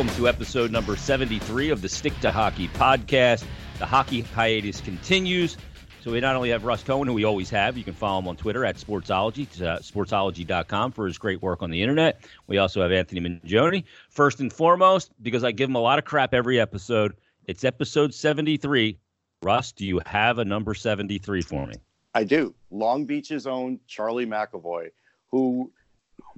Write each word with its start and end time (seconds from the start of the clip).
Welcome 0.00 0.16
to 0.16 0.28
episode 0.28 0.70
number 0.70 0.96
73 0.96 1.68
of 1.68 1.82
the 1.82 1.88
Stick 1.90 2.18
to 2.20 2.32
Hockey 2.32 2.68
podcast. 2.68 3.44
The 3.78 3.84
hockey 3.84 4.22
hiatus 4.22 4.80
continues. 4.80 5.58
So 6.00 6.10
we 6.10 6.20
not 6.20 6.36
only 6.36 6.48
have 6.48 6.64
Russ 6.64 6.82
Cohen, 6.82 7.06
who 7.06 7.12
we 7.12 7.24
always 7.24 7.50
have. 7.50 7.76
You 7.76 7.84
can 7.84 7.92
follow 7.92 8.18
him 8.20 8.26
on 8.26 8.34
Twitter 8.34 8.64
at 8.64 8.78
Sportsology, 8.78 9.60
uh, 9.60 9.80
sportsology.com 9.80 10.92
for 10.92 11.06
his 11.06 11.18
great 11.18 11.42
work 11.42 11.62
on 11.62 11.70
the 11.70 11.82
internet. 11.82 12.24
We 12.46 12.56
also 12.56 12.80
have 12.80 12.92
Anthony 12.92 13.20
Mangione. 13.20 13.84
First 14.08 14.40
and 14.40 14.50
foremost, 14.50 15.12
because 15.20 15.44
I 15.44 15.52
give 15.52 15.68
him 15.68 15.76
a 15.76 15.80
lot 15.80 15.98
of 15.98 16.06
crap 16.06 16.32
every 16.32 16.58
episode, 16.58 17.12
it's 17.44 17.62
episode 17.62 18.14
73. 18.14 18.98
Russ, 19.42 19.70
do 19.70 19.84
you 19.84 20.00
have 20.06 20.38
a 20.38 20.44
number 20.46 20.72
73 20.72 21.42
for 21.42 21.66
me? 21.66 21.74
I 22.14 22.24
do. 22.24 22.54
Long 22.70 23.04
Beach's 23.04 23.46
own 23.46 23.78
Charlie 23.86 24.24
McAvoy, 24.24 24.92
who 25.30 25.70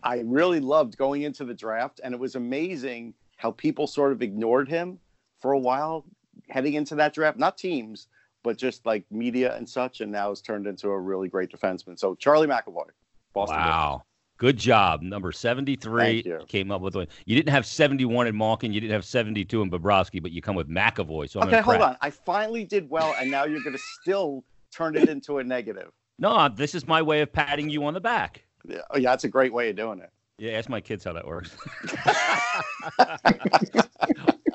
I 0.03 0.23
really 0.25 0.59
loved 0.59 0.97
going 0.97 1.23
into 1.23 1.45
the 1.45 1.55
draft, 1.55 2.01
and 2.03 2.13
it 2.13 2.19
was 2.19 2.35
amazing 2.35 3.15
how 3.43 3.51
people 3.51 3.89
sort 3.89 4.13
of 4.13 4.23
ignored 4.23 4.69
him 4.69 5.01
for 5.41 5.51
a 5.51 5.59
while 5.59 6.05
heading 6.49 6.75
into 6.75 6.95
that 6.95 7.13
draft. 7.13 7.37
Not 7.37 7.59
teams, 7.59 8.07
but 8.45 8.57
just 8.57 8.87
like 8.87 9.05
media 9.11 9.57
and 9.57 9.69
such, 9.69 10.01
and 10.01 10.13
now 10.13 10.29
has 10.29 10.41
turned 10.41 10.69
into 10.69 10.89
a 10.91 10.99
really 10.99 11.29
great 11.29 11.51
defenseman. 11.51 11.99
So 11.99 12.15
Charlie 12.15 12.47
McAvoy, 12.47 12.91
Boston. 13.33 13.59
Wow. 13.59 14.05
Good 14.37 14.57
job. 14.57 15.03
Number 15.03 15.33
73 15.33 16.25
came 16.47 16.71
up 16.71 16.83
with 16.83 16.95
one. 16.95 17.09
You 17.27 17.35
didn't 17.35 17.53
have 17.53 17.67
71 17.67 18.29
in 18.29 18.37
Malkin. 18.37 18.73
You 18.73 18.81
didn't 18.81 18.93
have 18.93 19.05
72 19.05 19.61
in 19.61 19.71
Bobrovsky, 19.71 20.23
but 20.23 20.31
you 20.31 20.41
come 20.41 20.55
with 20.55 20.69
McAvoy. 20.69 21.29
So 21.29 21.41
I'm 21.41 21.49
okay, 21.49 21.59
impressed. 21.59 21.65
hold 21.65 21.91
on. 21.91 21.97
I 22.01 22.11
finally 22.11 22.65
did 22.65 22.89
well, 22.89 23.13
and 23.19 23.29
now 23.29 23.45
you're 23.45 23.63
going 23.63 23.77
to 23.77 23.83
still 24.01 24.45
turn 24.71 24.97
it 24.97 25.09
into 25.09 25.39
a 25.39 25.45
negative. 25.45 25.91
No, 26.21 26.49
this 26.49 26.77
is 26.77 26.87
my 26.87 27.03
way 27.03 27.23
of 27.23 27.33
patting 27.33 27.69
you 27.69 27.85
on 27.87 27.95
the 27.95 28.01
back. 28.01 28.45
Yeah, 28.65 28.79
oh, 28.91 28.99
yeah, 28.99 29.11
that's 29.11 29.25
a 29.25 29.29
great 29.29 29.53
way 29.53 29.71
of 29.71 29.77
doing 29.77 29.99
it. 29.99 30.11
Yeah, 30.43 30.59
ask 30.59 30.69
my 30.69 30.81
kids 30.81 31.05
how 31.05 31.13
that 31.13 31.25
works. 31.25 31.57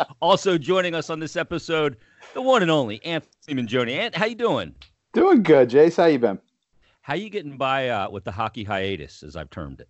also 0.21 0.57
joining 0.57 0.93
us 0.93 1.09
on 1.09 1.21
this 1.21 1.37
episode, 1.37 1.95
the 2.33 2.41
one 2.41 2.61
and 2.61 2.69
only 2.69 3.01
Anthony 3.05 3.61
Mangione. 3.61 3.95
Ant, 3.97 4.13
how 4.13 4.25
you 4.25 4.35
doing? 4.35 4.75
Doing 5.13 5.43
good, 5.43 5.69
Jace. 5.69 5.95
How 5.95 6.07
you 6.07 6.19
been? 6.19 6.39
How 7.03 7.13
you 7.13 7.29
getting 7.29 7.55
by 7.55 7.87
uh, 7.87 8.09
with 8.09 8.25
the 8.25 8.33
hockey 8.33 8.65
hiatus, 8.65 9.23
as 9.23 9.37
I've 9.37 9.49
termed 9.49 9.79
it? 9.79 9.89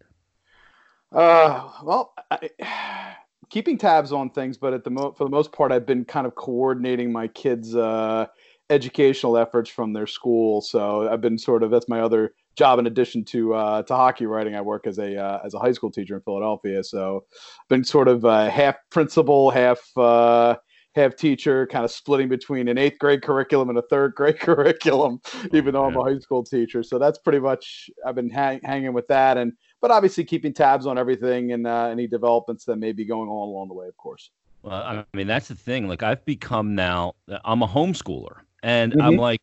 Uh, 1.12 1.67
well, 1.81 2.14
I, 2.30 3.16
keeping 3.50 3.80
tabs 3.80 4.11
on 4.11 4.30
things, 4.30 4.56
but 4.56 4.76
at 4.76 4.84
the 4.84 4.92
mo- 4.92 5.16
for 5.17 5.23
the 5.23 5.32
most 5.32 5.52
part, 5.52 5.72
I've 5.72 5.88
been 5.88 6.06
kind 6.06 6.28
of 6.28 6.36
coordinating 6.36 7.11
my 7.11 7.28
kids' 7.28 7.76
uh, 7.76 8.28
educational 8.70 9.36
efforts 9.36 9.72
from 9.72 9.94
their 9.94 10.06
school. 10.06 10.61
So 10.61 11.09
I've 11.09 11.22
been 11.22 11.39
sort 11.39 11.64
of 11.64 11.72
that's 11.72 11.89
my 11.89 12.02
other 12.02 12.36
job 12.58 12.80
in 12.80 12.88
addition 12.88 13.23
to 13.23 13.53
uh, 13.53 13.83
to 13.83 13.95
hockey 13.95 14.25
writing. 14.25 14.55
I 14.55 14.61
work 14.61 14.88
as 14.88 14.97
a 14.97 15.17
uh, 15.17 15.39
as 15.45 15.53
a 15.53 15.59
high 15.59 15.72
school 15.72 15.91
teacher 15.91 16.16
in 16.16 16.22
Philadelphia, 16.22 16.83
so 16.83 17.23
I've 17.61 17.67
been 17.69 17.83
sort 17.83 18.08
of 18.08 18.25
uh, 18.25 18.49
half 18.49 18.75
principal, 18.89 19.52
half 19.52 19.80
uh, 19.95 20.55
half 20.95 21.16
teacher, 21.16 21.67
kind 21.67 21.86
of 21.86 21.91
splitting 21.91 22.27
between 22.27 22.67
an 22.67 22.77
eighth 22.77 22.97
grade 22.99 23.22
curriculum 23.22 23.69
and 23.69 23.77
a 23.77 23.83
third 23.83 24.16
grade 24.16 24.39
curriculum, 24.41 25.22
even 25.53 25.73
though 25.73 25.86
I'm 25.86 25.95
a 25.95 26.03
high 26.03 26.19
school 26.19 26.44
teacher. 26.44 26.83
So 26.83 26.99
that's 26.99 27.19
pretty 27.19 27.39
much 27.39 27.89
I've 28.05 28.16
been 28.16 28.30
hang, 28.30 28.59
hanging 28.64 28.94
with 28.94 29.08
that, 29.08 29.38
and 29.38 29.53
but 29.80 29.92
obviously 29.92 30.25
keeping 30.25 30.53
tabs 30.53 30.86
on 30.86 30.97
everything 30.97 31.53
and 31.53 31.67
uh, 31.67 31.86
any 31.86 32.08
developments 32.08 32.66
that 32.66 32.77
may 32.77 32.92
be 32.92 33.05
going 33.05 33.30
on 33.30 33.47
along 33.47 33.69
the 33.69 33.75
way, 33.75 33.88
of 33.88 33.95
course. 33.97 34.31
Well, 34.64 34.73
I 34.73 35.05
mean 35.14 35.27
that's 35.27 35.47
the 35.47 35.55
thing. 35.55 35.88
Like 35.88 36.03
I've 36.03 36.25
become 36.25 36.75
now, 36.75 37.14
I'm 37.45 37.61
a 37.61 37.67
homeschooler, 37.67 38.39
and 38.64 38.92
mm-hmm. 38.92 39.02
I'm 39.02 39.17
like 39.17 39.39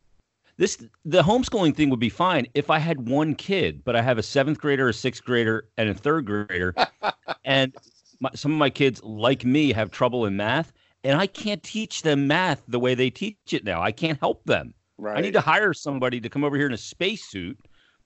this 0.56 0.76
the 1.04 1.22
homeschooling 1.22 1.74
thing 1.74 1.90
would 1.90 2.00
be 2.00 2.08
fine 2.08 2.46
if 2.54 2.70
I 2.70 2.78
had 2.78 3.08
one 3.08 3.34
kid, 3.34 3.82
but 3.84 3.96
I 3.96 4.02
have 4.02 4.18
a 4.18 4.22
seventh 4.22 4.58
grader, 4.58 4.88
a 4.88 4.94
sixth 4.94 5.24
grader, 5.24 5.68
and 5.76 5.88
a 5.88 5.94
third 5.94 6.26
grader, 6.26 6.74
and 7.44 7.74
my, 8.20 8.30
some 8.34 8.52
of 8.52 8.58
my 8.58 8.70
kids, 8.70 9.02
like 9.02 9.44
me, 9.44 9.72
have 9.72 9.90
trouble 9.90 10.26
in 10.26 10.36
math, 10.36 10.72
and 11.02 11.20
I 11.20 11.26
can't 11.26 11.62
teach 11.62 12.02
them 12.02 12.26
math 12.26 12.62
the 12.68 12.78
way 12.78 12.94
they 12.94 13.10
teach 13.10 13.52
it 13.52 13.64
now. 13.64 13.82
I 13.82 13.92
can't 13.92 14.18
help 14.20 14.44
them. 14.44 14.74
Right. 14.96 15.18
I 15.18 15.20
need 15.20 15.32
to 15.32 15.40
hire 15.40 15.74
somebody 15.74 16.20
to 16.20 16.28
come 16.28 16.44
over 16.44 16.56
here 16.56 16.66
in 16.66 16.72
a 16.72 16.78
spacesuit, 16.78 17.58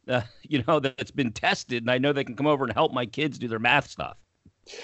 uh, 0.08 0.22
you 0.42 0.64
know, 0.66 0.80
that's 0.80 1.10
been 1.10 1.32
tested, 1.32 1.82
and 1.82 1.90
I 1.90 1.98
know 1.98 2.12
they 2.12 2.24
can 2.24 2.36
come 2.36 2.46
over 2.46 2.64
and 2.64 2.72
help 2.72 2.92
my 2.92 3.06
kids 3.06 3.38
do 3.38 3.48
their 3.48 3.58
math 3.58 3.88
stuff. 3.88 4.16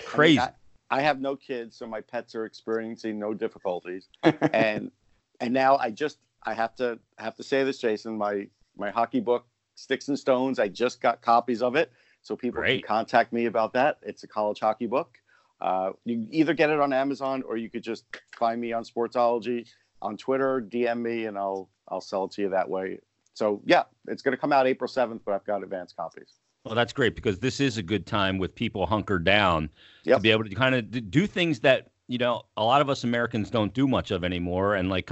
Crazy. 0.05 0.39
I, 0.39 0.45
mean, 0.45 0.53
I, 0.91 0.99
I 0.99 1.03
have 1.03 1.21
no 1.21 1.35
kids, 1.35 1.77
so 1.77 1.87
my 1.87 2.01
pets 2.01 2.35
are 2.35 2.45
experiencing 2.45 3.19
no 3.19 3.33
difficulties, 3.33 4.09
and 4.53 4.91
and 5.41 5.53
now 5.53 5.77
I 5.77 5.91
just 5.91 6.19
I 6.45 6.55
have 6.55 6.75
to 6.77 6.99
have 7.19 7.35
to 7.37 7.43
say 7.43 7.65
this, 7.65 7.79
Jason. 7.79 8.17
My 8.17 8.49
my 8.77 8.91
hockey 8.91 9.21
book, 9.21 9.47
Sticks 9.75 10.09
and 10.09 10.19
Stones. 10.19 10.59
I 10.59 10.69
just 10.69 11.01
got 11.01 11.23
copies 11.23 11.63
of 11.63 11.77
it, 11.77 11.93
so 12.23 12.37
people 12.37 12.61
Great. 12.61 12.85
can 12.85 12.97
contact 12.97 13.33
me 13.33 13.47
about 13.47 13.73
that. 13.75 13.99
It's 14.03 14.25
a 14.25 14.29
college 14.29 14.61
hockey 14.61 14.87
book. 14.87 15.19
Uh, 15.61 15.93
you 16.05 16.27
either 16.31 16.53
get 16.53 16.71
it 16.71 16.81
on 16.81 16.93
Amazon 16.93 17.43
or 17.47 17.57
you 17.57 17.71
could 17.71 17.83
just 17.83 18.05
find 18.37 18.61
me 18.61 18.73
on 18.73 18.85
Sportsology 18.85 19.67
on 20.03 20.17
Twitter, 20.17 20.61
DM 20.61 21.01
me, 21.01 21.27
and 21.27 21.39
I'll 21.39 21.71
I'll 21.89 22.01
sell 22.01 22.25
it 22.25 22.33
to 22.33 22.43
you 22.43 22.49
that 22.51 22.69
way. 22.69 22.99
So 23.35 23.63
yeah, 23.65 23.85
it's 24.09 24.23
going 24.23 24.33
to 24.33 24.41
come 24.41 24.53
out 24.53 24.67
April 24.67 24.89
seventh, 24.89 25.23
but 25.25 25.35
I've 25.35 25.45
got 25.45 25.63
advanced 25.63 25.97
copies. 25.97 26.35
Well, 26.65 26.75
that's 26.75 26.93
great 26.93 27.15
because 27.15 27.39
this 27.39 27.61
is 27.61 27.77
a 27.77 27.83
good 27.83 28.07
time 28.07 28.39
with 28.39 28.55
people 28.55 28.87
hunkered 28.87 29.25
down 29.25 29.69
yep. 30.05 30.19
to 30.19 30.23
be 30.23 30.31
able 30.31 30.45
to 30.45 30.55
kind 30.55 30.75
of 30.75 31.11
do 31.11 31.27
things 31.27 31.61
that 31.61 31.91
you 32.09 32.19
know 32.19 32.43
a 32.57 32.65
lot 32.65 32.81
of 32.81 32.89
us 32.89 33.05
Americans 33.05 33.51
don't 33.51 33.73
do 33.73 33.89
much 33.89 34.11
of 34.11 34.25
anymore, 34.25 34.75
and 34.75 34.91
like 34.91 35.11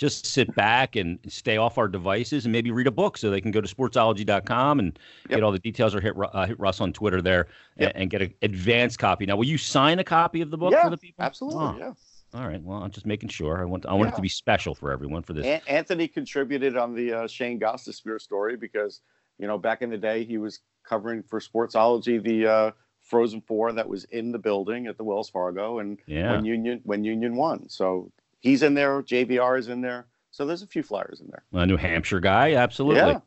just 0.00 0.24
sit 0.24 0.52
back 0.54 0.96
and 0.96 1.18
stay 1.28 1.58
off 1.58 1.76
our 1.76 1.86
devices 1.86 2.46
and 2.46 2.52
maybe 2.52 2.70
read 2.70 2.86
a 2.86 2.90
book 2.90 3.18
so 3.18 3.28
they 3.28 3.40
can 3.40 3.50
go 3.50 3.60
to 3.60 3.68
sportsology.com 3.68 4.78
and 4.78 4.98
yep. 5.28 5.36
get 5.36 5.42
all 5.42 5.52
the 5.52 5.58
details 5.58 5.94
or 5.94 6.00
hit, 6.00 6.14
uh, 6.18 6.46
hit 6.46 6.58
Russ 6.58 6.80
on 6.80 6.90
Twitter 6.94 7.20
there 7.20 7.48
yep. 7.76 7.92
and, 7.92 8.02
and, 8.04 8.10
get 8.10 8.22
an 8.22 8.32
advanced 8.40 8.98
copy. 8.98 9.26
Now, 9.26 9.36
will 9.36 9.44
you 9.44 9.58
sign 9.58 9.98
a 9.98 10.04
copy 10.04 10.40
of 10.40 10.50
the 10.50 10.56
book 10.56 10.72
yeah, 10.72 10.84
for 10.84 10.90
the 10.90 10.96
people? 10.96 11.22
Absolutely. 11.22 11.62
Oh. 11.62 11.76
Yeah. 11.78 11.92
All 12.32 12.48
right. 12.48 12.62
Well, 12.62 12.82
I'm 12.82 12.90
just 12.90 13.04
making 13.04 13.28
sure. 13.28 13.60
I 13.60 13.64
want 13.66 13.84
I 13.84 13.92
want 13.92 14.06
yeah. 14.06 14.12
it 14.14 14.16
to 14.16 14.22
be 14.22 14.28
special 14.28 14.74
for 14.74 14.90
everyone 14.90 15.22
for 15.22 15.34
this. 15.34 15.44
A- 15.44 15.70
Anthony 15.70 16.08
contributed 16.08 16.78
on 16.78 16.94
the 16.94 17.12
uh, 17.12 17.26
Shane 17.26 17.60
Gostisbehere 17.60 18.20
story 18.20 18.56
because 18.56 19.02
you 19.38 19.46
know 19.46 19.58
back 19.58 19.82
in 19.82 19.90
the 19.90 19.98
day 19.98 20.24
he 20.24 20.38
was 20.38 20.60
covering 20.84 21.24
for 21.24 21.40
Sportsology 21.40 22.22
the 22.22 22.46
uh, 22.46 22.70
Frozen 23.02 23.42
Four 23.42 23.72
that 23.72 23.88
was 23.88 24.04
in 24.04 24.30
the 24.30 24.38
building 24.38 24.86
at 24.86 24.96
the 24.96 25.02
Wells 25.04 25.28
Fargo 25.28 25.80
and 25.80 25.98
yeah. 26.06 26.30
when 26.30 26.44
Union 26.44 26.80
when 26.84 27.02
Union 27.02 27.34
won. 27.34 27.68
So 27.68 28.12
he's 28.40 28.62
in 28.62 28.74
there. 28.74 29.02
JVR 29.02 29.58
is 29.58 29.68
in 29.68 29.80
there. 29.80 30.06
So 30.30 30.46
there's 30.46 30.62
a 30.62 30.66
few 30.66 30.82
flyers 30.82 31.20
in 31.20 31.28
there. 31.28 31.44
A 31.60 31.66
New 31.66 31.76
Hampshire 31.76 32.20
guy, 32.20 32.54
absolutely. 32.54 33.00
Yeah. 33.00 33.20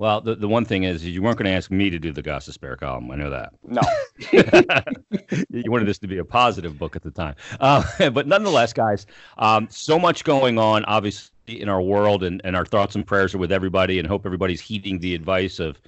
Well, 0.00 0.22
the, 0.22 0.34
the 0.34 0.48
one 0.48 0.64
thing 0.64 0.84
is 0.84 1.06
you 1.06 1.20
weren't 1.20 1.36
going 1.36 1.44
to 1.44 1.52
ask 1.52 1.70
me 1.70 1.90
to 1.90 1.98
do 1.98 2.10
the 2.10 2.22
Gostisbehere 2.22 2.78
column. 2.78 3.10
I 3.10 3.16
know 3.16 3.28
that. 3.28 3.52
No. 3.62 3.82
you 5.50 5.70
wanted 5.70 5.86
this 5.86 5.98
to 5.98 6.06
be 6.06 6.16
a 6.16 6.24
positive 6.24 6.78
book 6.78 6.96
at 6.96 7.02
the 7.02 7.10
time. 7.10 7.34
Uh, 7.60 8.08
but 8.10 8.26
nonetheless, 8.26 8.72
guys, 8.72 9.04
um, 9.36 9.68
so 9.70 9.98
much 9.98 10.24
going 10.24 10.58
on, 10.58 10.86
obviously, 10.86 11.30
in 11.46 11.68
our 11.68 11.82
world, 11.82 12.22
and, 12.22 12.40
and 12.44 12.56
our 12.56 12.64
thoughts 12.64 12.94
and 12.94 13.06
prayers 13.06 13.34
are 13.34 13.38
with 13.38 13.52
everybody, 13.52 13.98
and 13.98 14.08
hope 14.08 14.24
everybody's 14.24 14.62
heeding 14.62 15.00
the 15.00 15.14
advice 15.14 15.58
of, 15.58 15.78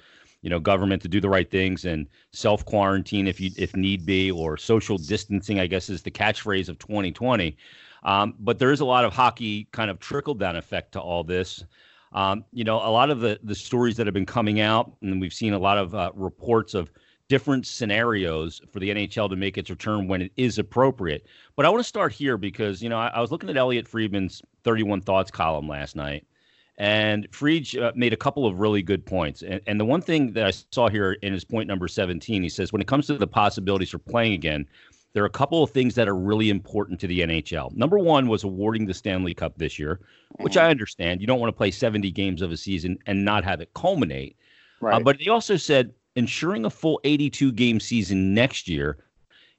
you 0.43 0.49
know, 0.49 0.59
government 0.59 1.01
to 1.01 1.07
do 1.07 1.19
the 1.19 1.29
right 1.29 1.49
things 1.49 1.83
and 1.83 2.05
self 2.33 2.63
quarantine 2.65 3.25
if 3.25 3.41
you 3.41 3.49
if 3.57 3.75
need 3.75 4.05
be, 4.05 4.29
or 4.29 4.57
social 4.57 4.99
distancing. 4.99 5.59
I 5.59 5.65
guess 5.65 5.89
is 5.89 6.03
the 6.03 6.11
catchphrase 6.11 6.69
of 6.69 6.77
2020. 6.77 7.57
Um, 8.03 8.35
but 8.39 8.59
there 8.59 8.71
is 8.71 8.81
a 8.81 8.85
lot 8.85 9.05
of 9.05 9.13
hockey 9.13 9.67
kind 9.71 9.89
of 9.89 9.99
trickle 9.99 10.33
down 10.33 10.55
effect 10.55 10.91
to 10.93 10.99
all 10.99 11.23
this. 11.23 11.63
Um, 12.13 12.45
you 12.51 12.63
know, 12.63 12.77
a 12.77 12.91
lot 12.91 13.09
of 13.09 13.21
the 13.21 13.39
the 13.43 13.55
stories 13.55 13.97
that 13.97 14.07
have 14.07 14.13
been 14.13 14.25
coming 14.25 14.59
out, 14.59 14.95
and 15.01 15.19
we've 15.19 15.33
seen 15.33 15.53
a 15.53 15.59
lot 15.59 15.77
of 15.77 15.95
uh, 15.95 16.11
reports 16.13 16.73
of 16.73 16.91
different 17.27 17.65
scenarios 17.65 18.61
for 18.71 18.79
the 18.79 18.89
NHL 18.89 19.29
to 19.29 19.35
make 19.35 19.57
its 19.57 19.69
return 19.69 20.07
when 20.07 20.21
it 20.21 20.31
is 20.37 20.59
appropriate. 20.59 21.25
But 21.55 21.65
I 21.65 21.69
want 21.69 21.79
to 21.79 21.87
start 21.87 22.11
here 22.11 22.37
because 22.37 22.83
you 22.83 22.89
know 22.89 22.99
I, 22.99 23.07
I 23.07 23.21
was 23.21 23.31
looking 23.31 23.49
at 23.49 23.57
Elliotte 23.57 23.87
Friedman's 23.87 24.41
31 24.63 25.01
Thoughts 25.01 25.31
column 25.31 25.67
last 25.67 25.95
night, 25.95 26.27
and 26.77 27.27
Fried 27.31 27.75
uh, 27.77 27.91
made 27.95 28.13
a 28.13 28.17
couple 28.17 28.45
of 28.45 28.59
really 28.59 28.83
good 28.83 29.05
points. 29.05 29.41
And, 29.41 29.61
and 29.65 29.79
the 29.79 29.85
one 29.85 30.01
thing 30.01 30.33
that 30.33 30.45
I 30.45 30.51
saw 30.71 30.89
here 30.89 31.13
in 31.13 31.33
his 31.33 31.43
point 31.43 31.67
number 31.67 31.87
17, 31.87 32.43
he 32.43 32.49
says 32.49 32.71
when 32.71 32.81
it 32.81 32.87
comes 32.87 33.07
to 33.07 33.17
the 33.17 33.27
possibilities 33.27 33.89
for 33.89 33.99
playing 33.99 34.33
again, 34.33 34.67
there 35.13 35.23
are 35.23 35.27
a 35.27 35.31
couple 35.31 35.63
of 35.63 35.69
things 35.69 35.95
that 35.95 36.07
are 36.07 36.15
really 36.15 36.49
important 36.49 36.99
to 36.99 37.07
the 37.07 37.21
NHL. 37.21 37.73
Number 37.75 37.99
one 37.99 38.27
was 38.27 38.43
awarding 38.43 38.85
the 38.85 38.93
Stanley 38.93 39.33
Cup 39.33 39.57
this 39.57 39.77
year, 39.77 39.99
which 40.39 40.57
I 40.57 40.61
mm-hmm. 40.61 40.71
understand. 40.71 41.21
You 41.21 41.27
don't 41.27 41.39
want 41.39 41.49
to 41.49 41.57
play 41.57 41.71
70 41.71 42.11
games 42.11 42.41
of 42.41 42.51
a 42.51 42.57
season 42.57 42.97
and 43.05 43.23
not 43.23 43.43
have 43.43 43.61
it 43.61 43.73
culminate. 43.75 44.35
Uh, 44.81 44.85
right. 44.87 44.95
Uh, 44.95 44.99
but 44.99 45.17
he 45.17 45.29
also 45.29 45.55
said 45.55 45.93
ensuring 46.15 46.65
a 46.65 46.69
full 46.69 46.99
82 47.03 47.51
game 47.51 47.79
season 47.79 48.33
next 48.33 48.67
year. 48.67 49.05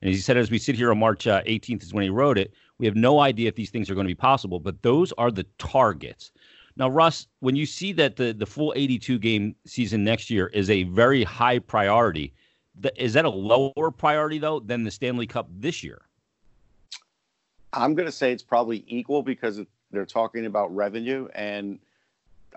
And 0.00 0.10
as 0.10 0.16
he 0.16 0.22
said, 0.22 0.36
as 0.36 0.50
we 0.50 0.58
sit 0.58 0.74
here 0.74 0.90
on 0.90 0.98
March 0.98 1.26
uh, 1.26 1.42
18th, 1.44 1.84
is 1.84 1.94
when 1.94 2.04
he 2.04 2.10
wrote 2.10 2.36
it. 2.36 2.52
We 2.78 2.86
have 2.86 2.96
no 2.96 3.20
idea 3.20 3.48
if 3.48 3.54
these 3.54 3.70
things 3.70 3.88
are 3.88 3.94
going 3.94 4.06
to 4.06 4.10
be 4.10 4.16
possible, 4.16 4.58
but 4.58 4.82
those 4.82 5.12
are 5.12 5.30
the 5.30 5.46
targets. 5.58 6.32
Now, 6.76 6.88
Russ, 6.88 7.28
when 7.38 7.54
you 7.54 7.66
see 7.66 7.92
that 7.92 8.16
the, 8.16 8.32
the 8.32 8.46
full 8.46 8.72
82 8.74 9.18
game 9.20 9.54
season 9.64 10.02
next 10.02 10.28
year 10.28 10.48
is 10.48 10.68
a 10.68 10.82
very 10.84 11.22
high 11.22 11.60
priority, 11.60 12.34
is 12.96 13.12
that 13.14 13.24
a 13.24 13.30
lower 13.30 13.90
priority 13.90 14.38
though 14.38 14.60
than 14.60 14.84
the 14.84 14.90
Stanley 14.90 15.26
Cup 15.26 15.48
this 15.50 15.82
year? 15.82 16.02
I'm 17.72 17.94
going 17.94 18.06
to 18.06 18.12
say 18.12 18.32
it's 18.32 18.42
probably 18.42 18.84
equal 18.86 19.22
because 19.22 19.60
they're 19.90 20.06
talking 20.06 20.46
about 20.46 20.74
revenue, 20.74 21.28
and 21.34 21.78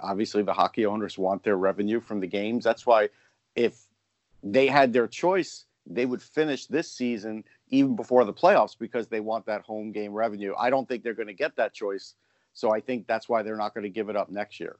obviously 0.01 0.43
the 0.43 0.53
hockey 0.53 0.85
owners 0.85 1.17
want 1.17 1.43
their 1.43 1.57
revenue 1.57 1.99
from 1.99 2.19
the 2.19 2.27
games. 2.27 2.63
That's 2.63 2.85
why 2.85 3.09
if 3.55 3.81
they 4.43 4.67
had 4.67 4.93
their 4.93 5.07
choice, 5.07 5.65
they 5.85 6.05
would 6.05 6.21
finish 6.21 6.65
this 6.67 6.91
season 6.91 7.43
even 7.69 7.95
before 7.95 8.25
the 8.25 8.33
playoffs 8.33 8.77
because 8.77 9.07
they 9.07 9.19
want 9.19 9.45
that 9.45 9.61
home 9.61 9.91
game 9.91 10.13
revenue. 10.13 10.53
I 10.57 10.69
don't 10.69 10.87
think 10.87 11.03
they're 11.03 11.13
going 11.13 11.27
to 11.27 11.33
get 11.33 11.55
that 11.55 11.73
choice. 11.73 12.13
So 12.53 12.73
I 12.73 12.79
think 12.79 13.07
that's 13.07 13.29
why 13.29 13.41
they're 13.43 13.57
not 13.57 13.73
going 13.73 13.83
to 13.83 13.89
give 13.89 14.09
it 14.09 14.15
up 14.15 14.29
next 14.29 14.59
year. 14.59 14.77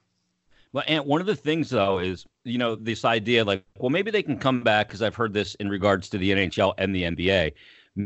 Well, 0.73 0.83
and 0.87 1.05
one 1.05 1.21
of 1.21 1.27
the 1.27 1.35
things 1.35 1.69
though 1.69 1.99
is, 1.99 2.25
you 2.43 2.57
know, 2.57 2.75
this 2.75 3.05
idea 3.05 3.43
like, 3.43 3.63
well, 3.77 3.89
maybe 3.89 4.11
they 4.11 4.23
can 4.23 4.37
come 4.37 4.61
back 4.63 4.87
because 4.87 5.01
I've 5.01 5.15
heard 5.15 5.33
this 5.33 5.55
in 5.55 5.69
regards 5.69 6.09
to 6.09 6.17
the 6.17 6.31
NHL 6.31 6.73
and 6.77 6.93
the 6.93 7.03
NBA. 7.03 7.53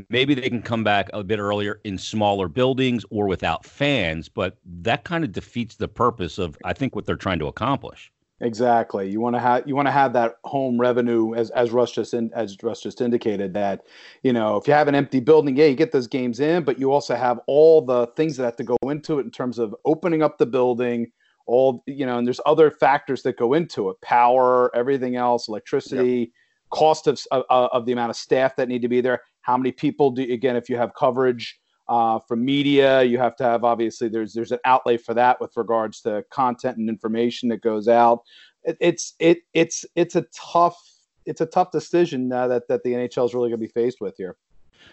Maybe 0.10 0.34
they 0.34 0.50
can 0.50 0.62
come 0.62 0.84
back 0.86 1.10
a 1.12 1.24
bit 1.24 1.40
earlier 1.40 1.82
in 1.84 1.98
smaller 1.98 2.48
buildings 2.48 3.04
or 3.10 3.28
without 3.28 3.66
fans, 3.66 4.30
but 4.30 4.58
that 4.66 5.04
kind 5.04 5.26
of 5.26 5.34
defeats 5.34 5.76
the 5.76 5.90
purpose 5.90 6.38
of, 6.38 6.58
I 6.64 6.72
think, 6.72 6.96
what 6.96 7.06
they're 7.06 7.18
trying 7.18 7.40
to 7.40 7.48
accomplish. 7.48 8.10
Exactly. 8.42 9.10
You 9.10 9.20
want 9.22 9.36
to 9.36 9.40
have 9.40 9.68
you 9.68 9.76
want 9.76 9.88
to 9.88 9.92
have 9.92 10.14
that 10.14 10.38
home 10.46 10.80
revenue, 10.80 11.36
as 11.36 11.52
as 11.52 11.72
Russ 11.72 11.92
just 11.92 12.14
in, 12.14 12.32
as 12.34 12.58
Russ 12.64 12.82
just 12.82 13.00
indicated 13.00 13.54
that, 13.54 13.84
you 14.24 14.34
know, 14.34 14.58
if 14.58 14.68
you 14.68 14.74
have 14.74 14.88
an 14.88 14.96
empty 14.96 15.20
building, 15.20 15.56
yeah, 15.56 15.66
you 15.66 15.76
get 15.76 15.92
those 15.92 16.08
games 16.08 16.40
in, 16.40 16.64
but 16.64 16.80
you 16.80 16.92
also 16.92 17.16
have 17.16 17.40
all 17.46 17.82
the 17.82 18.08
things 18.16 18.38
that 18.38 18.46
have 18.46 18.56
to 18.56 18.64
go 18.64 18.78
into 18.84 19.20
it 19.20 19.26
in 19.26 19.32
terms 19.32 19.60
of 19.60 19.76
opening 19.86 20.24
up 20.24 20.40
the 20.40 20.48
building, 20.48 21.12
all 21.52 21.84
you 21.86 22.06
know, 22.06 22.18
and 22.18 22.26
there's 22.26 22.40
other 22.46 22.72
factors 22.72 23.22
that 23.24 23.38
go 23.38 23.54
into 23.54 23.90
it, 23.90 24.00
power, 24.02 24.74
everything 24.76 25.16
else, 25.16 25.48
electricity, 25.48 26.20
yep. 26.20 26.30
cost 26.72 27.08
of, 27.08 27.20
of 27.32 27.44
of 27.50 27.86
the 27.86 27.92
amount 27.92 28.10
of 28.10 28.16
staff 28.16 28.56
that 28.56 28.68
need 28.68 28.82
to 28.82 28.88
be 28.88 29.02
there, 29.02 29.22
how 29.42 29.58
many 29.58 29.72
people 29.72 30.12
do 30.12 30.24
again 30.24 30.56
if 30.56 30.70
you 30.70 30.78
have 30.78 30.94
coverage 30.98 31.60
uh, 31.90 32.20
from 32.20 32.44
media. 32.44 33.04
You 33.04 33.18
have 33.20 33.36
to 33.36 33.44
have 33.44 33.64
obviously 33.64 34.08
there's 34.08 34.34
there's 34.34 34.52
an 34.52 34.60
outlay 34.66 34.98
for 34.98 35.14
that 35.14 35.42
with 35.42 35.52
regards 35.58 36.02
to 36.02 36.24
content 36.32 36.78
and 36.78 36.90
information 36.90 37.50
that 37.50 37.62
goes 37.62 37.88
out. 37.88 38.22
It, 38.64 38.78
it's 38.80 39.14
it 39.20 39.40
it's 39.54 39.86
it's 39.96 40.16
a 40.16 40.26
tough 40.34 40.80
it's 41.26 41.42
a 41.42 41.46
tough 41.46 41.72
decision 41.72 42.32
uh, 42.32 42.48
that 42.48 42.68
that 42.70 42.84
the 42.84 42.92
NHL 42.92 43.26
is 43.26 43.34
really 43.34 43.50
going 43.50 43.60
to 43.60 43.68
be 43.68 43.68
faced 43.68 44.00
with 44.00 44.16
here. 44.18 44.38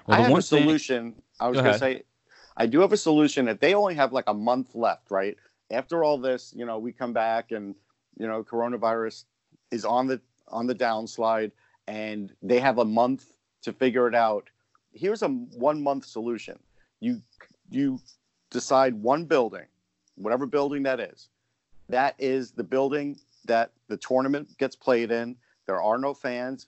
Well, 0.07 0.19
I 0.19 0.23
have 0.23 0.37
a 0.37 0.43
solution. 0.43 1.13
Thing... 1.13 1.23
I 1.41 1.49
was 1.49 1.61
going 1.61 1.73
to 1.73 1.79
say, 1.79 2.03
I 2.57 2.67
do 2.67 2.81
have 2.81 2.93
a 2.93 2.97
solution. 2.97 3.47
If 3.47 3.61
they 3.61 3.75
only 3.75 3.95
have 3.95 4.13
like 4.13 4.25
a 4.27 4.35
month 4.35 4.75
left, 4.75 5.11
right 5.11 5.37
after 5.71 6.05
all 6.05 6.19
this, 6.19 6.53
you 6.57 6.65
know, 6.65 6.79
we 6.79 6.93
come 6.93 7.13
back 7.13 7.51
and 7.51 7.75
you 8.19 8.27
know, 8.27 8.43
coronavirus 8.43 9.25
is 9.71 9.85
on 9.85 10.07
the 10.07 10.21
on 10.49 10.67
the 10.67 10.75
downslide, 10.75 11.53
and 11.87 12.33
they 12.43 12.59
have 12.59 12.79
a 12.79 12.85
month 12.85 13.27
to 13.63 13.73
figure 13.73 14.09
it 14.09 14.15
out. 14.15 14.51
Here's 14.93 15.23
a 15.23 15.29
one 15.29 15.83
month 15.83 16.05
solution 16.05 16.59
you 17.01 17.23
you 17.71 18.01
decide 18.51 18.95
one 18.95 19.25
building, 19.25 19.67
whatever 20.17 20.47
building 20.47 20.83
that 20.83 21.01
is. 21.01 21.29
That 21.89 22.15
is 22.19 22.51
the 22.51 22.65
building 22.65 23.19
that 23.47 23.73
the 23.89 23.97
tournament 23.97 24.59
gets 24.59 24.77
played 24.77 25.11
in. 25.11 25.37
There 25.67 25.83
are 25.83 25.99
no 25.99 26.13
fans, 26.13 26.67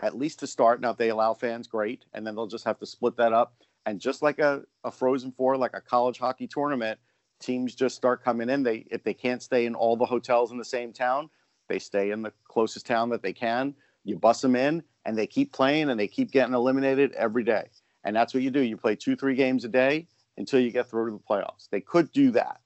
at 0.00 0.16
least 0.16 0.38
to 0.40 0.46
start. 0.46 0.80
Now, 0.80 0.90
if 0.90 0.96
they 0.96 1.10
allow 1.10 1.34
fans, 1.34 1.66
great. 1.66 2.04
And 2.14 2.26
then 2.26 2.34
they'll 2.34 2.46
just 2.46 2.64
have 2.64 2.78
to 2.78 2.86
split 2.86 3.16
that 3.16 3.32
up. 3.32 3.54
And 3.84 4.00
just 4.00 4.22
like 4.22 4.38
a, 4.38 4.62
a 4.84 4.90
Frozen 4.90 5.32
Four, 5.32 5.56
like 5.56 5.74
a 5.74 5.80
college 5.80 6.18
hockey 6.18 6.46
tournament, 6.46 6.98
teams 7.40 7.74
just 7.74 7.96
start 7.96 8.24
coming 8.24 8.48
in. 8.48 8.62
They 8.62 8.86
if 8.90 9.02
they 9.02 9.14
can't 9.14 9.42
stay 9.42 9.66
in 9.66 9.74
all 9.74 9.96
the 9.96 10.06
hotels 10.06 10.52
in 10.52 10.58
the 10.58 10.64
same 10.64 10.92
town, 10.92 11.30
they 11.68 11.78
stay 11.78 12.10
in 12.10 12.22
the 12.22 12.32
closest 12.44 12.86
town 12.86 13.10
that 13.10 13.22
they 13.22 13.32
can. 13.32 13.74
You 14.04 14.16
bus 14.16 14.40
them 14.40 14.54
in, 14.54 14.82
and 15.04 15.18
they 15.18 15.26
keep 15.26 15.52
playing, 15.52 15.90
and 15.90 15.98
they 15.98 16.08
keep 16.08 16.30
getting 16.30 16.54
eliminated 16.54 17.12
every 17.12 17.44
day 17.44 17.68
and 18.06 18.14
that's 18.14 18.32
what 18.32 18.42
you 18.42 18.50
do. 18.50 18.60
You 18.60 18.76
play 18.78 18.96
two, 18.96 19.16
three 19.16 19.34
games 19.34 19.64
a 19.64 19.68
day 19.68 20.06
until 20.38 20.60
you 20.60 20.70
get 20.70 20.88
through 20.88 21.10
to 21.10 21.16
the 21.16 21.22
playoffs. 21.28 21.68
They 21.70 21.80
could 21.80 22.10
do 22.12 22.30
that. 22.30 22.60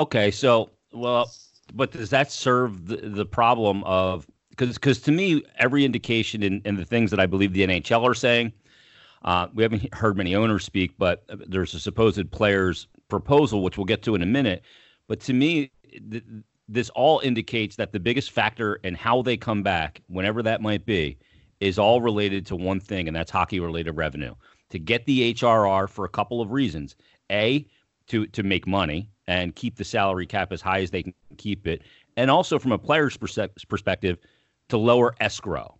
Okay, 0.00 0.30
so 0.30 0.70
well, 0.92 1.30
but 1.74 1.90
does 1.90 2.08
that 2.10 2.30
serve 2.32 2.86
the, 2.86 2.96
the 2.96 3.26
problem 3.26 3.84
of 3.84 4.26
because 4.50 4.76
because 4.76 5.00
to 5.00 5.12
me 5.12 5.42
every 5.58 5.84
indication 5.84 6.42
in, 6.42 6.62
in 6.64 6.76
the 6.76 6.84
things 6.84 7.10
that 7.10 7.20
I 7.20 7.26
believe 7.26 7.52
the 7.52 7.66
NHL 7.66 8.08
are 8.08 8.14
saying, 8.14 8.52
uh, 9.22 9.48
we 9.52 9.64
haven't 9.64 9.92
heard 9.92 10.16
many 10.16 10.36
owners 10.36 10.64
speak, 10.64 10.92
but 10.96 11.24
there's 11.28 11.74
a 11.74 11.80
supposed 11.80 12.30
players 12.30 12.86
proposal 13.08 13.62
which 13.62 13.76
we'll 13.76 13.84
get 13.84 14.02
to 14.02 14.14
in 14.14 14.22
a 14.22 14.26
minute. 14.26 14.62
But 15.06 15.20
to 15.20 15.32
me, 15.32 15.70
th- 16.10 16.24
this 16.68 16.90
all 16.90 17.20
indicates 17.20 17.76
that 17.76 17.92
the 17.92 18.00
biggest 18.00 18.30
factor 18.30 18.74
in 18.76 18.94
how 18.94 19.22
they 19.22 19.36
come 19.36 19.62
back, 19.62 20.02
whenever 20.08 20.42
that 20.42 20.60
might 20.60 20.84
be, 20.84 21.16
is 21.60 21.78
all 21.78 22.00
related 22.00 22.46
to 22.46 22.56
one 22.56 22.78
thing, 22.78 23.08
and 23.08 23.16
that's 23.16 23.30
hockey 23.30 23.58
related 23.58 23.92
revenue. 23.92 24.34
To 24.70 24.78
get 24.78 25.06
the 25.06 25.34
HRR 25.34 25.88
for 25.88 26.04
a 26.04 26.08
couple 26.08 26.40
of 26.40 26.52
reasons. 26.52 26.94
A, 27.30 27.66
to, 28.08 28.26
to 28.28 28.42
make 28.42 28.66
money 28.66 29.10
and 29.26 29.54
keep 29.54 29.76
the 29.76 29.84
salary 29.84 30.26
cap 30.26 30.52
as 30.52 30.60
high 30.60 30.80
as 30.80 30.90
they 30.90 31.02
can 31.02 31.14
keep 31.36 31.66
it. 31.66 31.82
And 32.16 32.30
also 32.30 32.58
from 32.58 32.72
a 32.72 32.78
player's 32.78 33.16
perspective, 33.16 34.18
to 34.68 34.76
lower 34.76 35.14
escrow. 35.20 35.78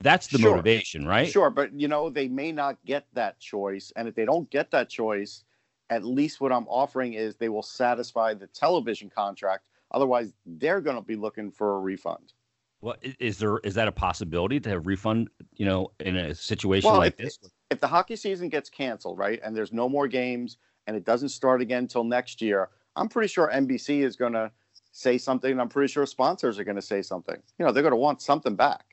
That's 0.00 0.28
the 0.28 0.38
sure. 0.38 0.52
motivation, 0.52 1.06
right? 1.06 1.28
Sure, 1.28 1.50
but 1.50 1.72
you 1.72 1.88
know, 1.88 2.08
they 2.08 2.28
may 2.28 2.52
not 2.52 2.78
get 2.84 3.06
that 3.14 3.40
choice. 3.40 3.92
And 3.96 4.06
if 4.06 4.14
they 4.14 4.24
don't 4.24 4.48
get 4.50 4.70
that 4.70 4.88
choice, 4.88 5.44
at 5.90 6.04
least 6.04 6.40
what 6.40 6.52
I'm 6.52 6.66
offering 6.68 7.14
is 7.14 7.36
they 7.36 7.48
will 7.48 7.62
satisfy 7.62 8.34
the 8.34 8.46
television 8.48 9.10
contract. 9.10 9.64
Otherwise, 9.92 10.32
they're 10.44 10.80
going 10.80 10.96
to 10.96 11.02
be 11.02 11.16
looking 11.16 11.50
for 11.50 11.76
a 11.76 11.80
refund. 11.80 12.32
Well, 12.80 12.96
is 13.18 13.38
there 13.38 13.58
is 13.58 13.74
that 13.74 13.88
a 13.88 13.92
possibility 13.92 14.60
to 14.60 14.70
have 14.70 14.86
refund? 14.86 15.30
You 15.56 15.66
know, 15.66 15.90
in 15.98 16.16
a 16.16 16.34
situation 16.34 16.90
well, 16.90 16.98
like 16.98 17.14
if, 17.18 17.24
this, 17.24 17.38
if 17.70 17.80
the 17.80 17.88
hockey 17.88 18.14
season 18.14 18.48
gets 18.48 18.70
canceled, 18.70 19.18
right, 19.18 19.40
and 19.42 19.56
there's 19.56 19.72
no 19.72 19.88
more 19.88 20.06
games, 20.06 20.58
and 20.86 20.96
it 20.96 21.04
doesn't 21.04 21.30
start 21.30 21.60
again 21.60 21.84
until 21.84 22.04
next 22.04 22.40
year, 22.40 22.68
I'm 22.94 23.08
pretty 23.08 23.28
sure 23.28 23.50
NBC 23.52 24.04
is 24.04 24.14
going 24.14 24.34
to 24.34 24.52
say 24.92 25.18
something. 25.18 25.58
I'm 25.58 25.68
pretty 25.68 25.92
sure 25.92 26.06
sponsors 26.06 26.58
are 26.58 26.64
going 26.64 26.76
to 26.76 26.82
say 26.82 27.02
something. 27.02 27.36
You 27.58 27.66
know, 27.66 27.72
they're 27.72 27.82
going 27.82 27.92
to 27.92 27.96
want 27.96 28.22
something 28.22 28.54
back. 28.54 28.84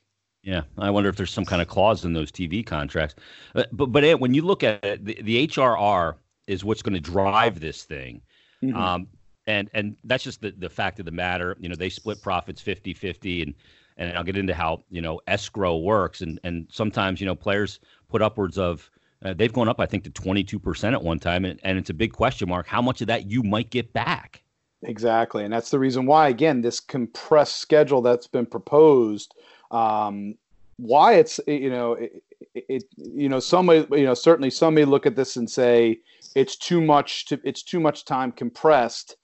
Yeah, 0.42 0.62
I 0.78 0.92
wonder 0.92 1.10
if 1.10 1.16
there's 1.16 1.32
some 1.32 1.46
kind 1.46 1.62
of 1.62 1.68
clause 1.68 2.06
in 2.06 2.14
those 2.14 2.32
TV 2.32 2.66
contracts. 2.66 3.16
Uh, 3.54 3.64
but 3.72 3.92
but, 3.92 4.04
but 4.04 4.20
when 4.20 4.34
you 4.34 4.42
look 4.42 4.64
at 4.64 4.84
it, 4.84 5.06
the, 5.06 5.20
the 5.22 5.48
HRR 5.48 6.16
is 6.48 6.64
what's 6.64 6.82
going 6.82 6.94
to 6.94 7.00
drive 7.00 7.60
this 7.60 7.84
thing. 7.84 8.22
Mm-hmm. 8.64 8.76
Um, 8.76 9.08
and 9.48 9.70
and 9.74 9.96
that's 10.04 10.24
just 10.24 10.42
the, 10.42 10.52
the 10.52 10.70
fact 10.70 11.00
of 11.00 11.06
the 11.06 11.12
matter. 11.12 11.56
You 11.60 11.70
know 11.70 11.76
they 11.76 11.90
split 11.90 12.22
profits 12.22 12.62
50 12.62 12.94
50 12.94 13.44
and 13.44 13.54
and 13.98 14.18
i'll 14.18 14.24
get 14.24 14.38
into 14.38 14.54
how 14.54 14.84
you 14.90 15.02
know 15.02 15.22
escrow 15.28 15.78
works. 15.78 16.22
And 16.22 16.40
and 16.44 16.68
sometimes 16.72 17.22
you 17.22 17.28
know 17.28 17.36
players 17.36 17.80
put 18.10 18.22
upwards 18.22 18.58
of 18.58 18.90
uh, 19.24 19.34
they've 19.34 19.54
gone 19.54 19.70
up 19.70 19.80
i 19.80 19.86
think 19.86 20.04
to 20.04 20.10
22% 20.10 20.94
at 20.94 21.02
one 21.02 21.20
time. 21.20 21.46
And, 21.46 21.60
and 21.64 21.78
it's 21.78 21.90
a 21.90 21.94
big 21.94 22.14
question 22.14 22.50
mark 22.50 22.68
how 22.68 22.82
much 22.82 23.02
of 23.02 23.08
that 23.08 23.30
you 23.30 23.44
might 23.44 23.70
get 23.70 23.94
back. 23.94 24.42
Exactly. 24.84 25.44
And 25.44 25.54
that's 25.54 25.72
the 25.72 25.80
reason 25.80 26.06
why 26.06 26.30
again 26.30 26.62
this 26.62 26.80
compressed 26.80 27.58
schedule 27.58 28.02
that's 28.02 28.28
been 28.28 28.46
proposed 28.46 29.36
um, 29.72 30.36
why 30.78 31.14
it's 31.14 31.40
you 31.48 31.70
know 31.70 31.94
it, 31.94 32.24
it, 32.54 32.84
you 32.98 33.30
know 33.30 33.40
some 33.40 33.70
you 33.70 34.06
know 34.06 34.14
certainly 34.14 34.50
some 34.50 34.74
may 34.74 34.86
look 34.86 35.06
at 35.06 35.16
this 35.16 35.36
and 35.36 35.50
say 35.50 36.00
it's 36.36 36.56
too 36.58 36.82
much 36.82 37.26
to 37.26 37.40
it's 37.44 37.64
too 37.64 37.80
much 37.80 38.06
time 38.06 38.32
compressed 38.32 39.16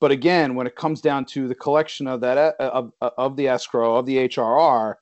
but 0.00 0.10
again, 0.10 0.54
when 0.54 0.66
it 0.66 0.74
comes 0.76 1.02
down 1.02 1.26
to 1.26 1.46
the 1.46 1.54
collection 1.54 2.06
of 2.06 2.22
that 2.22 2.38
uh, 2.38 2.52
of, 2.58 2.92
uh, 3.02 3.10
of 3.18 3.36
the 3.36 3.48
escrow 3.48 3.96
of 3.96 4.06
the 4.06 4.28
HRR, 4.28 4.94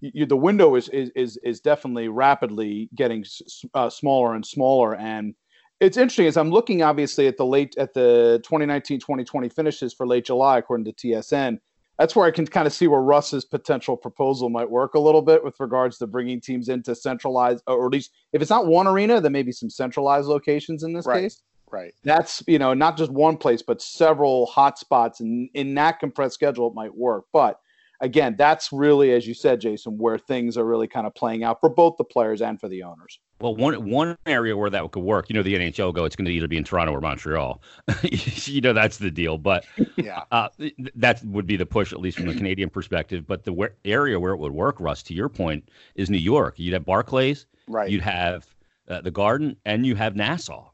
you, 0.00 0.26
the 0.26 0.36
window 0.36 0.74
is, 0.74 0.90
is 0.90 1.10
is 1.16 1.38
is 1.42 1.60
definitely 1.60 2.08
rapidly 2.08 2.90
getting 2.94 3.24
uh, 3.72 3.88
smaller 3.88 4.34
and 4.34 4.44
smaller. 4.44 4.94
And 4.94 5.34
it's 5.80 5.96
interesting 5.96 6.26
as 6.26 6.36
I'm 6.36 6.50
looking 6.50 6.82
obviously 6.82 7.26
at 7.26 7.38
the 7.38 7.46
late 7.46 7.74
at 7.78 7.94
the 7.94 8.42
2019-2020 8.46 9.52
finishes 9.52 9.94
for 9.94 10.06
late 10.06 10.26
July 10.26 10.58
according 10.58 10.84
to 10.84 10.92
TSN. 10.92 11.58
That's 11.98 12.14
where 12.14 12.26
I 12.26 12.30
can 12.30 12.46
kind 12.46 12.66
of 12.66 12.72
see 12.72 12.88
where 12.88 13.00
Russ's 13.00 13.44
potential 13.44 13.96
proposal 13.96 14.50
might 14.50 14.70
work 14.70 14.94
a 14.94 14.98
little 14.98 15.22
bit 15.22 15.42
with 15.42 15.58
regards 15.58 15.98
to 15.98 16.06
bringing 16.06 16.40
teams 16.40 16.68
into 16.68 16.94
centralized, 16.94 17.62
or 17.66 17.86
at 17.86 17.92
least 17.92 18.10
if 18.32 18.42
it's 18.42 18.50
not 18.50 18.66
one 18.66 18.86
arena, 18.86 19.20
then 19.20 19.32
maybe 19.32 19.52
some 19.52 19.70
centralized 19.70 20.28
locations 20.28 20.82
in 20.82 20.92
this 20.92 21.06
right. 21.06 21.22
case. 21.22 21.42
Right. 21.70 21.94
That's 22.04 22.42
you 22.46 22.58
know 22.58 22.74
not 22.74 22.96
just 22.96 23.10
one 23.10 23.36
place, 23.36 23.62
but 23.62 23.82
several 23.82 24.46
hot 24.46 24.78
spots, 24.78 25.20
and 25.20 25.48
in 25.54 25.74
that 25.74 25.98
compressed 25.98 26.34
schedule, 26.34 26.68
it 26.68 26.74
might 26.74 26.94
work. 26.94 27.24
But 27.32 27.58
again, 28.00 28.34
that's 28.36 28.72
really, 28.72 29.12
as 29.12 29.26
you 29.26 29.34
said, 29.34 29.60
Jason, 29.60 29.98
where 29.98 30.18
things 30.18 30.56
are 30.56 30.64
really 30.64 30.88
kind 30.88 31.06
of 31.06 31.14
playing 31.14 31.44
out 31.44 31.60
for 31.60 31.68
both 31.68 31.96
the 31.96 32.04
players 32.04 32.42
and 32.42 32.60
for 32.60 32.68
the 32.68 32.82
owners. 32.82 33.18
Well, 33.40 33.54
one 33.54 33.90
one 33.90 34.16
area 34.24 34.56
where 34.56 34.70
that 34.70 34.90
could 34.92 35.02
work, 35.02 35.28
you 35.28 35.34
know, 35.34 35.42
the 35.42 35.54
NHL 35.54 35.92
go, 35.92 36.06
it's 36.06 36.16
going 36.16 36.24
to 36.24 36.32
either 36.32 36.48
be 36.48 36.56
in 36.56 36.64
Toronto 36.64 36.92
or 36.92 37.02
Montreal. 37.02 37.60
you 38.02 38.62
know, 38.62 38.72
that's 38.72 38.96
the 38.96 39.10
deal. 39.10 39.36
But 39.36 39.66
yeah, 39.96 40.22
uh, 40.32 40.48
that 40.94 41.22
would 41.24 41.46
be 41.46 41.56
the 41.56 41.66
push, 41.66 41.92
at 41.92 42.00
least 42.00 42.16
from 42.16 42.28
the 42.28 42.34
Canadian 42.34 42.70
perspective. 42.70 43.26
But 43.26 43.44
the 43.44 43.52
where, 43.52 43.74
area 43.84 44.18
where 44.18 44.32
it 44.32 44.38
would 44.38 44.52
work, 44.52 44.80
Russ, 44.80 45.02
to 45.04 45.14
your 45.14 45.28
point, 45.28 45.68
is 45.96 46.08
New 46.08 46.16
York. 46.16 46.54
You'd 46.58 46.72
have 46.72 46.86
Barclays, 46.86 47.44
right? 47.68 47.90
You'd 47.90 48.00
have 48.00 48.46
uh, 48.88 49.02
the 49.02 49.10
Garden, 49.10 49.56
and 49.66 49.84
you 49.84 49.96
have 49.96 50.16
Nassau. 50.16 50.70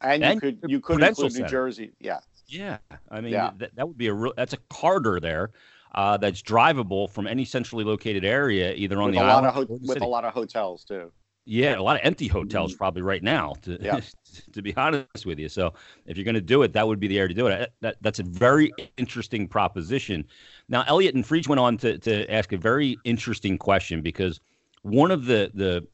And, 0.00 0.22
and 0.24 0.34
you 0.34 0.40
could 0.40 0.70
you 0.70 0.80
could 0.80 1.02
include 1.02 1.32
New 1.32 1.38
Center. 1.38 1.48
Jersey. 1.48 1.92
Yeah. 2.00 2.18
Yeah. 2.46 2.78
I 3.10 3.20
mean 3.20 3.32
yeah. 3.32 3.50
That, 3.58 3.74
that 3.76 3.86
would 3.86 3.98
be 3.98 4.08
a 4.08 4.14
real 4.14 4.32
that's 4.36 4.52
a 4.52 4.58
Carter 4.70 5.20
there. 5.20 5.50
Uh, 5.94 6.16
that's 6.16 6.42
drivable 6.42 7.10
from 7.10 7.26
any 7.26 7.44
centrally 7.44 7.84
located 7.84 8.24
area, 8.24 8.74
either 8.74 9.00
on 9.00 9.06
with 9.06 9.14
the 9.14 9.20
a 9.20 9.24
island 9.24 9.46
lot 9.46 9.56
of 9.56 9.68
ho- 9.68 9.78
with 9.82 10.02
a 10.02 10.06
lot 10.06 10.24
of 10.24 10.34
hotels 10.34 10.84
too. 10.84 11.10
Yeah, 11.50 11.78
a 11.78 11.82
lot 11.82 11.96
of 11.96 12.02
empty 12.04 12.28
hotels 12.28 12.72
mm-hmm. 12.72 12.78
probably 12.78 13.00
right 13.00 13.22
now. 13.22 13.54
To 13.62 13.78
yeah. 13.80 14.00
to 14.52 14.60
be 14.60 14.76
honest 14.76 15.24
with 15.24 15.38
you, 15.38 15.48
so 15.48 15.72
if 16.04 16.18
you're 16.18 16.24
going 16.24 16.34
to 16.34 16.42
do 16.42 16.62
it, 16.62 16.74
that 16.74 16.86
would 16.86 17.00
be 17.00 17.08
the 17.08 17.18
area 17.18 17.28
to 17.28 17.34
do 17.34 17.46
it. 17.46 17.72
That, 17.80 17.96
that's 18.02 18.18
a 18.18 18.22
very 18.22 18.70
interesting 18.98 19.48
proposition. 19.48 20.26
Now, 20.68 20.84
Elliotte 20.86 21.14
and 21.14 21.24
Friedge 21.24 21.48
went 21.48 21.58
on 21.58 21.78
to 21.78 21.96
to 21.98 22.30
ask 22.30 22.52
a 22.52 22.58
very 22.58 22.98
interesting 23.04 23.56
question 23.56 24.02
because 24.02 24.40
one 24.82 25.10
of 25.10 25.24
the 25.24 25.50
the 25.54 25.86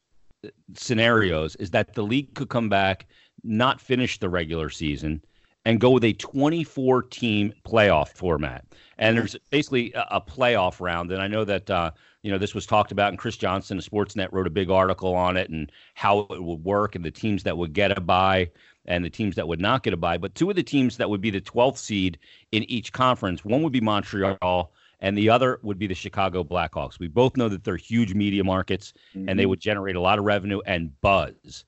scenarios 0.75 1.55
is 1.55 1.71
that 1.71 1.93
the 1.93 2.03
league 2.03 2.33
could 2.33 2.49
come 2.49 2.67
back, 2.67 3.07
not 3.43 3.79
finish 3.79 4.19
the 4.19 4.27
regular 4.27 4.69
season, 4.69 5.21
and 5.65 5.79
go 5.79 5.89
with 5.89 6.03
a 6.03 6.13
24 6.13 7.03
team 7.03 7.53
playoff 7.65 8.09
format. 8.09 8.63
And 8.97 9.17
there's 9.17 9.35
basically 9.49 9.91
a, 9.93 10.07
a 10.11 10.21
playoff 10.21 10.79
round. 10.79 11.11
And 11.11 11.21
I 11.21 11.27
know 11.27 11.43
that, 11.43 11.69
uh, 11.69 11.91
you 12.21 12.31
know, 12.31 12.37
this 12.37 12.53
was 12.53 12.65
talked 12.65 12.91
about, 12.91 13.09
and 13.09 13.17
Chris 13.17 13.35
Johnston 13.35 13.77
of 13.77 13.83
Sportsnet 13.83 14.29
wrote 14.31 14.47
a 14.47 14.51
big 14.51 14.69
article 14.69 15.13
on 15.15 15.35
it 15.35 15.49
and 15.49 15.71
how 15.95 16.19
it 16.29 16.43
would 16.43 16.63
work 16.63 16.95
and 16.95 17.03
the 17.03 17.11
teams 17.11 17.43
that 17.43 17.57
would 17.57 17.73
get 17.73 17.97
a 17.97 17.99
bye 17.99 18.49
and 18.85 19.03
the 19.03 19.09
teams 19.09 19.35
that 19.35 19.47
would 19.47 19.59
not 19.59 19.83
get 19.83 19.93
a 19.93 19.97
bye. 19.97 20.17
But 20.17 20.35
two 20.35 20.49
of 20.49 20.55
the 20.55 20.63
teams 20.63 20.97
that 20.97 21.09
would 21.09 21.21
be 21.21 21.31
the 21.31 21.41
12th 21.41 21.77
seed 21.77 22.19
in 22.51 22.63
each 22.69 22.93
conference, 22.93 23.43
one 23.43 23.63
would 23.63 23.73
be 23.73 23.81
Montreal 23.81 24.71
and 25.01 25.17
the 25.17 25.29
other 25.29 25.59
would 25.61 25.77
be 25.77 25.87
the 25.87 25.95
Chicago 25.95 26.43
Blackhawks. 26.43 26.99
We 26.99 27.07
both 27.07 27.35
know 27.35 27.49
that 27.49 27.63
they're 27.63 27.75
huge 27.75 28.13
media 28.13 28.43
markets 28.43 28.93
mm-hmm. 29.15 29.27
and 29.27 29.37
they 29.37 29.43
mm-hmm. 29.43 29.49
would 29.51 29.59
generate 29.59 29.95
a 29.95 30.01
lot 30.01 30.19
of 30.19 30.25
revenue 30.25 30.61
and 30.65 30.99
buzz. 31.01 31.65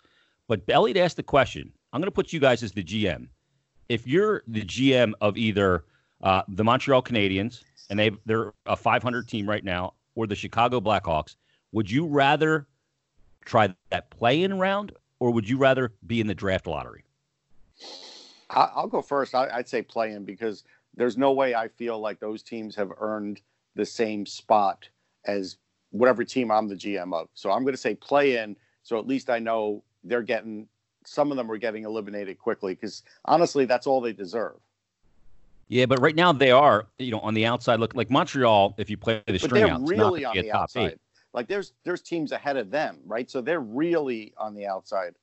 But 0.47 0.61
Elliotte 0.69 0.97
asked 0.97 1.17
the 1.17 1.23
question 1.23 1.71
I'm 1.93 2.01
going 2.01 2.07
to 2.07 2.11
put 2.11 2.31
you 2.31 2.39
guys 2.39 2.63
as 2.63 2.71
the 2.71 2.83
GM. 2.83 3.27
If 3.89 4.07
you're 4.07 4.43
the 4.47 4.63
GM 4.63 5.13
of 5.21 5.37
either 5.37 5.85
uh, 6.21 6.43
the 6.47 6.63
Montreal 6.63 7.01
Canadiens, 7.01 7.63
and 7.89 7.97
they 7.97 8.11
they're 8.25 8.53
a 8.65 8.75
500 8.75 9.27
team 9.27 9.47
right 9.47 9.63
now, 9.63 9.93
or 10.15 10.27
the 10.27 10.35
Chicago 10.35 10.81
Blackhawks, 10.81 11.35
would 11.71 11.89
you 11.89 12.05
rather 12.05 12.67
try 13.45 13.73
that 13.89 14.09
play-in 14.09 14.59
round, 14.59 14.91
or 15.19 15.31
would 15.31 15.47
you 15.47 15.57
rather 15.57 15.93
be 16.05 16.19
in 16.19 16.27
the 16.27 16.35
draft 16.35 16.67
lottery? 16.67 17.03
I'll 18.49 18.87
go 18.87 19.01
first. 19.01 19.35
I'd 19.35 19.67
say 19.67 19.81
play-in 19.81 20.23
because 20.23 20.63
there's 20.95 21.17
no 21.17 21.31
way 21.31 21.53
I 21.53 21.67
feel 21.67 21.99
like 21.99 22.19
those 22.19 22.43
teams 22.43 22.75
have 22.75 22.91
earned 22.99 23.41
the 23.75 23.85
same 23.85 24.25
spot 24.25 24.89
as 25.25 25.57
whatever 25.91 26.23
team 26.23 26.51
I'm 26.51 26.67
the 26.67 26.75
GM 26.75 27.13
of. 27.13 27.27
So 27.33 27.51
I'm 27.51 27.63
going 27.63 27.73
to 27.73 27.79
say 27.79 27.95
play-in, 27.95 28.55
so 28.83 28.97
at 28.97 29.07
least 29.07 29.29
I 29.29 29.39
know 29.39 29.83
they're 30.03 30.21
getting 30.21 30.67
some 31.07 31.31
of 31.31 31.37
them 31.37 31.49
are 31.49 31.57
getting 31.57 31.83
eliminated 31.83 32.37
quickly 32.37 32.75
because 32.75 33.03
honestly, 33.25 33.65
that's 33.65 33.87
all 33.87 34.01
they 34.01 34.13
deserve. 34.13 34.55
Yeah, 35.69 35.85
but 35.85 35.99
right 35.99 36.15
now 36.15 36.31
they 36.31 36.51
are, 36.51 36.87
you 36.99 37.11
know, 37.11 37.19
on 37.19 37.33
the 37.33 37.45
outside. 37.45 37.79
Look 37.79 37.95
like 37.95 38.09
Montreal. 38.09 38.75
If 38.77 38.89
you 38.89 38.97
play 38.97 39.21
the 39.25 39.33
but 39.33 39.41
string 39.41 39.69
out, 39.69 39.87
really 39.87 40.25
on 40.25 40.35
the 40.35 40.51
outside. 40.51 40.93
Eight. 40.93 40.99
Like 41.33 41.47
there's 41.47 41.73
there's 41.83 42.01
teams 42.01 42.31
ahead 42.31 42.57
of 42.57 42.71
them, 42.71 42.99
right? 43.05 43.29
So 43.29 43.41
they're 43.41 43.59
really 43.59 44.33
on 44.37 44.53
the 44.53 44.67
outside. 44.67 45.15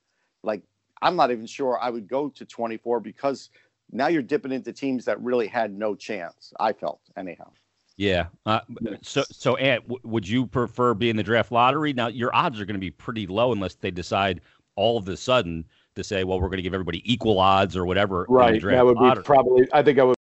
Like 0.43 0.61
I'm 1.01 1.15
not 1.15 1.31
even 1.31 1.45
sure 1.45 1.79
I 1.79 1.89
would 1.89 2.07
go 2.07 2.29
to 2.29 2.45
24 2.45 2.99
because 2.99 3.49
now 3.91 4.07
you're 4.07 4.21
dipping 4.21 4.51
into 4.51 4.73
teams 4.73 5.05
that 5.05 5.21
really 5.21 5.47
had 5.47 5.73
no 5.73 5.95
chance. 5.95 6.53
I 6.59 6.73
felt 6.73 7.01
anyhow. 7.17 7.51
Yeah. 7.97 8.27
Uh, 8.45 8.59
so, 9.01 9.23
so 9.31 9.55
Ant, 9.55 9.83
w- 9.83 10.01
would 10.03 10.27
you 10.27 10.45
prefer 10.45 10.93
being 10.93 11.15
the 11.15 11.23
draft 11.23 11.51
lottery? 11.51 11.93
Now, 11.93 12.07
your 12.07 12.35
odds 12.35 12.59
are 12.59 12.65
going 12.65 12.75
to 12.75 12.79
be 12.79 12.91
pretty 12.91 13.25
low 13.25 13.53
unless 13.53 13.75
they 13.75 13.91
decide 13.91 14.41
all 14.75 14.97
of 14.97 15.07
a 15.07 15.15
sudden 15.15 15.65
to 15.95 16.03
say, 16.03 16.23
well, 16.23 16.39
we're 16.39 16.49
going 16.49 16.57
to 16.57 16.63
give 16.63 16.73
everybody 16.73 17.01
equal 17.11 17.39
odds 17.39 17.75
or 17.75 17.85
whatever. 17.85 18.25
Right. 18.29 18.61
That 18.61 18.85
would 18.85 18.97
lottery. 18.97 19.21
be 19.21 19.25
probably. 19.25 19.67
I 19.73 19.81
think 19.81 19.99
I 19.99 20.03
would 20.03 20.15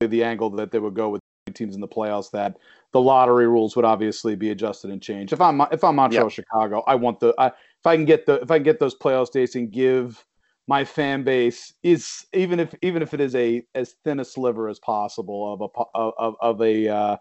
be 0.00 0.06
the 0.06 0.24
angle 0.24 0.50
that 0.50 0.70
they 0.70 0.78
would 0.78 0.94
go 0.94 1.10
with 1.10 1.20
teams 1.54 1.74
in 1.74 1.80
the 1.80 1.88
playoffs 1.88 2.30
that 2.30 2.56
the 2.92 3.00
lottery 3.00 3.48
rules 3.48 3.74
would 3.74 3.84
obviously 3.84 4.36
be 4.36 4.50
adjusted 4.50 4.90
and 4.90 5.02
changed. 5.02 5.32
If 5.32 5.40
I'm 5.40 5.60
if 5.72 5.82
I'm 5.82 5.96
Montreal, 5.96 6.26
yep. 6.26 6.32
Chicago, 6.32 6.84
I 6.86 6.94
want 6.94 7.20
the 7.20 7.34
I, 7.38 7.48
if 7.48 7.86
I 7.86 7.96
can 7.96 8.04
get 8.04 8.26
the 8.26 8.34
if 8.40 8.50
I 8.50 8.58
can 8.58 8.64
get 8.64 8.78
those 8.78 8.96
playoff 8.96 9.30
dates 9.30 9.54
and 9.54 9.70
give 9.70 10.24
my 10.68 10.84
fan 10.84 11.24
base 11.24 11.72
is 11.82 12.26
even 12.32 12.60
if 12.60 12.74
even 12.82 13.02
if 13.02 13.14
it 13.14 13.20
is 13.20 13.34
a 13.34 13.62
as 13.74 13.96
thin 14.04 14.20
a 14.20 14.24
sliver 14.24 14.68
as 14.68 14.78
possible 14.78 15.52
of 15.52 15.60
a 15.62 15.82
of 15.94 16.34
of 16.40 16.62
a 16.62 16.88
uh, 16.88 17.16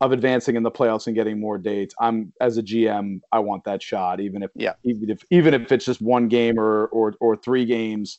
of 0.00 0.12
advancing 0.12 0.56
in 0.56 0.62
the 0.62 0.70
playoffs 0.70 1.06
and 1.06 1.16
getting 1.16 1.40
more 1.40 1.58
dates. 1.58 1.94
I'm 2.00 2.32
as 2.40 2.56
a 2.56 2.62
GM, 2.62 3.20
I 3.32 3.40
want 3.40 3.64
that 3.64 3.82
shot, 3.82 4.20
even 4.20 4.42
if 4.42 4.50
yeah, 4.54 4.74
even 4.84 5.10
if 5.10 5.22
even 5.30 5.54
if 5.54 5.72
it's 5.72 5.84
just 5.84 6.00
one 6.00 6.28
game 6.28 6.58
or 6.58 6.86
or 6.86 7.14
or 7.20 7.36
three 7.36 7.64
games 7.64 8.18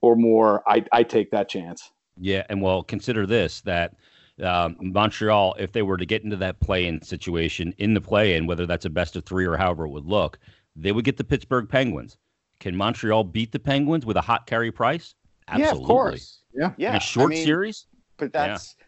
or 0.00 0.16
more, 0.16 0.62
I 0.68 0.84
I 0.92 1.02
take 1.02 1.30
that 1.30 1.48
chance. 1.48 1.90
Yeah, 2.20 2.44
and 2.48 2.60
well, 2.60 2.82
consider 2.82 3.26
this 3.26 3.60
that 3.62 3.94
um, 4.42 4.76
Montreal, 4.80 5.56
if 5.58 5.72
they 5.72 5.82
were 5.82 5.96
to 5.96 6.06
get 6.06 6.24
into 6.24 6.36
that 6.36 6.60
play-in 6.60 7.02
situation 7.02 7.74
in 7.78 7.94
the 7.94 8.00
play-in, 8.00 8.46
whether 8.46 8.66
that's 8.66 8.84
a 8.84 8.90
best 8.90 9.16
of 9.16 9.24
three 9.24 9.46
or 9.46 9.56
however 9.56 9.86
it 9.86 9.90
would 9.90 10.06
look, 10.06 10.38
they 10.76 10.92
would 10.92 11.04
get 11.04 11.16
the 11.16 11.24
Pittsburgh 11.24 11.68
Penguins. 11.68 12.18
Can 12.60 12.76
Montreal 12.76 13.24
beat 13.24 13.52
the 13.52 13.58
Penguins 13.58 14.04
with 14.04 14.16
a 14.16 14.20
hot 14.20 14.46
Carey 14.46 14.70
Price? 14.70 15.14
Absolutely. 15.48 15.78
Yeah, 15.78 15.82
of 15.82 15.86
course. 15.86 16.42
Yeah, 16.54 16.72
yeah. 16.76 16.90
In 16.90 16.96
a 16.96 17.00
short 17.00 17.32
I 17.32 17.34
mean, 17.36 17.44
series. 17.44 17.86
But 18.16 18.32
that's 18.32 18.76
yeah. 18.78 18.84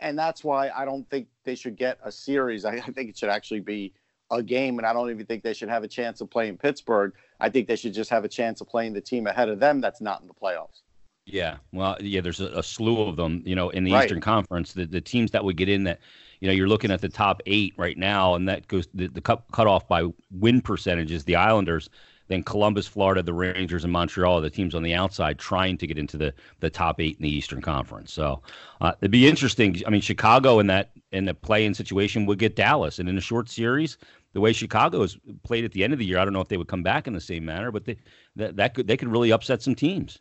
And 0.00 0.18
that's 0.18 0.44
why 0.44 0.70
I 0.70 0.84
don't 0.84 1.08
think 1.10 1.28
they 1.44 1.54
should 1.54 1.76
get 1.76 1.98
a 2.04 2.12
series. 2.12 2.64
I, 2.64 2.74
I 2.74 2.80
think 2.80 3.10
it 3.10 3.18
should 3.18 3.30
actually 3.30 3.60
be 3.60 3.92
a 4.30 4.42
game, 4.42 4.78
and 4.78 4.86
I 4.86 4.92
don't 4.92 5.10
even 5.10 5.26
think 5.26 5.42
they 5.42 5.54
should 5.54 5.68
have 5.68 5.84
a 5.84 5.88
chance 5.88 6.20
of 6.20 6.30
playing 6.30 6.58
Pittsburgh. 6.58 7.12
I 7.40 7.50
think 7.50 7.68
they 7.68 7.76
should 7.76 7.94
just 7.94 8.10
have 8.10 8.24
a 8.24 8.28
chance 8.28 8.60
of 8.60 8.68
playing 8.68 8.92
the 8.92 9.00
team 9.00 9.26
ahead 9.26 9.48
of 9.48 9.60
them 9.60 9.80
that's 9.80 10.00
not 10.00 10.20
in 10.20 10.28
the 10.28 10.34
playoffs. 10.34 10.82
Yeah, 11.26 11.56
well, 11.72 11.96
yeah, 12.00 12.20
there's 12.20 12.40
a, 12.40 12.48
a 12.48 12.62
slew 12.62 13.02
of 13.02 13.16
them, 13.16 13.42
you 13.46 13.54
know, 13.54 13.70
in 13.70 13.84
the 13.84 13.92
right. 13.92 14.04
Eastern 14.04 14.20
Conference. 14.20 14.72
The 14.72 14.86
the 14.86 15.00
teams 15.00 15.30
that 15.30 15.42
would 15.42 15.56
get 15.56 15.68
in 15.68 15.84
that, 15.84 16.00
you 16.40 16.48
know, 16.48 16.52
you're 16.52 16.68
looking 16.68 16.90
at 16.90 17.00
the 17.00 17.08
top 17.08 17.40
eight 17.46 17.72
right 17.78 17.96
now, 17.96 18.34
and 18.34 18.48
that 18.48 18.68
goes 18.68 18.88
the, 18.92 19.06
the 19.06 19.22
cut, 19.22 19.42
cut 19.52 19.66
off 19.66 19.88
by 19.88 20.04
win 20.30 20.60
percentages. 20.60 21.24
The 21.24 21.36
Islanders, 21.36 21.88
then 22.28 22.42
Columbus, 22.42 22.86
Florida, 22.86 23.22
the 23.22 23.32
Rangers, 23.32 23.84
and 23.84 23.92
Montreal, 23.92 24.40
the 24.40 24.50
teams 24.50 24.74
on 24.74 24.82
the 24.82 24.94
outside 24.94 25.38
trying 25.38 25.76
to 25.78 25.86
get 25.86 25.98
into 25.98 26.16
the 26.16 26.32
the 26.60 26.70
top 26.70 27.00
eight 27.00 27.16
in 27.16 27.22
the 27.22 27.34
Eastern 27.34 27.60
Conference. 27.60 28.12
So 28.12 28.42
uh, 28.80 28.92
it'd 29.00 29.10
be 29.10 29.28
interesting. 29.28 29.80
I 29.86 29.90
mean, 29.90 30.00
Chicago 30.00 30.58
in 30.58 30.66
that 30.68 30.90
in 31.12 31.24
the 31.24 31.34
play-in 31.34 31.74
situation 31.74 32.26
would 32.26 32.38
get 32.38 32.56
Dallas, 32.56 32.98
and 32.98 33.08
in 33.08 33.18
a 33.18 33.20
short 33.20 33.48
series, 33.48 33.98
the 34.32 34.40
way 34.40 34.52
Chicago 34.52 35.02
has 35.02 35.16
played 35.42 35.64
at 35.64 35.72
the 35.72 35.84
end 35.84 35.92
of 35.92 35.98
the 35.98 36.04
year, 36.04 36.18
I 36.18 36.24
don't 36.24 36.32
know 36.32 36.40
if 36.40 36.48
they 36.48 36.56
would 36.56 36.68
come 36.68 36.82
back 36.82 37.06
in 37.06 37.12
the 37.12 37.20
same 37.20 37.44
manner, 37.44 37.70
but 37.70 37.84
they, 37.84 37.96
that 38.36 38.56
that 38.56 38.74
could 38.74 38.86
they 38.86 38.96
could 38.96 39.08
really 39.08 39.32
upset 39.32 39.62
some 39.62 39.74
teams. 39.74 40.18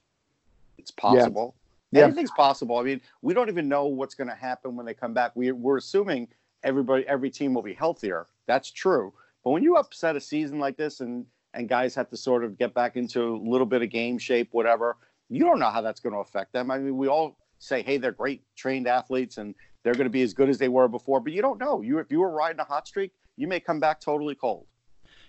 It's 0.78 0.92
possible. 0.92 1.56
Yeah. 1.92 2.06
Anything's 2.06 2.32
possible. 2.32 2.78
I 2.80 2.84
mean, 2.84 3.02
we 3.22 3.34
don't 3.36 3.50
even 3.50 3.70
know 3.70 3.86
what's 3.86 4.16
going 4.16 4.28
to 4.28 4.36
happen 4.36 4.76
when 4.76 4.86
they 4.86 4.96
come 4.96 5.14
back. 5.14 5.36
We, 5.36 5.52
we're 5.52 5.78
assuming 5.78 6.28
everybody, 6.64 7.08
every 7.08 7.30
team 7.30 7.54
will 7.54 7.62
be 7.62 7.76
healthier. 7.76 8.26
That's 8.48 8.72
true. 8.72 9.14
But 9.44 9.52
when 9.52 9.62
you 9.62 9.76
upset 9.76 10.16
a 10.16 10.20
season 10.20 10.58
like 10.58 10.76
this 10.76 11.02
and 11.02 11.26
and 11.54 11.70
guys 11.70 11.96
have 11.96 12.10
to 12.10 12.18
sort 12.18 12.44
of 12.44 12.58
get 12.58 12.74
back 12.74 12.96
into 12.96 13.36
a 13.36 13.38
little 13.38 13.68
bit 13.68 13.82
of 13.82 13.90
game 13.90 14.18
shape, 14.18 14.50
whatever, 14.52 14.98
you 15.30 15.44
don't 15.44 15.60
know 15.60 15.70
how 15.70 15.82
that's 15.82 16.00
going 16.00 16.14
to 16.14 16.20
affect 16.20 16.54
them. 16.54 16.72
I 16.72 16.80
mean, 16.80 16.98
we 16.98 17.08
all 17.08 17.38
say, 17.60 17.82
hey, 17.82 17.98
they're 17.98 18.12
great 18.12 18.44
trained 18.56 18.88
athletes 18.88 19.38
and 19.38 19.56
they're 19.84 19.94
going 19.94 20.06
to 20.06 20.12
be 20.12 20.22
as 20.22 20.34
good 20.34 20.50
as 20.50 20.58
they 20.58 20.70
were 20.70 20.88
before, 20.88 21.20
but 21.20 21.34
you 21.34 21.42
don't 21.42 21.60
know. 21.60 21.82
You 21.82 22.00
if 22.00 22.12
you 22.12 22.20
were 22.20 22.32
riding 22.32 22.60
a 22.60 22.64
hot 22.64 22.88
streak, 22.88 23.12
you 23.36 23.48
may 23.48 23.60
come 23.60 23.80
back 23.80 24.00
totally 24.00 24.36
cold. 24.36 24.66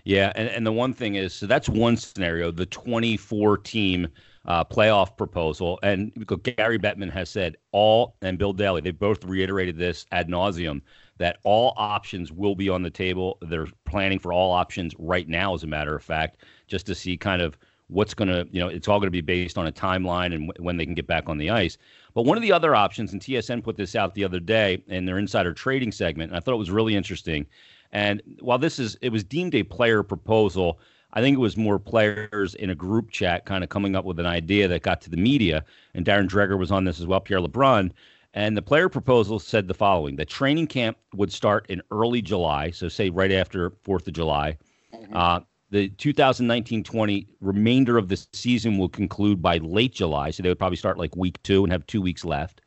Yeah, 0.05 0.33
and, 0.37 0.49
and 0.49 0.67
the 0.67 0.73
one 0.73 0.93
thing 0.93 1.15
is, 1.15 1.33
so 1.33 1.47
that's 1.47 1.69
one 1.69 1.97
scenario. 1.97 2.51
The 2.51 2.67
24 2.67 3.59
team 3.59 4.09
uh, 4.47 4.65
playoff 4.65 5.17
proposal. 5.17 5.79
And 5.83 6.13
Gary 6.57 6.79
Bettman 6.79 7.11
has 7.11 7.31
said 7.31 7.57
all, 7.73 8.17
and 8.23 8.39
Bill 8.39 8.53
Daly, 8.53 8.81
they 8.81 8.91
both 8.91 9.25
reiterated 9.25 9.79
this 9.79 10.07
ad 10.13 10.29
nauseum 10.29 10.83
that 11.19 11.39
all 11.45 11.75
options 11.77 12.33
will 12.33 12.55
be 12.55 12.69
on 12.69 12.83
the 12.83 12.91
table. 12.91 13.39
They're 13.43 13.69
planning 13.85 14.19
for 14.19 14.33
all 14.33 14.51
options 14.51 14.95
right 14.99 15.29
now, 15.29 15.55
as 15.55 15.63
a 15.63 15.67
matter 15.67 15.95
of 15.95 16.03
fact, 16.03 16.39
just 16.67 16.87
to 16.87 16.95
see 16.95 17.17
kind 17.17 17.41
of 17.41 17.57
what's 17.89 18.15
going 18.15 18.29
to, 18.29 18.49
you 18.51 18.61
know, 18.61 18.69
it's 18.69 18.89
all 18.89 18.99
going 18.99 19.07
to 19.07 19.11
be 19.11 19.21
based 19.21 19.59
on 19.59 19.67
a 19.67 19.73
timeline 19.73 20.35
and 20.35 20.49
w- 20.49 20.65
when 20.65 20.77
they 20.77 20.87
can 20.87 20.95
get 20.95 21.07
back 21.07 21.29
on 21.29 21.39
the 21.39 21.51
ice. 21.51 21.77
But 22.15 22.23
one 22.23 22.37
of 22.37 22.43
the 22.43 22.53
other 22.53 22.75
options, 22.75 23.13
and 23.13 23.21
TSN 23.21 23.63
put 23.63 23.77
this 23.77 23.95
out 23.95 24.15
the 24.15 24.25
other 24.25 24.41
day 24.41 24.83
in 24.89 25.05
their 25.05 25.19
insider 25.19 25.53
trading 25.53 25.93
segment, 25.93 26.31
and 26.31 26.37
I 26.37 26.41
thought 26.41 26.55
it 26.55 26.59
was 26.59 26.71
really 26.71 26.97
interesting. 26.97 27.47
And 27.93 28.23
while 28.41 28.59
this 28.59 28.79
is, 28.79 28.97
it 29.03 29.11
was 29.11 29.23
deemed 29.23 29.55
a 29.55 29.63
player 29.63 30.03
proposal, 30.03 30.81
I 31.13 31.21
think 31.21 31.37
it 31.37 31.41
was 31.41 31.57
more 31.57 31.79
players 31.79 32.55
in 32.57 32.71
a 32.71 32.75
group 32.75 33.11
chat 33.11 33.47
kind 33.47 33.63
of 33.63 33.71
coming 33.71 33.95
up 33.95 34.05
with 34.05 34.19
an 34.19 34.27
idea 34.27 34.67
that 34.67 34.83
got 34.83 35.01
to 35.03 35.11
the 35.11 35.17
media. 35.17 35.65
And 35.95 36.05
Darren 36.05 36.29
Dreger 36.29 36.59
was 36.59 36.73
on 36.73 36.85
this 36.85 37.01
as 37.01 37.07
well, 37.07 37.21
Pierre 37.21 37.41
LeBrun. 37.41 37.93
And 38.35 38.57
the 38.57 38.63
player 38.63 38.89
proposal 38.89 39.39
said 39.39 39.69
the 39.69 39.75
following 39.75 40.17
that 40.17 40.29
training 40.29 40.67
camp 40.67 40.99
would 41.15 41.33
start 41.33 41.67
in 41.69 41.81
early 41.93 42.21
July, 42.21 42.73
so 42.73 42.89
say 42.89 43.09
right 43.09 43.31
after 43.31 43.71
4th 43.87 44.09
of 44.09 44.13
July. 44.13 44.59
Mm-hmm. 44.93 45.17
Uh, 45.17 45.41
the 45.71 45.89
2019 45.89 46.83
20 46.83 47.29
remainder 47.41 47.97
of 47.97 48.09
the 48.09 48.17
season 48.33 48.77
will 48.77 48.89
conclude 48.89 49.41
by 49.41 49.59
late 49.59 49.95
July. 49.95 50.31
So 50.31 50.43
they 50.43 50.49
would 50.49 50.59
probably 50.59 50.77
start 50.77 50.99
like 50.99 51.15
week 51.17 51.43
two 51.45 51.63
and 51.63 51.73
have 51.73 51.87
two 51.87 52.03
weeks 52.03 52.25
left 52.25 52.61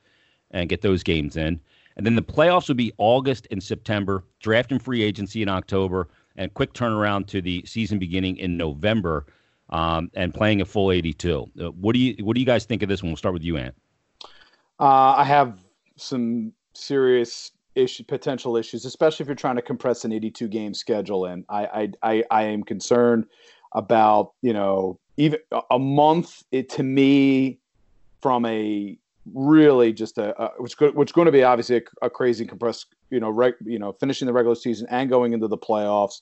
and 0.51 0.69
get 0.69 0.81
those 0.81 1.03
games 1.03 1.35
in. 1.35 1.59
And 1.97 2.05
then 2.05 2.15
the 2.15 2.21
playoffs 2.21 2.69
would 2.69 2.77
be 2.77 2.93
August 2.97 3.47
and 3.51 3.61
September, 3.61 4.23
draft 4.39 4.71
and 4.71 4.81
free 4.81 5.03
agency 5.03 5.41
in 5.41 5.49
October, 5.49 6.07
and 6.37 6.53
quick 6.53 6.73
turnaround 6.73 7.27
to 7.27 7.41
the 7.41 7.63
season 7.65 7.99
beginning 7.99 8.37
in 8.37 8.55
November 8.55 9.25
um, 9.69 10.09
and 10.13 10.33
playing 10.33 10.61
a 10.61 10.65
full 10.65 10.91
82. 10.91 11.49
Uh, 11.59 11.71
what 11.71 11.93
do 11.93 11.99
you 11.99 12.23
what 12.23 12.35
do 12.35 12.39
you 12.39 12.45
guys 12.45 12.65
think 12.65 12.83
of 12.83 12.89
this 12.89 13.03
one? 13.03 13.11
We'll 13.11 13.17
start 13.17 13.33
with 13.33 13.43
you, 13.43 13.57
Ant. 13.57 13.75
Uh, 14.79 15.15
I 15.17 15.23
have 15.23 15.59
some 15.95 16.53
serious 16.73 17.51
issue 17.75 18.03
potential 18.03 18.57
issues, 18.57 18.85
especially 18.85 19.23
if 19.23 19.27
you're 19.27 19.35
trying 19.35 19.55
to 19.55 19.61
compress 19.61 20.03
an 20.05 20.11
82 20.11 20.47
game 20.47 20.73
schedule. 20.73 21.25
And 21.25 21.45
I 21.49 21.65
I 21.65 21.89
I, 22.03 22.23
I 22.31 22.43
am 22.43 22.63
concerned 22.63 23.25
about 23.73 24.33
you 24.41 24.53
know 24.53 24.99
even 25.17 25.39
a 25.71 25.79
month. 25.79 26.43
It 26.51 26.69
to 26.71 26.83
me 26.83 27.59
from 28.21 28.45
a 28.45 28.97
really 29.33 29.93
just 29.93 30.17
a, 30.17 30.39
a 30.41 30.49
which 30.61 30.79
which 30.79 31.13
going 31.13 31.25
to 31.25 31.31
be 31.31 31.43
obviously 31.43 31.77
a, 31.77 31.81
a, 32.05 32.09
crazy 32.09 32.45
compressed 32.45 32.87
you 33.09 33.19
know 33.19 33.29
reg, 33.29 33.55
you 33.65 33.79
know 33.79 33.93
finishing 33.93 34.25
the 34.25 34.33
regular 34.33 34.55
season 34.55 34.87
and 34.89 35.09
going 35.09 35.33
into 35.33 35.47
the 35.47 35.57
playoffs 35.57 36.21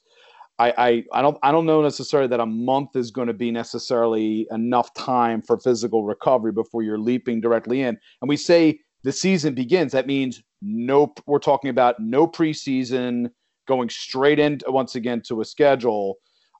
I, 0.57 0.73
I, 0.77 1.03
I 1.11 1.21
don't 1.21 1.37
I 1.43 1.51
don't 1.51 1.65
know 1.65 1.81
necessarily 1.81 2.29
that 2.29 2.39
a 2.39 2.45
month 2.45 2.95
is 2.95 3.11
going 3.11 3.27
to 3.27 3.33
be 3.33 3.51
necessarily 3.51 4.47
enough 4.51 4.93
time 4.93 5.41
for 5.41 5.59
physical 5.59 6.05
recovery 6.05 6.53
before 6.53 6.81
you're 6.81 6.97
leaping 6.97 7.41
directly 7.41 7.81
in. 7.81 7.97
And 8.21 8.29
we 8.29 8.37
say 8.37 8.79
the 9.03 9.11
season 9.11 9.53
begins. 9.53 9.91
That 9.91 10.07
means 10.07 10.41
no. 10.61 11.13
We're 11.25 11.39
talking 11.39 11.69
about 11.69 11.99
no 11.99 12.25
preseason, 12.25 13.31
going 13.67 13.89
straight 13.89 14.39
into 14.39 14.71
once 14.71 14.95
again 14.95 15.21
to 15.27 15.41
a 15.41 15.45
schedule. 15.45 16.15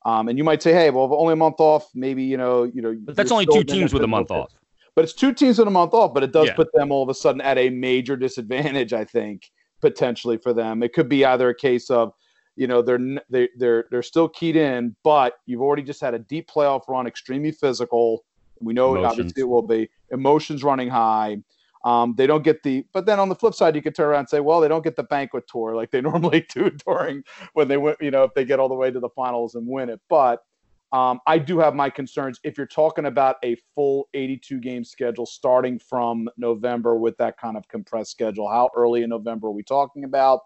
Um, 0.06 0.28
and 0.28 0.38
you 0.38 0.44
might 0.44 0.62
say, 0.62 0.74
hey, 0.74 0.92
well, 0.92 1.10
only 1.16 1.34
a 1.34 1.38
month 1.38 1.60
off. 1.60 1.90
Maybe 1.96 2.24
you 2.24 2.38
know, 2.38 2.64
you 2.64 2.82
know. 2.82 2.96
But 3.06 3.16
that's 3.16 3.32
only 3.32 3.46
two 3.46 3.64
teams 3.64 3.94
with 3.94 4.04
a 4.04 4.08
month 4.08 4.30
off. 4.30 4.52
But 4.96 5.04
it's 5.04 5.14
two 5.14 5.34
teams 5.34 5.58
with 5.58 5.68
a 5.68 5.72
month 5.72 5.94
off. 5.94 6.14
But 6.14 6.24
it 6.24 6.32
does 6.32 6.48
yeah. 6.48 6.56
put 6.56 6.68
them 6.74 6.92
all 6.92 7.02
of 7.02 7.10
a 7.10 7.14
sudden 7.14 7.42
at 7.42 7.58
a 7.58 7.70
major 7.70 8.16
disadvantage. 8.16 8.94
I 8.94 9.06
think 9.06 9.50
potentially 9.82 10.38
for 10.38 10.54
them, 10.54 10.84
it 10.84 10.94
could 10.94 11.10
be 11.10 11.26
either 11.26 11.50
a 11.50 11.56
case 11.56 11.90
of 11.90 12.12
you 12.56 12.68
know 12.68 12.82
they're 12.82 13.00
they, 13.30 13.50
they're 13.58 13.86
they're 13.92 14.04
still 14.04 14.30
keyed 14.30 14.56
in, 14.56 14.96
but 15.04 15.34
you've 15.46 15.62
already 15.62 15.84
just 15.84 16.02
had 16.02 16.14
a 16.14 16.20
deep 16.20 16.50
playoff 16.50 16.88
run, 16.88 17.08
extremely 17.08 17.52
physical. 17.52 18.24
We 18.60 18.74
know 18.74 18.96
emotions. 18.96 19.20
obviously 19.20 19.42
it 19.42 19.50
will 19.50 19.68
be 19.68 19.90
emotions 20.12 20.64
running 20.64 20.90
high. 20.90 21.38
Um, 21.84 22.16
they 22.18 22.26
don't 22.26 22.44
get 22.44 22.64
the, 22.64 22.84
but 22.94 23.06
then 23.06 23.20
on 23.20 23.30
the 23.30 23.36
flip 23.36 23.54
side, 23.54 23.76
you 23.76 23.82
could 23.82 23.94
turn 23.94 24.08
around 24.08 24.22
and 24.22 24.30
say, 24.30 24.40
well, 24.40 24.60
they 24.60 24.68
don't 24.68 24.84
get 24.84 24.96
the 24.96 25.04
banquet 25.04 25.44
tour 25.48 25.76
like 25.76 25.92
they 25.92 26.02
normally 26.10 26.46
do 26.54 26.72
during 26.72 27.24
when 27.54 27.68
they 27.68 27.78
went, 27.78 27.98
you 28.02 28.10
know, 28.10 28.24
if 28.24 28.34
they 28.34 28.44
get 28.44 28.60
all 28.60 28.68
the 28.68 28.76
way 28.76 28.90
to 28.90 29.00
the 29.00 29.10
finals 29.10 29.54
and 29.54 29.68
win 29.68 29.90
it. 29.90 30.02
But 30.10 30.40
um, 30.92 31.20
I 31.28 31.38
do 31.38 31.60
have 31.60 31.76
my 31.76 31.90
concerns 31.92 32.40
if 32.44 32.58
you're 32.58 32.66
talking 32.66 33.06
about 33.06 33.36
a 33.44 33.56
full 33.76 34.08
82 34.16 34.60
game 34.62 34.84
schedule 34.84 35.28
starting 35.28 35.78
from 35.78 36.28
November 36.38 36.96
with 36.96 37.18
that 37.18 37.38
kind 37.38 37.56
of 37.56 37.68
compressed 37.68 38.12
schedule. 38.12 38.50
How 38.50 38.70
early 38.76 39.04
in 39.04 39.10
November 39.10 39.48
are 39.48 39.52
we 39.52 39.64
talking 39.64 40.06
about? 40.06 40.40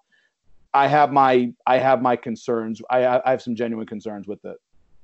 I 0.73 0.87
have 0.87 1.11
my 1.11 1.51
I 1.65 1.77
have 1.77 2.01
my 2.01 2.15
concerns. 2.15 2.81
I 2.89 3.05
I 3.05 3.31
have 3.31 3.41
some 3.41 3.55
genuine 3.55 3.87
concerns 3.87 4.27
with 4.27 4.43
it. 4.45 4.57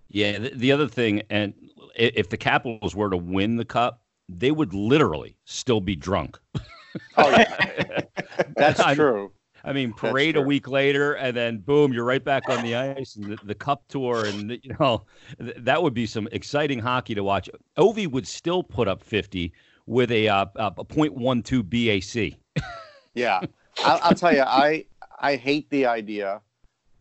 Yeah, 0.10 0.38
the, 0.38 0.50
the 0.50 0.72
other 0.72 0.88
thing, 0.88 1.24
and 1.30 1.54
if 1.96 2.30
the 2.30 2.38
Capitals 2.38 2.96
were 2.96 3.10
to 3.10 3.18
win 3.18 3.56
the 3.56 3.66
cup, 3.66 4.02
they 4.30 4.52
would 4.52 4.74
literally 4.74 5.36
still 5.46 5.82
be 5.82 5.96
drunk. 5.96 6.38
oh 7.18 7.30
yeah, 7.30 8.02
that's 8.56 8.80
I 8.80 8.96
true. 8.96 9.32
I 9.64 9.74
mean, 9.74 9.94
parade 9.94 10.36
a 10.36 10.42
week 10.42 10.68
later, 10.68 11.14
and 11.14 11.36
then 11.36 11.58
boom, 11.58 11.92
you're 11.92 12.06
right 12.06 12.24
back 12.24 12.50
on 12.50 12.62
the 12.62 12.76
ice 12.76 13.16
and 13.16 13.32
the, 13.32 13.40
the 13.44 13.56
cup 13.56 13.84
tour, 13.88 14.26
and 14.26 14.52
you 14.52 14.76
know 14.80 15.06
th- 15.40 15.56
that 15.58 15.82
would 15.82 15.96
be 15.96 16.06
some 16.06 16.28
exciting 16.32 16.80
hockey 16.80 17.16
to 17.16 17.24
watch. 17.24 17.50
Ovi 17.78 18.08
would 18.08 18.28
still 18.28 18.62
put 18.62 18.88
up 18.88 19.04
50 19.04 19.52
with 19.88 20.12
a 20.12 20.30
uh, 20.30 20.46
a 20.56 20.72
.12 20.72 21.64
BAC. 22.56 22.64
yeah, 23.16 23.42
I'll, 23.84 24.00
I'll 24.04 24.16
tell 24.16 24.34
you, 24.34 24.44
I 24.44 24.86
I 25.20 25.36
hate 25.36 25.70
the 25.70 25.86
idea, 25.86 26.42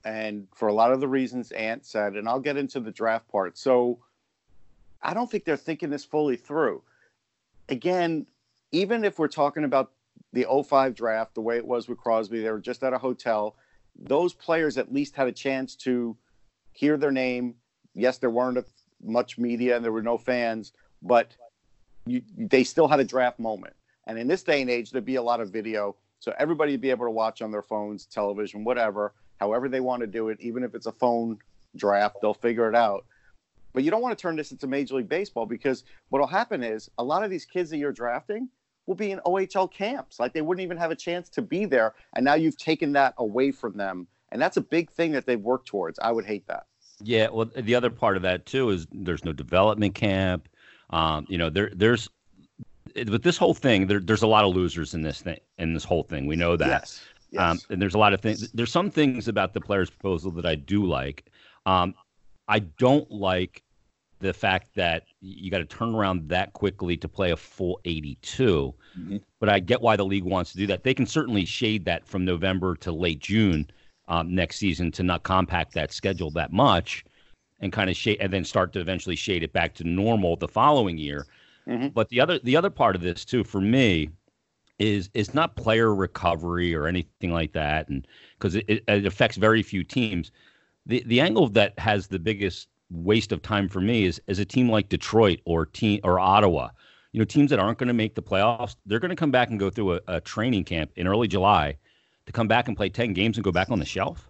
and 0.05 0.47
for 0.55 0.69
a 0.69 0.73
lot 0.73 0.93
of 0.93 1.01
the 1.01 1.09
reasons 1.09 1.51
Ant 1.53 1.85
said, 1.85 2.15
and 2.15 2.29
I'll 2.29 2.41
get 2.41 2.57
into 2.57 2.81
the 2.81 2.91
draft 2.91 3.29
part. 3.29 3.59
So 3.59 3.99
I 5.03 5.15
don't 5.15 5.31
think 5.31 5.45
they're 5.45 5.57
thinking 5.57 5.91
this 5.91 6.05
fully 6.05 6.37
through. 6.37 6.83
Again, 7.69 8.27
even 8.73 9.05
if 9.05 9.19
we're 9.19 9.29
talking 9.29 9.65
about 9.65 9.93
the 10.33 10.47
05 10.65 10.95
draft, 10.95 11.35
the 11.35 11.41
way 11.41 11.57
it 11.57 11.67
was 11.67 11.89
with 11.89 11.99
Crosby, 11.99 12.43
they 12.43 12.51
were 12.51 12.61
just 12.61 12.83
at 12.83 12.93
a 12.93 12.99
hotel. 12.99 13.57
Those 13.97 14.35
players 14.35 14.79
at 14.79 14.93
least 14.93 15.15
had 15.15 15.29
a 15.29 15.33
chance 15.33 15.77
to 15.77 16.17
hear 16.73 16.97
their 16.97 17.13
name. 17.13 17.55
Yes, 17.95 18.19
there 18.19 18.31
weren't 18.31 18.59
much 19.03 19.39
media 19.39 19.77
and 19.77 19.85
there 19.85 19.93
were 19.93 20.03
no 20.03 20.19
fans, 20.19 20.73
but 21.03 21.37
you, 22.07 22.23
they 22.37 22.65
still 22.65 22.89
had 22.89 23.01
a 23.01 23.05
draft 23.05 23.39
moment. 23.39 23.75
And 24.07 24.19
in 24.19 24.27
this 24.27 24.43
day 24.43 24.61
and 24.61 24.71
age, 24.71 24.91
there'd 24.91 25.05
be 25.05 25.15
a 25.15 25.23
lot 25.23 25.41
of 25.41 25.51
video. 25.51 25.97
So 26.25 26.33
everybody 26.39 26.79
be 26.79 26.89
able 26.89 27.05
to 27.05 27.11
watch 27.11 27.43
on 27.43 27.51
their 27.51 27.61
phones, 27.61 28.07
television, 28.07 28.65
whatever, 28.65 29.13
however 29.41 29.69
they 29.69 29.81
want 29.81 30.01
to 30.01 30.07
do 30.07 30.31
it. 30.31 30.41
Even 30.41 30.65
if 30.65 30.75
it's 30.75 30.87
a 30.87 30.93
phone 30.93 31.39
draft, 31.77 32.17
they'll 32.23 32.33
figure 32.33 32.67
it 32.67 32.75
out. 32.75 33.05
But 33.75 33.85
you 33.85 33.91
don't 33.91 34.01
want 34.01 34.17
to 34.17 34.23
turn 34.23 34.35
this 34.35 34.51
into 34.51 34.67
Major 34.67 34.95
League 34.95 35.09
Baseball 35.11 35.45
because 35.45 35.85
what 36.09 36.21
will 36.21 36.27
happen 36.27 36.63
is 36.63 36.91
a 36.97 37.05
lot 37.05 37.25
of 37.25 37.31
these 37.31 37.45
kids 37.45 37.69
that 37.69 37.77
you're 37.77 37.93
drafting 37.93 38.49
will 38.87 38.95
be 38.95 39.11
in 39.11 39.21
OHL 39.27 39.71
camps. 39.71 40.19
Like 40.19 40.33
they 40.33 40.41
wouldn't 40.41 40.65
even 40.65 40.79
have 40.79 40.91
a 40.91 40.97
chance 40.97 41.29
to 41.29 41.43
be 41.43 41.67
there. 41.67 41.93
And 42.17 42.25
now 42.25 42.35
you've 42.35 42.57
taken 42.57 42.93
that 42.93 43.13
away 43.19 43.51
from 43.51 43.77
them. 43.77 44.07
And 44.33 44.41
that's 44.41 44.57
a 44.57 44.63
big 44.63 44.91
thing 44.93 45.13
that 45.13 45.27
they've 45.27 45.39
worked 45.39 45.69
towards. 45.69 45.99
I 45.99 46.11
would 46.11 46.25
hate 46.25 46.47
that. 46.47 46.65
Yeah. 47.03 47.29
Well, 47.29 47.51
the 47.55 47.75
other 47.75 47.91
part 47.91 48.17
of 48.17 48.23
that 48.23 48.47
too 48.47 48.71
is 48.71 48.87
there's 48.93 49.27
no 49.27 49.35
development 49.35 49.95
camp. 49.95 50.49
Um, 50.89 51.27
you 51.29 51.37
know, 51.37 51.51
there 51.51 51.71
there's 51.75 52.09
with 52.95 53.23
this 53.23 53.37
whole 53.37 53.55
thing, 53.55 53.87
there, 53.87 54.01
there's 54.01 54.23
a 54.23 54.27
lot 54.27 54.45
of 54.45 54.55
losers 54.55 54.95
in 54.95 55.03
this 55.03 55.21
thing, 55.21 55.39
in 55.59 55.75
this 55.75 55.85
whole 55.85 56.05
thing. 56.05 56.27
We 56.27 56.37
know 56.37 56.57
that. 56.57 56.67
Yes. 56.67 57.05
yes. 57.31 57.43
Um, 57.43 57.61
and 57.71 57.83
there's 57.83 57.95
a 57.95 57.99
lot 57.99 58.13
of 58.13 58.21
things. 58.21 58.51
There's 58.53 58.73
some 58.73 58.91
things 58.91 59.29
about 59.29 59.53
the 59.53 59.61
player's 59.61 59.91
proposal 59.91 60.31
that 60.33 60.47
I 60.47 60.55
do 60.55 60.85
like. 60.85 61.31
Um, 61.67 61.95
I 62.49 62.61
don't 62.61 63.11
like 63.11 63.63
the 64.21 64.33
fact 64.33 64.75
that 64.75 65.05
you 65.21 65.51
got 65.51 65.59
to 65.59 65.65
turn 65.65 65.95
around 65.95 66.29
that 66.29 66.53
quickly 66.53 66.97
to 66.97 67.09
play 67.09 67.33
a 67.33 67.37
full 67.37 67.81
82. 67.85 68.75
Mm-hmm. 68.99 69.17
But 69.41 69.49
I 69.49 69.61
get 69.61 69.81
why 69.81 69.97
the 69.97 70.05
league 70.05 70.25
wants 70.25 70.53
to 70.53 70.59
do 70.59 70.67
that. 70.69 70.83
They 70.83 70.95
can 70.95 71.07
certainly 71.07 71.45
shade 71.45 71.85
that 71.87 72.07
from 72.07 72.25
November 72.25 72.75
to 72.77 72.93
late 72.93 73.19
June 73.19 73.67
um, 74.09 74.35
next 74.35 74.57
season 74.57 74.91
to 74.93 75.03
not 75.03 75.23
compact 75.23 75.75
that 75.75 75.93
schedule 75.93 76.31
that 76.33 76.53
much 76.53 77.05
and 77.61 77.73
kind 77.73 77.91
of 77.91 77.97
shade 77.97 78.19
and 78.21 78.33
then 78.33 78.45
start 78.45 78.73
to 78.73 78.81
eventually 78.81 79.17
shade 79.17 79.43
it 79.43 79.53
back 79.53 79.75
to 79.75 79.85
normal 79.85 80.37
the 80.37 80.49
following 80.49 80.99
year. 80.99 81.27
Mm-hmm. 81.69 81.89
But 81.89 82.09
the 82.09 82.21
other 82.21 82.39
the 82.39 82.57
other 82.57 82.71
part 82.71 82.95
of 82.95 83.03
this 83.03 83.25
too 83.25 83.45
for 83.45 83.61
me 83.61 84.11
is 84.79 85.11
is 85.15 85.35
not 85.35 85.57
player 85.57 85.95
recovery 85.95 86.75
or 86.75 86.87
anything 86.87 87.33
like 87.33 87.53
that, 87.53 87.89
and 87.89 88.07
because 88.39 88.57
it, 88.57 88.85
it, 88.87 89.07
affects 89.07 89.37
very 89.37 89.63
few 89.63 89.83
teams. 89.83 90.31
The 90.87 91.03
the 91.07 91.21
angle 91.21 91.49
that 91.51 91.79
has 91.79 92.09
the 92.09 92.19
biggest 92.19 92.69
waste 92.91 93.33
of 93.33 93.41
time 93.43 93.69
for 93.69 93.81
me 93.81 94.05
is 94.05 94.21
is 94.27 94.39
a 94.39 94.45
team 94.45 94.69
like 94.69 94.89
Detroit 94.89 95.41
or 95.45 95.67
team 95.67 96.01
or 96.05 96.19
Ottawa. 96.21 96.69
You 97.13 97.21
know, 97.21 97.25
teams 97.25 97.51
that 97.51 97.61
aren't 97.61 97.79
going 97.79 97.89
to 97.89 97.95
make 97.95 98.17
the 98.17 98.23
playoffs, 98.23 98.75
they're 98.87 98.99
going 98.99 99.11
to 99.11 99.17
come 99.17 99.31
back 99.31 99.49
and 99.49 99.59
go 99.59 99.71
through 99.71 99.95
a, 99.95 100.01
a 100.09 100.21
training 100.21 100.65
camp 100.65 100.91
in 100.97 101.07
early 101.07 101.29
July 101.29 101.77
to 102.27 102.33
come 102.33 102.49
back 102.49 102.67
and 102.67 102.77
play 102.77 102.89
ten 102.89 103.13
games 103.13 103.37
and 103.37 103.45
go 103.45 103.53
back 103.53 103.71
on 103.71 103.79
the 103.79 103.85
shelf. 103.85 104.29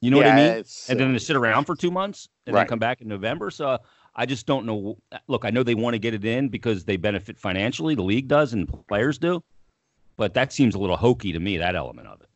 You 0.00 0.10
know 0.10 0.20
yeah, 0.20 0.34
what 0.34 0.42
I 0.42 0.54
mean? 0.54 0.64
And 0.88 1.00
then 1.00 1.12
to 1.12 1.20
sit 1.20 1.36
around 1.36 1.64
for 1.64 1.76
two 1.76 1.90
months 1.90 2.28
and 2.46 2.54
right. 2.54 2.62
then 2.62 2.68
come 2.68 2.78
back 2.78 3.00
in 3.00 3.08
November. 3.08 3.50
So 3.50 3.78
I 4.16 4.26
just 4.26 4.46
don't 4.46 4.64
know. 4.66 4.96
Uh, 5.10 5.18
look, 5.26 5.44
I 5.44 5.50
know 5.50 5.62
they 5.62 5.74
want 5.74 5.94
to 5.94 5.98
get 5.98 6.14
it 6.14 6.24
in 6.24 6.48
because 6.48 6.84
they 6.84 6.96
benefit 6.96 7.38
financially. 7.38 7.94
The 7.94 8.02
league 8.02 8.28
does 8.28 8.52
and 8.52 8.68
players 8.86 9.18
do, 9.18 9.42
but 10.16 10.34
that 10.34 10.52
seems 10.52 10.74
a 10.74 10.78
little 10.78 10.96
hokey 10.96 11.32
to 11.32 11.40
me. 11.40 11.58
That 11.58 11.74
element 11.74 12.08
of 12.08 12.20
it. 12.20 12.28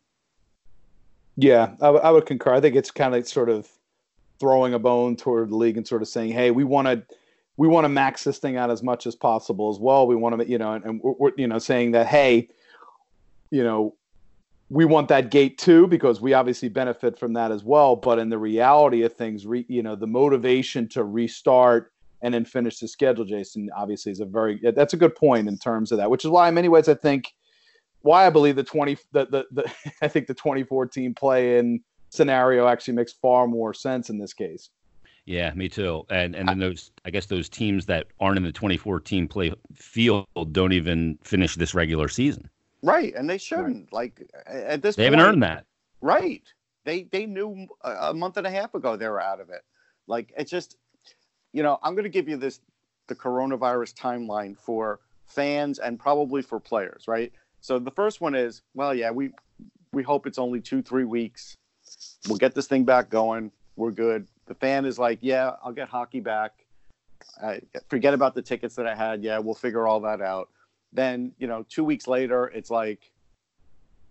Yeah, 1.37 1.75
I, 1.81 1.87
w- 1.87 2.03
I 2.03 2.11
would 2.11 2.27
concur. 2.27 2.53
I 2.55 2.61
think 2.61 2.75
it's 2.75 2.91
kind 2.91 3.15
of 3.15 3.29
sort 3.29 3.49
of 3.49 3.69
throwing 4.41 4.75
a 4.75 4.79
bone 4.79 5.17
toward 5.17 5.51
the 5.51 5.57
league 5.57 5.77
and 5.77 5.87
sort 5.87 6.03
of 6.03 6.09
saying, 6.09 6.33
"Hey, 6.33 6.51
we 6.51 6.65
want 6.65 6.89
to." 6.89 7.03
We 7.61 7.67
want 7.67 7.87
to 7.87 7.89
max 7.89 8.23
this 8.23 8.39
thing 8.39 8.57
out 8.57 8.71
as 8.71 8.85
much 8.85 9.05
as 9.05 9.17
possible 9.17 9.69
as 9.69 9.81
well. 9.81 10.07
We 10.07 10.15
want 10.15 10.39
to, 10.39 10.49
you 10.49 10.59
know, 10.59 10.75
and, 10.75 10.85
and 10.85 11.01
we're, 11.03 11.33
you 11.37 11.49
know, 11.49 11.59
saying 11.59 11.91
that, 11.91 12.07
hey, 12.07 12.51
you 13.51 13.65
know, 13.65 13.97
we 14.71 14.85
want 14.85 15.09
that 15.09 15.31
gate 15.31 15.59
too 15.59 15.87
because 15.87 16.21
we 16.21 16.35
obviously 16.35 16.69
benefit 16.69 17.19
from 17.19 17.33
that 17.35 17.51
as 17.51 17.65
well. 17.65 17.97
But 17.97 18.19
in 18.19 18.29
the 18.29 18.39
reality 18.39 19.03
of 19.03 19.15
things, 19.15 19.47
re, 19.47 19.65
you 19.69 19.83
know, 19.83 19.97
the 19.97 20.07
motivation 20.07 20.89
to 20.91 21.05
restart 21.05 21.93
and 22.23 22.35
then 22.35 22.45
finish 22.45 22.79
the 22.79 22.89
schedule, 22.89 23.25
Jason, 23.25 23.71
obviously 23.77 24.13
is 24.13 24.21
a 24.21 24.27
very 24.27 24.61
that's 24.75 24.95
a 24.95 24.99
good 24.99 25.15
point 25.15 25.49
in 25.49 25.59
terms 25.59 25.93
of 25.93 25.99
that. 25.99 26.11
Which 26.11 26.25
is 26.25 26.31
why, 26.31 26.49
in 26.49 26.55
many 26.55 26.69
ways, 26.69 26.89
I 26.89 26.95
think 26.95 27.33
why 28.03 28.27
I 28.27 28.31
believe 28.31 28.57
the 28.57 28.65
twenty 28.65 28.99
the 29.13 29.27
the, 29.27 29.47
the 29.51 29.73
I 30.03 30.09
think 30.09 30.27
the 30.27 30.35
twenty 30.35 30.65
fourteen 30.65 31.15
play 31.15 31.59
in 31.59 31.81
scenario 32.11 32.67
actually 32.67 32.95
makes 32.95 33.13
far 33.13 33.47
more 33.47 33.73
sense 33.73 34.11
in 34.11 34.19
this 34.19 34.35
case. 34.35 34.71
Yeah, 35.25 35.53
me 35.55 35.69
too. 35.69 36.05
And 36.11 36.35
and 36.35 36.49
then 36.49 36.59
those 36.59 36.91
I 37.05 37.11
guess 37.11 37.27
those 37.27 37.49
teams 37.49 37.87
that 37.87 38.07
aren't 38.21 38.39
in 38.39 38.45
the 38.45 38.53
2014 38.53 39.29
play 39.29 39.53
field 39.75 40.27
don't 40.53 40.73
even 40.73 41.19
finish 41.23 41.55
this 41.55 41.75
regular 41.75 42.09
season. 42.09 42.49
Right, 42.83 43.15
and 43.15 43.29
they 43.29 43.39
shouldn't. 43.39 43.89
Right. 43.93 44.13
Like 44.17 44.31
at 44.47 44.83
this, 44.83 44.97
they 44.97 45.05
point, 45.05 45.15
haven't 45.15 45.29
earned 45.35 45.43
that. 45.43 45.65
Right. 46.01 46.43
They 46.85 47.05
they 47.05 47.27
knew 47.27 47.67
a 47.83 48.15
month 48.15 48.37
and 48.37 48.47
a 48.47 48.51
half 48.51 48.75
ago 48.75 48.97
they 48.97 49.09
were 49.09 49.21
out 49.21 49.41
of 49.41 49.51
it. 49.51 49.63
Like 50.07 50.33
it's 50.37 50.51
just, 50.51 50.77
you 51.53 51.63
know, 51.63 51.79
I'm 51.83 51.95
going 51.95 52.05
to 52.05 52.11
give 52.11 52.29
you 52.29 52.37
this 52.37 52.61
the 53.09 53.15
coronavirus 53.15 53.95
timeline 53.95 54.57
for 54.57 55.01
fans 55.27 55.79
and 55.79 55.99
probably 55.99 56.41
for 56.43 56.61
players. 56.61 57.09
Right. 57.09 57.33
So 57.61 57.79
the 57.79 57.91
first 57.91 58.21
one 58.21 58.35
is, 58.35 58.63
well, 58.75 58.95
yeah, 58.95 59.11
we 59.11 59.33
we 59.93 60.03
hope 60.03 60.27
it's 60.27 60.39
only 60.39 60.61
two 60.61 60.81
three 60.83 61.05
weeks. 61.05 61.55
We'll 62.29 62.39
get 62.39 62.55
this 62.55 62.67
thing 62.67 62.85
back 62.85 63.11
going. 63.11 63.51
We're 63.77 63.91
good. 63.91 64.27
The 64.47 64.55
fan 64.55 64.85
is 64.85 64.99
like, 64.99 65.19
yeah, 65.21 65.53
I'll 65.63 65.73
get 65.73 65.89
hockey 65.89 66.21
back. 66.21 66.53
I 67.43 67.61
forget 67.89 68.15
about 68.15 68.35
the 68.35 68.43
tickets 68.43 68.77
that 68.77 68.87
I 68.87 68.95
had. 68.95 69.25
Yeah, 69.25 69.39
we'll 69.39 69.55
figure 69.55 69.87
all 69.87 70.01
that 70.01 70.21
out 70.21 70.49
then, 70.93 71.33
you 71.39 71.47
know, 71.47 71.65
two 71.69 71.85
weeks 71.85 72.07
later, 72.07 72.47
it's 72.47 72.71
like, 72.71 73.11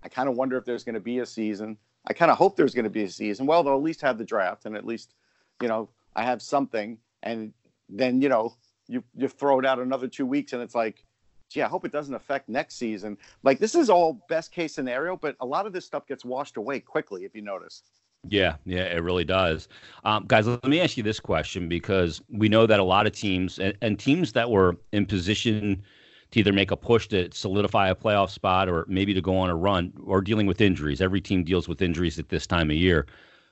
I 0.03 0.09
kind 0.09 0.29
of 0.29 0.35
wonder 0.35 0.57
if 0.57 0.65
there's 0.65 0.83
going 0.83 0.95
to 0.95 1.01
be 1.01 1.19
a 1.19 1.25
season. 1.25 1.77
I 2.07 2.13
kind 2.13 2.31
of 2.31 2.37
hope 2.37 2.55
there's 2.55 2.73
going 2.73 2.85
to 2.85 2.89
be 2.89 3.03
a 3.03 3.09
season. 3.09 3.45
Well, 3.45 3.63
they'll 3.63 3.75
at 3.75 3.81
least 3.81 4.01
have 4.01 4.17
the 4.17 4.23
draft, 4.23 4.65
and 4.65 4.75
at 4.75 4.85
least, 4.85 5.15
you 5.61 5.67
know, 5.67 5.89
I 6.15 6.23
have 6.23 6.41
something. 6.41 6.97
And 7.23 7.53
then, 7.89 8.21
you 8.21 8.29
know, 8.29 8.55
you 8.87 9.03
you 9.15 9.27
throw 9.27 9.59
it 9.59 9.65
out 9.65 9.79
another 9.79 10.07
two 10.07 10.25
weeks, 10.25 10.53
and 10.53 10.61
it's 10.61 10.75
like, 10.75 11.03
gee, 11.49 11.61
I 11.61 11.67
hope 11.67 11.85
it 11.85 11.91
doesn't 11.91 12.13
affect 12.13 12.49
next 12.49 12.75
season. 12.75 13.17
Like 13.43 13.59
this 13.59 13.75
is 13.75 13.89
all 13.89 14.25
best 14.29 14.51
case 14.51 14.73
scenario, 14.73 15.17
but 15.17 15.35
a 15.39 15.45
lot 15.45 15.65
of 15.65 15.73
this 15.73 15.85
stuff 15.85 16.07
gets 16.07 16.23
washed 16.25 16.57
away 16.57 16.79
quickly 16.79 17.25
if 17.25 17.35
you 17.35 17.41
notice. 17.41 17.83
Yeah, 18.29 18.55
yeah, 18.65 18.83
it 18.83 19.03
really 19.03 19.23
does. 19.23 19.67
Um, 20.03 20.25
guys, 20.27 20.47
let 20.47 20.65
me 20.65 20.81
ask 20.81 20.97
you 20.97 21.03
this 21.03 21.19
question 21.19 21.69
because 21.69 22.21
we 22.29 22.49
know 22.49 22.65
that 22.65 22.79
a 22.79 22.83
lot 22.83 23.07
of 23.07 23.13
teams 23.13 23.59
and, 23.59 23.77
and 23.81 23.97
teams 23.97 24.33
that 24.33 24.49
were 24.49 24.77
in 24.91 25.05
position 25.05 25.83
to 26.31 26.39
either 26.39 26.53
make 26.53 26.71
a 26.71 26.77
push 26.77 27.07
to 27.07 27.29
solidify 27.31 27.89
a 27.89 27.95
playoff 27.95 28.29
spot 28.29 28.67
or 28.67 28.85
maybe 28.87 29.13
to 29.13 29.21
go 29.21 29.37
on 29.37 29.49
a 29.49 29.55
run 29.55 29.93
or 30.03 30.21
dealing 30.21 30.47
with 30.47 30.61
injuries. 30.61 31.01
Every 31.01 31.21
team 31.21 31.43
deals 31.43 31.67
with 31.67 31.81
injuries 31.81 32.19
at 32.19 32.29
this 32.29 32.45
time 32.45 32.69
of 32.69 32.75
year. 32.75 33.07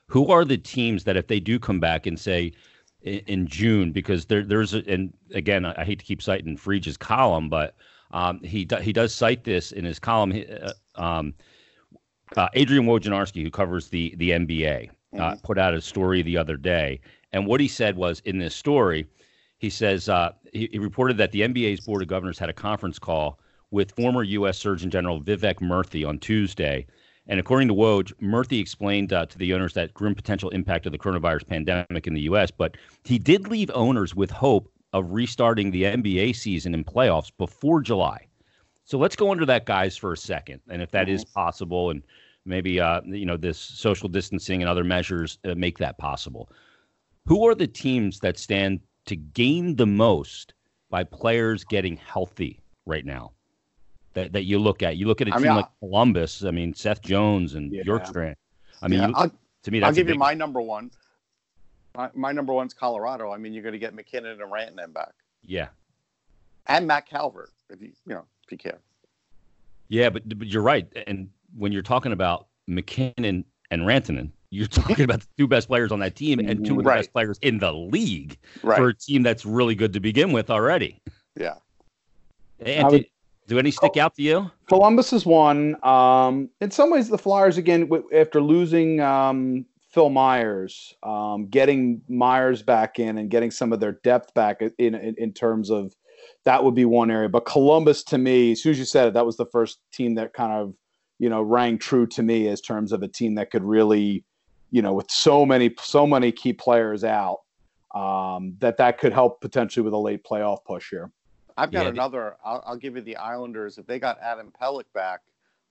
Who 0.08 0.28
are 0.28 0.46
the 0.46 0.58
teams 0.58 1.04
that 1.06 1.18
if 1.18 1.28
they 1.28 1.40
do 1.40 1.58
come 1.58 1.80
back 1.80 2.06
and 2.06 2.20
say 2.20 2.52
in, 3.02 3.20
in 3.28 3.48
June, 3.48 3.92
because 3.92 4.26
there, 4.26 4.44
there's 4.44 4.74
a, 4.74 4.84
and 4.88 5.14
again, 5.34 5.66
I, 5.66 5.74
I 5.78 5.86
hate 5.86 6.00
to 6.00 6.06
keep 6.06 6.22
citing 6.22 6.58
Friedge's 6.58 6.98
column, 6.98 7.50
but 7.50 7.76
um, 8.12 8.40
he 8.44 8.68
he 8.82 8.94
does 8.94 9.14
cite 9.14 9.44
this 9.44 9.72
in 9.72 9.86
his 9.86 10.00
column. 10.00 10.34
Uh, 10.62 10.74
um, 10.96 11.34
uh, 12.36 12.50
Adrian 12.54 12.86
Wojnarowski, 12.86 13.42
who 13.42 13.52
covers 13.52 13.90
the 13.90 14.14
the 14.18 14.32
NBA, 14.32 14.90
uh, 14.90 15.18
mm-hmm. 15.18 15.40
put 15.42 15.58
out 15.58 15.74
a 15.74 15.82
story 15.82 16.22
the 16.22 16.38
other 16.38 16.58
day, 16.58 17.00
and 17.32 17.46
what 17.46 17.60
he 17.60 17.68
said 17.68 17.96
was 17.96 18.22
in 18.26 18.38
this 18.38 18.56
story, 18.56 19.08
he 19.58 19.70
says 19.70 20.10
uh, 20.10 20.32
he, 20.56 20.70
he, 20.72 20.80
reported 20.80 21.18
that 21.18 21.32
the 21.32 21.42
NBA's 21.42 21.82
board 21.82 22.02
of 22.02 22.08
governors 22.08 22.40
had 22.40 22.50
a 22.50 22.54
conference 22.54 22.98
call 22.98 23.40
with 23.72 23.92
former 23.92 24.24
U.S. 24.24 24.58
Surgeon 24.58 24.90
General 24.90 25.22
Vivek 25.22 25.56
Murthy 25.56 26.08
on 26.08 26.18
Tuesday. 26.18 26.86
And 27.28 27.40
according 27.40 27.68
to 27.68 27.74
Woj, 27.74 28.14
Murthy 28.22 28.62
explained 28.62 29.12
uh, 29.12 29.26
to 29.26 29.38
the 29.38 29.54
owners 29.54 29.74
that 29.74 29.94
grim 29.94 30.16
potential 30.16 30.50
impact 30.52 30.86
of 30.86 30.92
the 30.92 30.98
coronavirus 30.98 31.48
pandemic 31.48 32.08
in 32.08 32.14
the 32.14 32.22
U.S., 32.22 32.52
but 32.52 32.78
he 33.04 33.18
did 33.18 33.48
leave 33.48 33.72
owners 33.74 34.16
with 34.16 34.30
hope 34.30 34.72
of 34.94 35.12
restarting 35.12 35.72
the 35.72 35.84
NBA 35.84 36.36
season 36.36 36.74
and 36.74 36.86
playoffs 36.86 37.32
before 37.38 37.82
July. 37.82 38.28
So 38.86 38.98
let's 39.00 39.16
go 39.16 39.32
under 39.32 39.46
that, 39.48 39.66
guys, 39.66 39.98
for 39.98 40.14
a 40.14 40.18
second, 40.18 40.62
and 40.70 40.82
if 40.82 40.92
that 40.92 41.08
mm-hmm. 41.08 41.16
is 41.16 41.26
possible, 41.26 41.90
and 41.90 42.04
maybe 42.46 42.80
uh, 42.80 43.02
you 43.04 43.26
know 43.26 43.36
this 43.36 43.58
social 43.58 44.08
distancing 44.08 44.62
and 44.62 44.70
other 44.70 44.84
measures 44.84 45.40
uh, 45.44 45.56
make 45.56 45.80
that 45.80 45.98
possible. 45.98 46.50
Who 47.26 47.48
are 47.48 47.56
the 47.56 47.66
teams 47.66 48.20
that 48.20 48.38
stand 48.38 48.80
to 49.06 49.16
gain 49.16 49.76
the 49.76 49.86
most 49.86 50.54
by 50.90 51.04
players 51.04 51.64
getting 51.64 51.98
healthy 51.98 52.60
right 52.86 53.06
now? 53.06 53.32
That, 54.14 54.32
that 54.32 54.44
you 54.44 54.60
look 54.60 54.82
at, 54.82 54.96
you 54.96 55.08
look 55.08 55.20
at 55.20 55.28
a 55.28 55.32
I 55.32 55.38
team 55.38 55.48
mean, 55.48 55.56
like 55.58 55.68
Columbus. 55.80 56.46
I 56.46 56.52
mean, 56.52 56.74
Seth 56.74 57.02
Jones 57.02 57.56
and 57.56 57.74
yeah. 57.74 57.84
Bjorkstrand. 57.84 58.36
I 58.82 58.88
mean, 58.88 59.02
yeah, 59.02 59.24
you, 59.24 59.32
to 59.64 59.72
me, 59.72 59.84
I'll 59.84 59.92
give 59.92 60.08
you 60.08 60.16
my 60.16 60.34
number 60.34 60.62
one. 60.62 60.90
My, 61.98 62.10
my 62.14 62.32
number 62.32 62.54
one's 62.54 62.74
Colorado. 62.74 63.34
I 63.34 63.38
mean, 63.38 63.52
you're 63.52 63.64
going 63.64 63.74
to 63.74 63.80
get 63.80 63.94
MacKinnon 63.94 64.40
and 64.42 64.52
Rantanen 64.52 64.94
back. 64.94 65.14
Yeah, 65.44 65.68
and 66.68 66.88
Matt 66.88 67.08
Calvert, 67.08 67.52
if 67.70 67.82
you 67.82 67.92
you 68.08 68.16
know 68.16 68.26
if 68.46 68.52
you 68.52 68.58
care. 68.58 68.80
Yeah, 69.90 70.10
but, 70.10 70.28
but 70.40 70.48
you're 70.48 70.64
right. 70.64 70.88
And 71.08 71.30
when 71.56 71.72
you're 71.72 71.84
talking 71.84 72.12
about 72.12 72.48
MacKinnon 72.68 73.46
and 73.72 73.82
Rantanen, 73.82 74.32
you're 74.56 74.68
talking 74.68 75.04
about 75.04 75.22
the 75.22 75.28
two 75.38 75.48
best 75.48 75.68
players 75.68 75.92
on 75.92 76.00
that 76.00 76.16
team 76.16 76.40
and 76.40 76.66
two 76.66 76.78
of 76.78 76.84
the 76.84 76.90
right. 76.90 76.98
best 76.98 77.14
players 77.14 77.38
in 77.42 77.60
the 77.60 77.72
league 77.72 78.38
right. 78.64 78.78
for 78.78 78.90
a 78.90 78.96
team 78.96 79.24
that's 79.24 79.46
really 79.46 79.76
good 79.76 79.94
to 79.94 80.00
begin 80.00 80.32
with 80.32 80.50
already. 80.50 81.02
Yeah. 81.40 81.56
And 82.60 82.88
would, 82.90 83.06
do 83.48 83.60
any 83.60 83.72
stick 83.72 83.98
out 83.98 84.16
to 84.16 84.22
you? 84.22 84.50
Columbus 84.68 85.14
is 85.14 85.26
one. 85.26 85.76
Um, 85.86 86.50
in 86.62 86.72
some 86.72 86.90
ways, 86.90 87.10
the 87.10 87.18
Flyers 87.18 87.58
again 87.58 87.90
after 88.14 88.42
losing 88.42 89.02
um, 89.02 89.66
Phil 89.92 90.10
Myers, 90.10 90.96
um, 91.04 91.48
getting 91.48 92.02
Myers 92.10 92.62
back 92.64 92.98
in 93.00 93.18
and 93.18 93.30
getting 93.30 93.52
some 93.52 93.72
of 93.72 93.80
their 93.80 93.94
depth 94.04 94.34
back 94.34 94.62
in, 94.62 94.96
in, 94.96 95.16
in 95.18 95.32
terms 95.32 95.70
of 95.70 95.94
that 96.46 96.64
would 96.64 96.76
be 96.76 96.86
one 96.86 97.12
area. 97.12 97.30
But 97.30 97.46
Columbus, 97.46 98.04
to 98.06 98.18
me, 98.18 98.54
as 98.54 98.64
soon 98.64 98.72
as 98.72 98.80
you 98.80 98.86
said 98.86 99.10
it, 99.10 99.14
that 99.14 99.26
was 99.26 99.38
the 99.38 99.46
first 99.46 99.80
team 99.94 100.16
that 100.16 100.34
kind 100.34 100.52
of 100.52 100.74
you 101.20 101.30
know 101.30 101.42
rang 101.42 101.78
true 101.78 102.08
to 102.08 102.24
me 102.24 102.48
as 102.48 102.62
terms 102.62 102.92
of 102.92 103.04
a 103.04 103.08
team 103.08 103.36
that 103.36 103.52
could 103.52 103.64
really, 103.64 104.24
you 104.76 104.82
know, 104.82 104.92
with 104.92 105.10
so 105.10 105.46
many 105.46 105.74
so 105.80 106.06
many 106.06 106.34
key 106.34 106.52
players 106.52 107.06
out, 107.06 107.44
um, 107.94 108.58
that 108.60 108.76
that 108.76 108.98
could 108.98 109.14
help 109.14 109.40
potentially 109.40 109.86
with 109.86 109.94
a 109.94 109.98
late 109.98 110.22
playoff 110.26 110.66
push 110.66 110.90
here. 110.90 111.10
I've 111.56 111.72
got 111.72 111.84
yeah. 111.84 111.92
another. 111.92 112.36
I'll, 112.44 112.62
I'll, 112.68 112.76
give 112.76 112.98
you 112.98 113.02
the 113.02 113.16
Islanders 113.16 113.78
if 113.78 113.88
they 113.88 114.00
got 114.00 114.20
Adam 114.22 114.52
Pelech 114.62 114.92
back, 114.94 115.22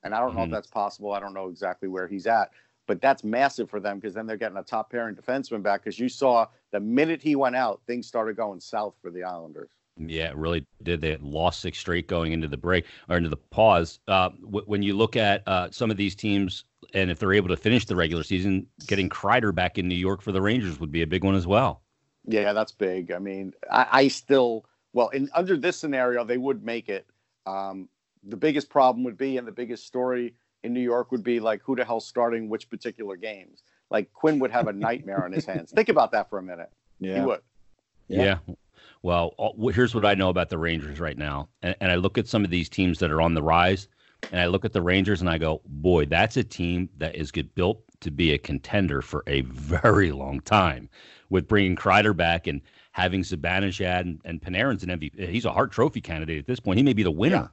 and 0.04 0.14
I 0.14 0.20
don't 0.20 0.32
know 0.32 0.40
mm-hmm. 0.40 0.54
if 0.54 0.56
that's 0.56 0.68
possible. 0.68 1.12
I 1.12 1.20
don't 1.20 1.34
know 1.34 1.48
exactly 1.48 1.86
where 1.86 2.08
he's 2.08 2.26
at, 2.26 2.52
but 2.86 3.02
that's 3.02 3.24
massive 3.24 3.68
for 3.68 3.78
them 3.78 3.98
because 3.98 4.14
then 4.14 4.26
they're 4.26 4.38
getting 4.38 4.56
a 4.56 4.62
top 4.62 4.90
pairing 4.90 5.14
defenseman 5.14 5.62
back. 5.62 5.84
Because 5.84 5.98
you 5.98 6.08
saw 6.08 6.46
the 6.72 6.80
minute 6.80 7.20
he 7.20 7.36
went 7.36 7.56
out, 7.56 7.82
things 7.86 8.06
started 8.06 8.36
going 8.36 8.58
south 8.58 8.94
for 9.02 9.10
the 9.10 9.22
Islanders. 9.22 9.68
Yeah, 9.96 10.30
it 10.30 10.36
really 10.36 10.66
did. 10.82 11.00
They 11.00 11.16
lost 11.18 11.60
six 11.60 11.78
straight 11.78 12.08
going 12.08 12.32
into 12.32 12.48
the 12.48 12.56
break 12.56 12.86
or 13.08 13.16
into 13.16 13.28
the 13.28 13.36
pause. 13.36 14.00
Uh, 14.08 14.30
w- 14.40 14.64
when 14.66 14.82
you 14.82 14.96
look 14.96 15.14
at 15.14 15.46
uh, 15.46 15.68
some 15.70 15.90
of 15.90 15.96
these 15.96 16.16
teams, 16.16 16.64
and 16.92 17.10
if 17.10 17.18
they're 17.18 17.32
able 17.32 17.48
to 17.48 17.56
finish 17.56 17.86
the 17.86 17.96
regular 17.96 18.22
season, 18.22 18.66
getting 18.86 19.08
Kreider 19.08 19.54
back 19.54 19.78
in 19.78 19.88
New 19.88 19.94
York 19.94 20.22
for 20.22 20.32
the 20.32 20.42
Rangers 20.42 20.80
would 20.80 20.92
be 20.92 21.02
a 21.02 21.06
big 21.06 21.24
one 21.24 21.34
as 21.34 21.46
well. 21.46 21.82
Yeah, 22.26 22.52
that's 22.52 22.72
big. 22.72 23.12
I 23.12 23.18
mean, 23.18 23.52
I, 23.70 23.86
I 23.92 24.08
still, 24.08 24.64
well, 24.92 25.08
in 25.08 25.28
under 25.34 25.56
this 25.56 25.76
scenario, 25.76 26.24
they 26.24 26.38
would 26.38 26.64
make 26.64 26.88
it. 26.88 27.06
Um, 27.46 27.88
the 28.22 28.36
biggest 28.36 28.70
problem 28.70 29.04
would 29.04 29.18
be, 29.18 29.36
and 29.36 29.46
the 29.46 29.52
biggest 29.52 29.86
story 29.86 30.34
in 30.62 30.72
New 30.72 30.80
York 30.80 31.12
would 31.12 31.22
be 31.22 31.40
like, 31.40 31.60
who 31.62 31.76
the 31.76 31.84
hell's 31.84 32.06
starting 32.06 32.48
which 32.48 32.70
particular 32.70 33.16
games? 33.16 33.62
Like 33.90 34.12
Quinn 34.12 34.38
would 34.38 34.50
have 34.50 34.66
a 34.66 34.72
nightmare 34.72 35.24
on 35.24 35.32
his 35.32 35.44
hands. 35.44 35.70
Think 35.70 35.90
about 35.90 36.12
that 36.12 36.30
for 36.30 36.38
a 36.38 36.42
minute. 36.42 36.70
Yeah. 36.98 37.20
He 37.20 37.20
would. 37.20 37.40
Yeah. 38.08 38.38
yeah. 38.48 38.54
Well, 39.02 39.34
here's 39.74 39.94
what 39.94 40.06
I 40.06 40.14
know 40.14 40.30
about 40.30 40.48
the 40.48 40.56
Rangers 40.56 40.98
right 40.98 41.18
now. 41.18 41.50
And, 41.60 41.76
and, 41.80 41.92
I 41.92 41.96
look 41.96 42.16
at 42.16 42.26
some 42.26 42.42
of 42.42 42.50
these 42.50 42.70
teams 42.70 42.98
that 43.00 43.10
are 43.10 43.20
on 43.20 43.34
the 43.34 43.42
rise, 43.42 43.86
and 44.30 44.40
I 44.40 44.46
look 44.46 44.64
at 44.64 44.72
the 44.72 44.82
Rangers 44.82 45.20
and 45.20 45.30
I 45.30 45.38
go, 45.38 45.60
boy, 45.66 46.06
that's 46.06 46.36
a 46.36 46.44
team 46.44 46.88
that 46.98 47.14
is 47.16 47.30
get 47.30 47.54
built 47.54 47.82
to 48.00 48.10
be 48.10 48.32
a 48.32 48.38
contender 48.38 49.02
for 49.02 49.22
a 49.26 49.42
very 49.42 50.12
long 50.12 50.40
time. 50.40 50.88
With 51.30 51.48
bringing 51.48 51.74
Kreider 51.74 52.16
back 52.16 52.46
and 52.46 52.60
having 52.92 53.22
Zibanejad 53.22 54.02
and, 54.02 54.20
and 54.24 54.40
Panarin's 54.40 54.84
an 54.84 54.90
MVP. 54.90 55.28
He's 55.28 55.44
a 55.44 55.52
Hart 55.52 55.72
Trophy 55.72 56.00
candidate 56.00 56.38
at 56.38 56.46
this 56.46 56.60
point. 56.60 56.76
He 56.76 56.84
may 56.84 56.92
be 56.92 57.02
the 57.02 57.10
winner. 57.10 57.50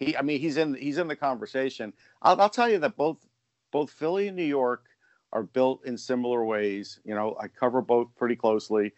Yeah. 0.00 0.06
He, 0.06 0.16
I 0.16 0.22
mean, 0.22 0.40
he's 0.40 0.56
in 0.56 0.74
he's 0.74 0.98
in 0.98 1.06
the 1.06 1.14
conversation. 1.14 1.92
I'll, 2.22 2.40
I'll 2.40 2.48
tell 2.48 2.68
you 2.68 2.78
that 2.78 2.96
both 2.96 3.18
both 3.70 3.90
Philly 3.90 4.28
and 4.28 4.36
New 4.36 4.42
York 4.42 4.86
are 5.32 5.42
built 5.42 5.84
in 5.84 5.96
similar 5.96 6.44
ways. 6.44 6.98
You 7.04 7.14
know, 7.14 7.36
I 7.40 7.48
cover 7.48 7.80
both 7.82 8.08
pretty 8.16 8.34
closely. 8.34 8.92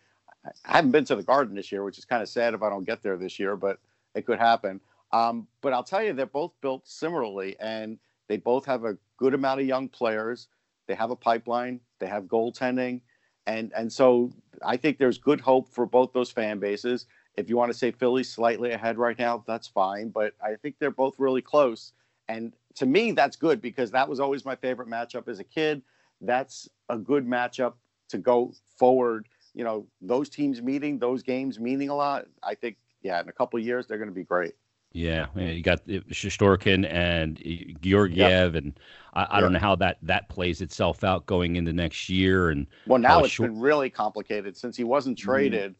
I 0.64 0.76
haven't 0.76 0.92
been 0.92 1.04
to 1.06 1.16
the 1.16 1.22
Garden 1.22 1.54
this 1.54 1.70
year, 1.70 1.84
which 1.84 1.98
is 1.98 2.04
kind 2.04 2.22
of 2.22 2.28
sad 2.28 2.54
if 2.54 2.62
I 2.62 2.70
don't 2.70 2.84
get 2.84 3.02
there 3.02 3.18
this 3.18 3.38
year, 3.38 3.56
but 3.56 3.78
it 4.14 4.24
could 4.24 4.38
happen. 4.38 4.80
Um, 5.12 5.46
but 5.60 5.72
I'll 5.72 5.84
tell 5.84 6.02
you, 6.02 6.12
they're 6.12 6.26
both 6.26 6.52
built 6.60 6.86
similarly, 6.86 7.56
and 7.60 7.98
they 8.28 8.36
both 8.36 8.64
have 8.66 8.84
a 8.84 8.96
good 9.16 9.34
amount 9.34 9.60
of 9.60 9.66
young 9.66 9.88
players. 9.88 10.48
They 10.86 10.94
have 10.94 11.10
a 11.10 11.16
pipeline. 11.16 11.80
They 11.98 12.06
have 12.06 12.24
goaltending, 12.24 13.00
and 13.46 13.72
and 13.76 13.92
so 13.92 14.32
I 14.64 14.76
think 14.76 14.98
there's 14.98 15.18
good 15.18 15.40
hope 15.40 15.68
for 15.68 15.86
both 15.86 16.12
those 16.12 16.30
fan 16.30 16.58
bases. 16.58 17.06
If 17.36 17.48
you 17.48 17.56
want 17.56 17.72
to 17.72 17.78
say 17.78 17.90
Philly's 17.90 18.30
slightly 18.30 18.72
ahead 18.72 18.98
right 18.98 19.18
now, 19.18 19.44
that's 19.46 19.68
fine, 19.68 20.08
but 20.10 20.34
I 20.42 20.56
think 20.56 20.76
they're 20.78 20.90
both 20.90 21.14
really 21.18 21.42
close. 21.42 21.92
And 22.28 22.52
to 22.76 22.86
me, 22.86 23.12
that's 23.12 23.36
good 23.36 23.60
because 23.60 23.90
that 23.92 24.08
was 24.08 24.20
always 24.20 24.44
my 24.44 24.56
favorite 24.56 24.88
matchup 24.88 25.28
as 25.28 25.38
a 25.38 25.44
kid. 25.44 25.82
That's 26.20 26.68
a 26.88 26.98
good 26.98 27.26
matchup 27.26 27.74
to 28.08 28.18
go 28.18 28.52
forward 28.76 29.28
you 29.54 29.64
know 29.64 29.86
those 30.00 30.28
teams 30.28 30.62
meeting, 30.62 30.98
those 30.98 31.22
games 31.22 31.58
meaning 31.58 31.88
a 31.88 31.94
lot. 31.94 32.26
I 32.42 32.54
think 32.54 32.76
yeah, 33.02 33.20
in 33.20 33.28
a 33.28 33.32
couple 33.32 33.58
years 33.58 33.86
they're 33.86 33.98
going 33.98 34.08
to 34.08 34.14
be 34.14 34.24
great. 34.24 34.54
Yeah, 34.92 35.26
you 35.36 35.62
got 35.62 35.86
Shesterkin 35.86 36.84
and 36.90 37.40
Georgiev, 37.80 38.54
yep. 38.54 38.62
and 38.62 38.80
I, 39.14 39.22
I 39.22 39.34
yep. 39.36 39.42
don't 39.42 39.52
know 39.52 39.58
how 39.60 39.76
that 39.76 39.98
that 40.02 40.28
plays 40.28 40.60
itself 40.60 41.04
out 41.04 41.26
going 41.26 41.54
into 41.54 41.72
next 41.72 42.08
year. 42.08 42.50
And 42.50 42.66
well, 42.86 42.98
now 42.98 43.20
it's 43.20 43.32
short... 43.32 43.50
been 43.50 43.60
really 43.60 43.88
complicated 43.88 44.56
since 44.56 44.76
he 44.76 44.82
wasn't 44.82 45.16
mm-hmm. 45.16 45.30
traded. 45.30 45.74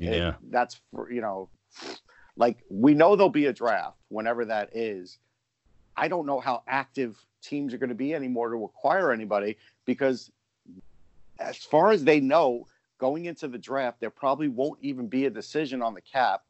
Mm. 0.00 0.12
Yeah, 0.12 0.34
that's 0.50 0.80
for 0.92 1.12
you 1.12 1.20
know, 1.20 1.48
like 2.36 2.58
we 2.68 2.92
know 2.92 3.14
there'll 3.14 3.30
be 3.30 3.46
a 3.46 3.52
draft 3.52 3.98
whenever 4.08 4.44
that 4.46 4.74
is. 4.74 5.18
I 5.96 6.08
don't 6.08 6.26
know 6.26 6.40
how 6.40 6.64
active 6.66 7.24
teams 7.42 7.72
are 7.72 7.78
going 7.78 7.88
to 7.88 7.94
be 7.94 8.14
anymore 8.14 8.50
to 8.50 8.64
acquire 8.64 9.12
anybody 9.12 9.58
because, 9.84 10.32
as 11.38 11.56
far 11.56 11.92
as 11.92 12.02
they 12.02 12.18
know, 12.18 12.66
going 12.98 13.26
into 13.26 13.46
the 13.46 13.58
draft, 13.58 14.00
there 14.00 14.10
probably 14.10 14.48
won't 14.48 14.78
even 14.82 15.06
be 15.06 15.26
a 15.26 15.30
decision 15.30 15.82
on 15.82 15.94
the 15.94 16.00
cap. 16.00 16.42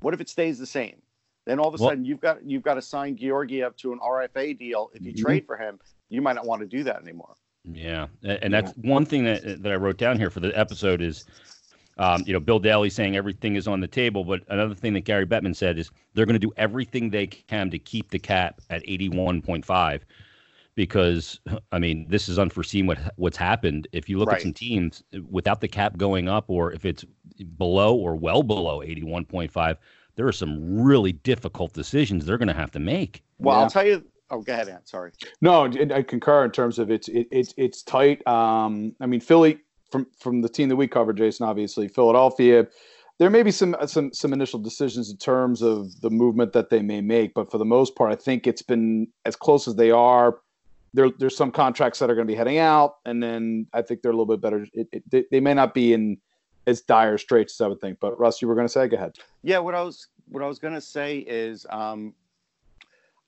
What 0.00 0.14
if 0.14 0.20
it 0.20 0.28
stays 0.28 0.58
the 0.58 0.66
same? 0.66 1.00
Then 1.46 1.58
all 1.58 1.68
of 1.68 1.80
a 1.80 1.82
well, 1.82 1.90
sudden 1.90 2.04
you've 2.04 2.20
got 2.20 2.44
you've 2.44 2.62
got 2.62 2.74
to 2.74 2.82
sign 2.82 3.16
Georgiev 3.16 3.76
to 3.76 3.92
an 3.92 3.98
RFA 3.98 4.58
deal. 4.58 4.90
If 4.94 5.02
you 5.02 5.12
mm-hmm. 5.12 5.24
trade 5.24 5.46
for 5.46 5.56
him, 5.56 5.78
you 6.08 6.20
might 6.20 6.34
not 6.34 6.46
want 6.46 6.60
to 6.62 6.66
do 6.66 6.84
that 6.84 7.00
anymore. 7.02 7.34
Yeah, 7.64 8.06
and 8.22 8.52
that's 8.52 8.72
one 8.76 9.04
thing 9.04 9.24
that 9.24 9.62
that 9.62 9.72
I 9.72 9.76
wrote 9.76 9.98
down 9.98 10.18
here 10.18 10.30
for 10.30 10.40
the 10.40 10.56
episode 10.58 11.02
is, 11.02 11.24
um, 11.98 12.22
you 12.26 12.32
know, 12.32 12.40
Bill 12.40 12.58
Daly 12.58 12.88
saying 12.88 13.16
everything 13.16 13.56
is 13.56 13.68
on 13.68 13.80
the 13.80 13.88
table, 13.88 14.24
but 14.24 14.42
another 14.48 14.74
thing 14.74 14.94
that 14.94 15.00
Gary 15.00 15.26
Bettman 15.26 15.54
said 15.54 15.78
is 15.78 15.90
they're 16.14 16.26
going 16.26 16.40
to 16.40 16.46
do 16.46 16.52
everything 16.56 17.10
they 17.10 17.26
can 17.26 17.70
to 17.70 17.78
keep 17.78 18.10
the 18.10 18.18
cap 18.18 18.60
at 18.70 18.82
eighty 18.86 19.08
one 19.08 19.42
point 19.42 19.64
five 19.64 20.04
because 20.74 21.38
I 21.72 21.78
mean 21.78 22.06
this 22.08 22.28
is 22.28 22.38
unforeseen 22.38 22.86
what 22.86 22.98
what's 23.16 23.36
happened. 23.36 23.88
If 23.92 24.08
you 24.08 24.18
look 24.18 24.28
right. 24.28 24.36
at 24.36 24.42
some 24.42 24.54
teams 24.54 25.02
without 25.28 25.60
the 25.60 25.68
cap 25.68 25.98
going 25.98 26.28
up, 26.28 26.46
or 26.48 26.72
if 26.72 26.84
it's 26.84 27.04
below 27.44 27.94
or 27.94 28.16
well 28.16 28.42
below 28.42 28.82
eighty 28.82 29.02
one 29.02 29.24
point 29.24 29.50
five, 29.50 29.78
there 30.16 30.26
are 30.26 30.32
some 30.32 30.82
really 30.82 31.12
difficult 31.12 31.72
decisions 31.72 32.26
they're 32.26 32.38
going 32.38 32.48
to 32.48 32.54
have 32.54 32.70
to 32.72 32.80
make. 32.80 33.22
Well, 33.38 33.56
yeah. 33.56 33.62
I'll 33.62 33.70
tell 33.70 33.86
you, 33.86 34.04
Oh, 34.30 34.42
go 34.42 34.52
ahead, 34.52 34.68
Ant. 34.68 34.88
Sorry. 34.88 35.10
No, 35.40 35.64
I 35.64 36.02
concur 36.02 36.44
in 36.44 36.52
terms 36.52 36.78
of 36.78 36.90
it's 36.90 37.08
it, 37.08 37.26
it's 37.30 37.52
it's 37.56 37.82
tight. 37.82 38.24
Um, 38.26 38.94
I 39.00 39.06
mean, 39.06 39.20
Philly 39.20 39.58
from 39.90 40.06
from 40.18 40.42
the 40.42 40.48
team 40.48 40.68
that 40.68 40.76
we 40.76 40.86
covered, 40.86 41.16
Jason. 41.16 41.46
Obviously, 41.46 41.88
Philadelphia. 41.88 42.66
There 43.18 43.28
may 43.28 43.42
be 43.42 43.50
some 43.50 43.76
some 43.86 44.12
some 44.12 44.32
initial 44.32 44.58
decisions 44.58 45.10
in 45.10 45.16
terms 45.16 45.62
of 45.62 46.00
the 46.00 46.10
movement 46.10 46.52
that 46.52 46.70
they 46.70 46.80
may 46.80 47.00
make, 47.00 47.34
but 47.34 47.50
for 47.50 47.58
the 47.58 47.64
most 47.64 47.96
part, 47.96 48.12
I 48.12 48.16
think 48.16 48.46
it's 48.46 48.62
been 48.62 49.08
as 49.24 49.36
close 49.36 49.68
as 49.68 49.74
they 49.74 49.90
are. 49.90 50.38
There, 50.92 51.10
there's 51.18 51.36
some 51.36 51.52
contracts 51.52 52.00
that 52.00 52.10
are 52.10 52.14
going 52.14 52.26
to 52.26 52.32
be 52.32 52.36
heading 52.36 52.58
out, 52.58 52.96
and 53.04 53.22
then 53.22 53.66
I 53.72 53.82
think 53.82 54.02
they're 54.02 54.10
a 54.10 54.14
little 54.14 54.26
bit 54.26 54.40
better. 54.40 54.66
It, 54.72 54.88
it, 54.90 55.02
they, 55.08 55.24
they 55.30 55.38
may 55.38 55.54
not 55.54 55.72
be 55.72 55.92
in 55.92 56.18
as 56.70 56.80
dire 56.80 57.18
straits 57.18 57.60
as 57.60 57.64
I 57.64 57.68
would 57.68 57.80
think. 57.80 58.00
But 58.00 58.18
Russ, 58.18 58.40
you 58.40 58.48
were 58.48 58.54
going 58.54 58.66
to 58.66 58.72
say, 58.72 58.88
go 58.88 58.96
ahead. 58.96 59.16
Yeah, 59.42 59.58
what 59.58 59.74
I 59.74 59.82
was 59.82 60.08
what 60.28 60.42
I 60.42 60.46
was 60.46 60.58
going 60.58 60.74
to 60.74 60.80
say 60.80 61.18
is, 61.18 61.66
um, 61.70 62.14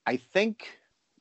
I 0.07 0.17
think 0.17 0.67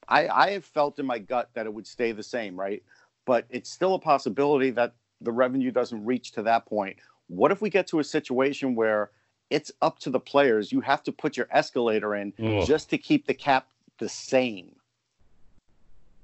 I, 0.08 0.28
I 0.28 0.50
have 0.50 0.64
felt 0.64 0.98
in 0.98 1.06
my 1.06 1.18
gut 1.18 1.50
that 1.54 1.66
it 1.66 1.74
would 1.74 1.86
stay 1.86 2.12
the 2.12 2.22
same, 2.22 2.58
right? 2.58 2.82
But 3.24 3.46
it's 3.50 3.70
still 3.70 3.94
a 3.94 3.98
possibility 3.98 4.70
that 4.70 4.94
the 5.20 5.32
revenue 5.32 5.70
doesn't 5.70 6.04
reach 6.04 6.32
to 6.32 6.42
that 6.44 6.66
point. 6.66 6.96
What 7.28 7.52
if 7.52 7.60
we 7.60 7.70
get 7.70 7.86
to 7.88 8.00
a 8.00 8.04
situation 8.04 8.74
where 8.74 9.10
it's 9.50 9.70
up 9.80 9.98
to 10.00 10.10
the 10.10 10.20
players? 10.20 10.72
You 10.72 10.80
have 10.80 11.02
to 11.04 11.12
put 11.12 11.36
your 11.36 11.46
escalator 11.50 12.14
in 12.14 12.32
Ugh. 12.42 12.66
just 12.66 12.90
to 12.90 12.98
keep 12.98 13.26
the 13.26 13.34
cap 13.34 13.68
the 13.98 14.08
same. 14.08 14.74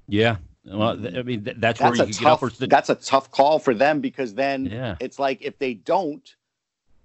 Yeah. 0.08 0.37
Well, 0.70 1.07
I 1.16 1.22
mean, 1.22 1.44
that's, 1.44 1.59
that's 1.59 1.81
where 1.81 1.94
you 2.07 2.12
tough, 2.12 2.40
get 2.40 2.59
The... 2.59 2.66
That's 2.66 2.90
a 2.90 2.94
tough 2.94 3.31
call 3.31 3.59
for 3.59 3.74
them 3.74 4.00
because 4.00 4.35
then 4.35 4.66
yeah. 4.66 4.96
it's 5.00 5.18
like 5.18 5.42
if 5.42 5.59
they 5.59 5.74
don't, 5.74 6.35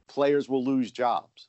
players 0.07 0.49
will 0.49 0.63
lose 0.63 0.91
jobs. 0.91 1.47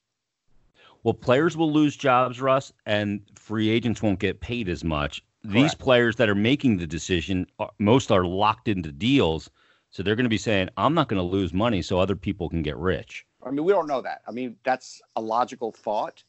Well, 1.03 1.15
players 1.15 1.57
will 1.57 1.73
lose 1.73 1.97
jobs, 1.97 2.41
Russ, 2.41 2.73
and 2.87 3.21
free 3.35 3.69
agents 3.69 4.03
won't 4.03 4.19
get 4.19 4.41
paid 4.41 4.69
as 4.69 4.83
much. 4.83 5.23
Correct. 5.43 5.55
These 5.55 5.75
players 5.75 6.17
that 6.17 6.31
are 6.31 6.35
making 6.35 6.79
the 6.79 6.87
decision, 6.87 7.47
uh, 7.59 7.67
most 7.79 8.11
are 8.11 8.25
locked 8.25 8.69
into 8.69 8.91
deals. 8.91 9.51
So 9.91 10.03
they're 10.03 10.17
going 10.17 10.25
to 10.25 10.31
be 10.31 10.39
saying, 10.39 10.71
I'm 10.77 10.95
not 10.95 11.09
going 11.09 11.21
to 11.21 11.29
lose 11.29 11.53
money 11.53 11.83
so 11.83 11.99
other 11.99 12.17
people 12.17 12.49
can 12.49 12.63
get 12.63 12.77
rich. 12.79 13.27
I 13.45 13.51
mean, 13.51 13.65
we 13.65 13.73
don't 13.73 13.87
know 13.87 14.01
that. 14.01 14.23
I 14.27 14.31
mean, 14.31 14.57
that's 14.65 15.03
a 15.17 15.21
logical 15.21 15.71
thought, 15.71 16.25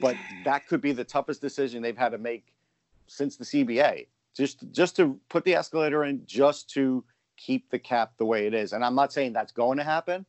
but 0.00 0.16
that 0.44 0.66
could 0.66 0.80
be 0.80 0.92
the 0.92 1.04
toughest 1.04 1.40
decision 1.42 1.82
they've 1.82 1.96
had 1.96 2.12
to 2.12 2.18
make 2.18 2.54
since 3.06 3.36
the 3.36 3.44
CBA. 3.44 4.06
Just 4.36 4.70
just 4.72 4.96
to 4.96 5.18
put 5.28 5.44
the 5.44 5.54
escalator 5.54 6.04
in 6.04 6.22
just 6.26 6.70
to 6.70 7.04
keep 7.36 7.70
the 7.70 7.78
cap 7.78 8.12
the 8.18 8.24
way 8.24 8.46
it 8.46 8.54
is. 8.54 8.72
And 8.72 8.84
I'm 8.84 8.94
not 8.94 9.12
saying 9.12 9.32
that's 9.32 9.52
going 9.52 9.78
to 9.78 9.84
happen, 9.84 10.26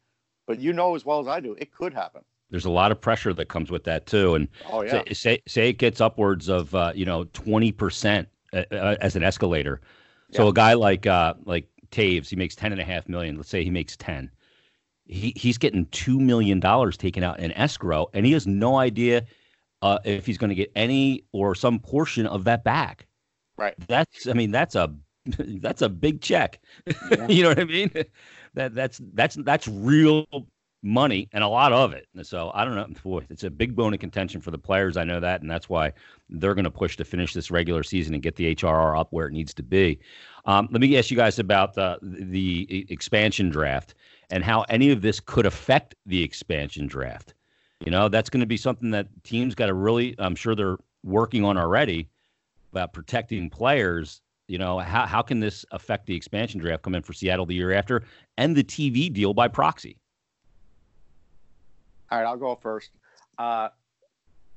but 0.47 0.59
you 0.59 0.73
know 0.73 0.95
as 0.95 1.05
well 1.05 1.19
as 1.19 1.27
I 1.27 1.39
do, 1.39 1.55
it 1.59 1.71
could 1.71 1.93
happen 1.93 2.23
there's 2.51 2.65
a 2.65 2.69
lot 2.69 2.91
of 2.91 3.01
pressure 3.01 3.33
that 3.33 3.49
comes 3.49 3.71
with 3.71 3.83
that 3.85 4.05
too. 4.05 4.35
And 4.35 4.47
oh, 4.71 4.81
yeah. 4.81 5.03
say, 5.05 5.13
say, 5.13 5.43
say 5.47 5.69
it 5.69 5.77
gets 5.77 5.99
upwards 5.99 6.47
of 6.47 6.73
uh, 6.75 6.91
you 6.95 7.05
know 7.05 7.25
twenty 7.33 7.71
percent 7.71 8.27
uh, 8.53 8.63
uh, 8.71 8.95
as 9.01 9.15
an 9.15 9.23
escalator. 9.23 9.81
So 10.31 10.43
yeah. 10.43 10.49
a 10.49 10.53
guy 10.53 10.73
like 10.73 11.05
uh, 11.05 11.33
like 11.45 11.67
Toews, 11.91 12.29
he 12.29 12.35
makes 12.35 12.55
ten 12.55 12.71
and 12.71 12.81
a 12.81 12.85
half 12.85 13.09
million. 13.09 13.35
Let's 13.35 13.49
say 13.49 13.63
he 13.63 13.69
makes 13.69 13.97
ten. 13.97 14.31
He 15.05 15.33
he's 15.35 15.57
getting 15.57 15.85
two 15.87 16.19
million 16.19 16.59
dollars 16.59 16.97
taken 16.97 17.23
out 17.23 17.39
in 17.39 17.51
escrow, 17.53 18.07
and 18.13 18.25
he 18.25 18.31
has 18.33 18.47
no 18.47 18.77
idea 18.77 19.25
uh, 19.81 19.99
if 20.03 20.25
he's 20.25 20.37
going 20.37 20.49
to 20.49 20.55
get 20.55 20.71
any 20.75 21.23
or 21.31 21.55
some 21.55 21.79
portion 21.79 22.25
of 22.25 22.43
that 22.45 22.63
back. 22.63 23.07
Right. 23.57 23.73
That's 23.87 24.27
I 24.27 24.33
mean 24.33 24.51
that's 24.51 24.75
a 24.75 24.93
that's 25.25 25.81
a 25.81 25.89
big 25.89 26.21
check. 26.21 26.59
Yeah. 26.85 27.27
you 27.29 27.43
know 27.43 27.49
what 27.49 27.59
I 27.59 27.65
mean? 27.65 27.91
That 28.53 28.75
that's 28.75 29.01
that's 29.13 29.35
that's 29.35 29.67
real 29.67 30.25
money 30.85 31.27
and 31.33 31.43
a 31.43 31.47
lot 31.47 31.73
of 31.73 31.93
it. 31.93 32.07
So 32.21 32.51
I 32.53 32.63
don't 32.63 32.75
know. 32.75 32.87
Boy, 33.03 33.25
it's 33.29 33.43
a 33.43 33.49
big 33.49 33.75
bone 33.75 33.93
of 33.93 33.99
contention 33.99 34.39
for 34.39 34.51
the 34.51 34.57
players. 34.57 34.97
I 34.97 35.03
know 35.03 35.19
that, 35.19 35.41
and 35.41 35.49
that's 35.49 35.67
why 35.67 35.91
they're 36.29 36.53
going 36.53 36.65
to 36.65 36.71
push 36.71 36.95
to 36.97 37.03
finish 37.03 37.33
this 37.33 37.49
regular 37.49 37.83
season 37.83 38.13
and 38.13 38.21
get 38.21 38.35
the 38.35 38.55
HRR 38.55 38.97
up 38.97 39.11
where 39.11 39.27
it 39.27 39.33
needs 39.33 39.53
to 39.55 39.63
be. 39.63 39.99
Um, 40.45 40.69
let 40.71 40.79
me 40.79 40.97
ask 40.97 41.09
you 41.09 41.17
guys 41.17 41.39
about 41.39 41.73
the 41.73 41.97
the 42.01 42.85
expansion 42.89 43.49
draft 43.49 43.95
and 44.29 44.43
how 44.43 44.61
any 44.69 44.91
of 44.91 45.01
this 45.01 45.19
could 45.19 45.45
affect 45.45 45.95
the 46.05 46.23
expansion 46.23 46.87
draft. 46.87 47.33
You 47.83 47.91
know, 47.91 48.07
that's 48.07 48.29
going 48.29 48.41
to 48.41 48.45
be 48.45 48.57
something 48.57 48.91
that 48.91 49.07
teams 49.23 49.55
got 49.55 49.67
to 49.67 49.73
really. 49.73 50.15
I'm 50.19 50.35
sure 50.35 50.55
they're 50.55 50.77
working 51.03 51.43
on 51.43 51.57
already 51.57 52.09
about 52.75 52.91
protecting 52.91 53.49
players. 53.49 54.21
You 54.47 54.57
know, 54.57 54.77
how 54.79 55.05
how 55.05 55.21
can 55.21 55.39
this 55.39 55.65
affect 55.71 56.05
the 56.05 56.15
expansion 56.15 56.59
draft 56.59 56.83
coming 56.83 57.01
for 57.01 57.13
Seattle 57.13 57.45
the 57.45 57.55
year 57.55 57.71
after 57.71 58.03
and 58.37 58.55
the 58.55 58.63
TV 58.63 59.11
deal 59.11 59.33
by 59.33 59.47
proxy? 59.47 59.97
All 62.11 62.19
right, 62.19 62.27
I'll 62.27 62.37
go 62.37 62.55
first. 62.55 62.91
Uh, 63.37 63.69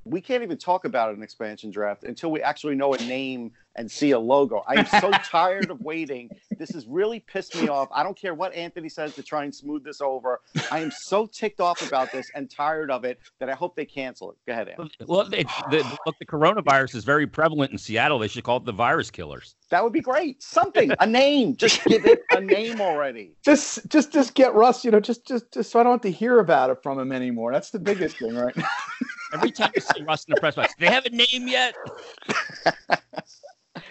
we 0.05 0.21
can't 0.21 0.43
even 0.43 0.57
talk 0.57 0.85
about 0.85 1.15
an 1.15 1.23
expansion 1.23 1.71
draft 1.71 2.03
until 2.03 2.31
we 2.31 2.41
actually 2.41 2.75
know 2.75 2.93
a 2.93 2.97
name 3.03 3.51
and 3.79 3.89
see 3.89 4.11
a 4.11 4.19
logo. 4.19 4.61
I 4.67 4.75
am 4.75 4.85
so 4.85 5.09
tired 5.23 5.71
of 5.71 5.79
waiting. 5.79 6.29
This 6.57 6.69
has 6.71 6.85
really 6.85 7.21
pissed 7.21 7.59
me 7.59 7.69
off. 7.69 7.87
I 7.93 8.03
don't 8.03 8.15
care 8.15 8.35
what 8.35 8.53
Anthony 8.53 8.89
says 8.89 9.15
to 9.15 9.23
try 9.23 9.45
and 9.45 9.55
smooth 9.55 9.85
this 9.85 10.01
over. 10.01 10.41
I 10.69 10.79
am 10.79 10.91
so 10.91 11.25
ticked 11.25 11.61
off 11.61 11.87
about 11.87 12.11
this 12.11 12.29
and 12.35 12.51
tired 12.51 12.91
of 12.91 13.05
it 13.05 13.19
that 13.39 13.49
I 13.49 13.53
hope 13.53 13.77
they 13.77 13.85
cancel 13.85 14.31
it. 14.31 14.37
Go 14.45 14.51
ahead, 14.51 14.67
Anthony. 14.67 14.91
Well, 15.07 15.23
the, 15.29 15.97
look, 16.05 16.19
the 16.19 16.25
coronavirus 16.25 16.95
is 16.95 17.05
very 17.05 17.25
prevalent 17.25 17.71
in 17.71 17.77
Seattle. 17.77 18.19
They 18.19 18.27
should 18.27 18.43
call 18.43 18.57
it 18.57 18.65
the 18.65 18.73
virus 18.73 19.09
killers. 19.09 19.55
That 19.69 19.81
would 19.81 19.93
be 19.93 20.01
great. 20.01 20.43
Something, 20.43 20.91
a 20.99 21.07
name. 21.07 21.55
Just 21.55 21.83
give 21.85 22.05
it 22.05 22.23
a 22.31 22.41
name 22.41 22.81
already. 22.81 23.31
Just, 23.45 23.87
just, 23.87 24.11
just 24.11 24.33
get 24.35 24.53
Russ. 24.53 24.83
You 24.83 24.91
know, 24.91 24.99
just, 24.99 25.25
just, 25.25 25.51
just 25.53 25.71
so 25.71 25.79
I 25.79 25.83
don't 25.83 25.93
have 25.93 26.01
to 26.01 26.11
hear 26.11 26.39
about 26.39 26.69
it 26.69 26.83
from 26.83 26.99
him 26.99 27.11
anymore. 27.11 27.51
That's 27.51 27.71
the 27.71 27.79
biggest 27.79 28.17
thing 28.17 28.35
right 28.35 28.55
now. 28.55 28.67
Every 29.33 29.51
time 29.51 29.71
you 29.75 29.81
see 29.81 30.01
Russ 30.03 30.25
in 30.25 30.33
the 30.33 30.39
press 30.39 30.55
box, 30.55 30.73
they 30.79 30.87
have 30.87 31.05
a 31.05 31.09
name 31.09 31.47
yet? 31.47 31.75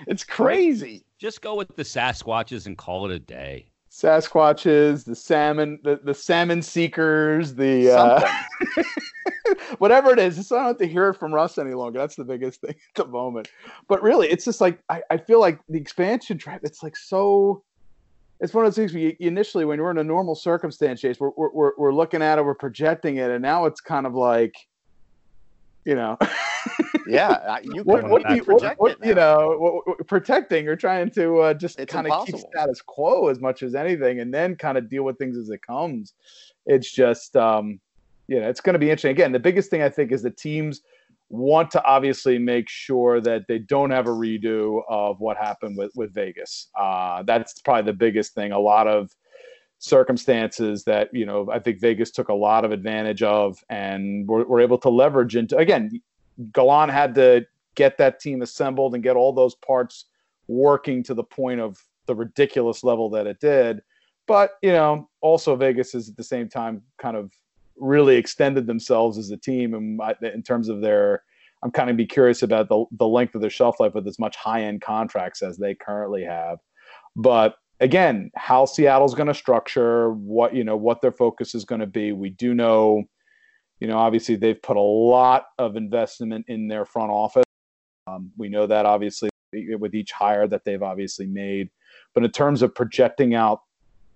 It's 0.08 0.24
crazy. 0.24 1.04
Just 1.18 1.42
go 1.42 1.54
with 1.54 1.76
the 1.76 1.82
Sasquatches 1.82 2.66
and 2.66 2.76
call 2.76 3.04
it 3.04 3.14
a 3.14 3.18
day. 3.18 3.66
Sasquatches, 3.90 5.04
the 5.04 5.14
salmon, 5.14 5.78
the, 5.84 6.00
the 6.02 6.14
salmon 6.14 6.62
seekers, 6.62 7.54
the 7.54 7.90
uh, 7.90 8.32
whatever 9.78 10.12
it 10.12 10.18
is. 10.18 10.36
Just 10.36 10.52
I 10.52 10.56
don't 10.56 10.66
have 10.66 10.78
to 10.78 10.86
hear 10.86 11.10
it 11.10 11.14
from 11.14 11.34
Russ 11.34 11.58
any 11.58 11.74
longer. 11.74 11.98
That's 11.98 12.16
the 12.16 12.24
biggest 12.24 12.60
thing 12.60 12.74
at 12.96 13.04
the 13.04 13.06
moment. 13.06 13.48
But 13.88 14.02
really, 14.02 14.28
it's 14.28 14.44
just 14.44 14.60
like 14.60 14.78
I, 14.88 15.02
I 15.10 15.16
feel 15.16 15.40
like 15.40 15.60
the 15.68 15.78
expansion 15.78 16.36
drive. 16.36 16.60
It's 16.62 16.82
like 16.82 16.96
so. 16.96 17.62
It's 18.40 18.54
one 18.54 18.64
of 18.64 18.70
those 18.70 18.76
things 18.76 18.92
where 18.92 19.02
you, 19.02 19.16
initially, 19.18 19.64
when 19.64 19.80
we're 19.80 19.90
in 19.90 19.98
a 19.98 20.04
normal 20.04 20.36
circumstance, 20.36 21.00
Chase, 21.00 21.18
we're, 21.18 21.32
we're, 21.36 21.72
we're 21.76 21.92
looking 21.92 22.22
at 22.22 22.38
it, 22.38 22.44
we're 22.44 22.54
projecting 22.54 23.16
it, 23.16 23.32
and 23.32 23.42
now 23.42 23.64
it's 23.64 23.80
kind 23.80 24.06
of 24.06 24.14
like 24.14 24.54
you 25.88 25.94
know. 25.94 26.18
yeah, 27.06 27.58
you 27.62 27.82
what, 27.82 28.06
what, 28.08 28.36
you, 28.36 28.42
what, 28.44 28.78
what 28.78 29.04
you 29.04 29.14
know, 29.14 29.82
protecting 30.06 30.68
or 30.68 30.76
trying 30.76 31.10
to 31.12 31.38
uh, 31.38 31.54
just 31.54 31.78
kind 31.88 32.06
of 32.06 32.26
keep 32.26 32.36
status 32.36 32.82
quo 32.82 33.28
as 33.28 33.40
much 33.40 33.62
as 33.62 33.74
anything, 33.74 34.20
and 34.20 34.32
then 34.32 34.54
kind 34.54 34.76
of 34.76 34.90
deal 34.90 35.02
with 35.02 35.16
things 35.16 35.38
as 35.38 35.48
it 35.48 35.62
comes. 35.66 36.12
It's 36.66 36.92
just, 36.92 37.34
um, 37.36 37.80
you 38.28 38.38
know, 38.38 38.48
it's 38.48 38.60
going 38.60 38.74
to 38.74 38.78
be 38.78 38.90
interesting. 38.90 39.12
Again, 39.12 39.32
the 39.32 39.38
biggest 39.38 39.70
thing 39.70 39.80
I 39.80 39.88
think 39.88 40.12
is 40.12 40.22
the 40.22 40.30
teams 40.30 40.82
want 41.30 41.70
to 41.70 41.82
obviously 41.84 42.38
make 42.38 42.68
sure 42.68 43.20
that 43.22 43.44
they 43.48 43.58
don't 43.58 43.90
have 43.90 44.06
a 44.06 44.10
redo 44.10 44.82
of 44.90 45.20
what 45.20 45.38
happened 45.38 45.78
with 45.78 45.92
with 45.96 46.12
Vegas. 46.12 46.68
Uh, 46.78 47.22
that's 47.22 47.58
probably 47.62 47.90
the 47.90 47.96
biggest 47.96 48.34
thing. 48.34 48.52
A 48.52 48.58
lot 48.58 48.86
of 48.86 49.10
circumstances 49.78 50.84
that 50.84 51.08
you 51.12 51.24
know 51.24 51.48
I 51.52 51.58
think 51.58 51.80
Vegas 51.80 52.10
took 52.10 52.28
a 52.28 52.34
lot 52.34 52.64
of 52.64 52.72
advantage 52.72 53.22
of 53.22 53.62
and 53.70 54.28
were, 54.28 54.44
were 54.44 54.60
able 54.60 54.78
to 54.78 54.88
leverage 54.88 55.36
into. 55.36 55.56
Again, 55.56 56.00
Gallant 56.52 56.92
had 56.92 57.14
to 57.16 57.46
get 57.74 57.96
that 57.98 58.20
team 58.20 58.42
assembled 58.42 58.94
and 58.94 59.02
get 59.02 59.16
all 59.16 59.32
those 59.32 59.54
parts 59.54 60.06
working 60.48 61.02
to 61.04 61.14
the 61.14 61.22
point 61.22 61.60
of 61.60 61.78
the 62.06 62.14
ridiculous 62.14 62.82
level 62.82 63.08
that 63.10 63.26
it 63.26 63.38
did. 63.40 63.80
But 64.26 64.52
you 64.62 64.72
know, 64.72 65.08
also 65.20 65.56
Vegas 65.56 65.94
is 65.94 66.08
at 66.08 66.16
the 66.16 66.24
same 66.24 66.48
time 66.48 66.82
kind 66.98 67.16
of 67.16 67.32
really 67.76 68.16
extended 68.16 68.66
themselves 68.66 69.16
as 69.16 69.30
a 69.30 69.36
team, 69.36 69.74
and 69.74 70.00
in 70.22 70.42
terms 70.42 70.68
of 70.68 70.80
their, 70.80 71.22
I'm 71.62 71.70
kind 71.70 71.88
of 71.88 71.96
be 71.96 72.06
curious 72.06 72.42
about 72.42 72.68
the 72.68 72.84
the 72.92 73.06
length 73.06 73.34
of 73.36 73.40
their 73.40 73.50
shelf 73.50 73.78
life 73.78 73.94
with 73.94 74.08
as 74.08 74.18
much 74.18 74.36
high 74.36 74.62
end 74.62 74.82
contracts 74.82 75.42
as 75.42 75.56
they 75.56 75.74
currently 75.74 76.24
have. 76.24 76.58
But 77.14 77.54
again, 77.80 78.30
how 78.34 78.64
Seattle's 78.64 79.14
going 79.14 79.28
to 79.28 79.34
structure, 79.34 80.10
what 80.12 80.54
you 80.54 80.64
know, 80.64 80.76
what 80.76 81.00
their 81.00 81.12
focus 81.12 81.54
is 81.54 81.64
going 81.64 81.80
to 81.80 81.86
be. 81.86 82.12
We 82.12 82.30
do 82.30 82.54
know, 82.54 83.04
you 83.80 83.88
know, 83.88 83.98
obviously 83.98 84.36
they've 84.36 84.60
put 84.60 84.76
a 84.76 84.80
lot 84.80 85.46
of 85.58 85.76
investment 85.76 86.46
in 86.48 86.68
their 86.68 86.84
front 86.84 87.10
office. 87.10 87.44
Um, 88.06 88.30
we 88.36 88.48
know 88.48 88.66
that 88.66 88.86
obviously 88.86 89.30
with 89.52 89.94
each 89.94 90.12
hire 90.12 90.46
that 90.46 90.64
they've 90.64 90.82
obviously 90.82 91.26
made, 91.26 91.70
but 92.14 92.24
in 92.24 92.30
terms 92.30 92.62
of 92.62 92.74
projecting 92.74 93.34
out 93.34 93.62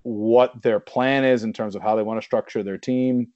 what 0.03 0.61
their 0.62 0.81
plan 0.81 1.25
is 1.25 1.44
in 1.44 1.53
terms 1.53 1.77
of 1.77 1.83
how 1.83 1.94
they 1.94 2.03
want 2.03 2.20
to 2.20 2.25
structure 2.25 2.62
their 2.62 2.79
team, 2.79 3.29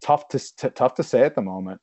tough 0.00 0.28
to 0.28 0.38
t- 0.38 0.70
tough 0.70 0.94
to 0.94 1.02
say 1.02 1.22
at 1.22 1.34
the 1.34 1.42
moment. 1.42 1.80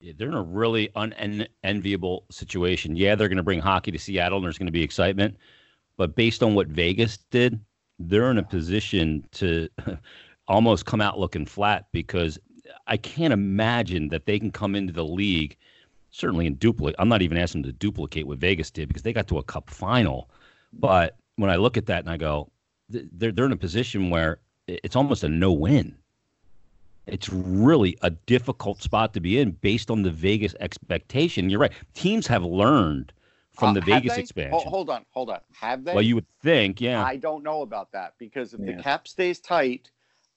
Yeah, 0.00 0.14
they're 0.16 0.28
in 0.28 0.34
a 0.34 0.42
really 0.42 0.90
unenviable 0.96 2.24
situation. 2.30 2.96
Yeah, 2.96 3.14
they're 3.14 3.28
going 3.28 3.36
to 3.36 3.42
bring 3.42 3.60
hockey 3.60 3.90
to 3.90 3.98
Seattle, 3.98 4.38
and 4.38 4.44
there's 4.44 4.56
going 4.56 4.66
to 4.66 4.72
be 4.72 4.82
excitement 4.82 5.36
but 6.00 6.14
based 6.14 6.42
on 6.42 6.54
what 6.54 6.66
Vegas 6.68 7.18
did, 7.30 7.60
they're 7.98 8.30
in 8.30 8.38
a 8.38 8.42
position 8.42 9.22
to 9.32 9.68
almost 10.48 10.86
come 10.86 11.02
out 11.02 11.18
looking 11.18 11.44
flat 11.44 11.88
because 11.92 12.38
I 12.86 12.96
can't 12.96 13.34
imagine 13.34 14.08
that 14.08 14.24
they 14.24 14.38
can 14.38 14.50
come 14.50 14.74
into 14.74 14.94
the 14.94 15.04
league 15.04 15.58
certainly 16.10 16.46
in 16.46 16.54
duplicate. 16.54 16.96
I'm 16.98 17.10
not 17.10 17.20
even 17.20 17.36
asking 17.36 17.60
them 17.60 17.72
to 17.72 17.76
duplicate 17.76 18.26
what 18.26 18.38
Vegas 18.38 18.70
did 18.70 18.88
because 18.88 19.02
they 19.02 19.12
got 19.12 19.28
to 19.28 19.36
a 19.36 19.42
Cup 19.42 19.68
final. 19.68 20.30
But 20.72 21.18
when 21.36 21.50
I 21.50 21.56
look 21.56 21.76
at 21.76 21.84
that 21.84 22.00
and 22.00 22.08
I 22.08 22.16
go, 22.16 22.50
they're 22.88 23.30
they're 23.30 23.44
in 23.44 23.52
a 23.52 23.56
position 23.56 24.08
where 24.08 24.38
it's 24.68 24.96
almost 24.96 25.22
a 25.22 25.28
no 25.28 25.52
win. 25.52 25.94
It's 27.08 27.28
really 27.28 27.98
a 28.00 28.08
difficult 28.08 28.80
spot 28.80 29.12
to 29.12 29.20
be 29.20 29.38
in 29.38 29.50
based 29.50 29.90
on 29.90 30.00
the 30.00 30.10
Vegas 30.10 30.54
expectation. 30.60 31.50
You're 31.50 31.60
right. 31.60 31.72
Teams 31.92 32.26
have 32.26 32.42
learned 32.42 33.12
from 33.60 33.68
Uh, 33.70 33.72
the 33.74 33.80
have 33.92 34.02
Vegas 34.02 34.14
they? 34.16 34.20
expansion. 34.22 34.58
Ho- 34.58 34.68
hold 34.70 34.90
on, 34.90 35.04
hold 35.10 35.30
on. 35.30 35.40
Have 35.54 35.84
they? 35.84 35.92
well, 35.94 36.02
you 36.02 36.16
would 36.16 36.26
think, 36.42 36.80
yeah. 36.80 37.04
I 37.04 37.16
don't 37.16 37.44
know 37.44 37.62
about 37.62 37.92
that 37.92 38.14
because 38.18 38.54
if 38.54 38.60
Yeah. 38.60 38.76
the 38.76 38.82
cap 38.82 39.06
stays 39.06 39.38
tight, 39.38 39.90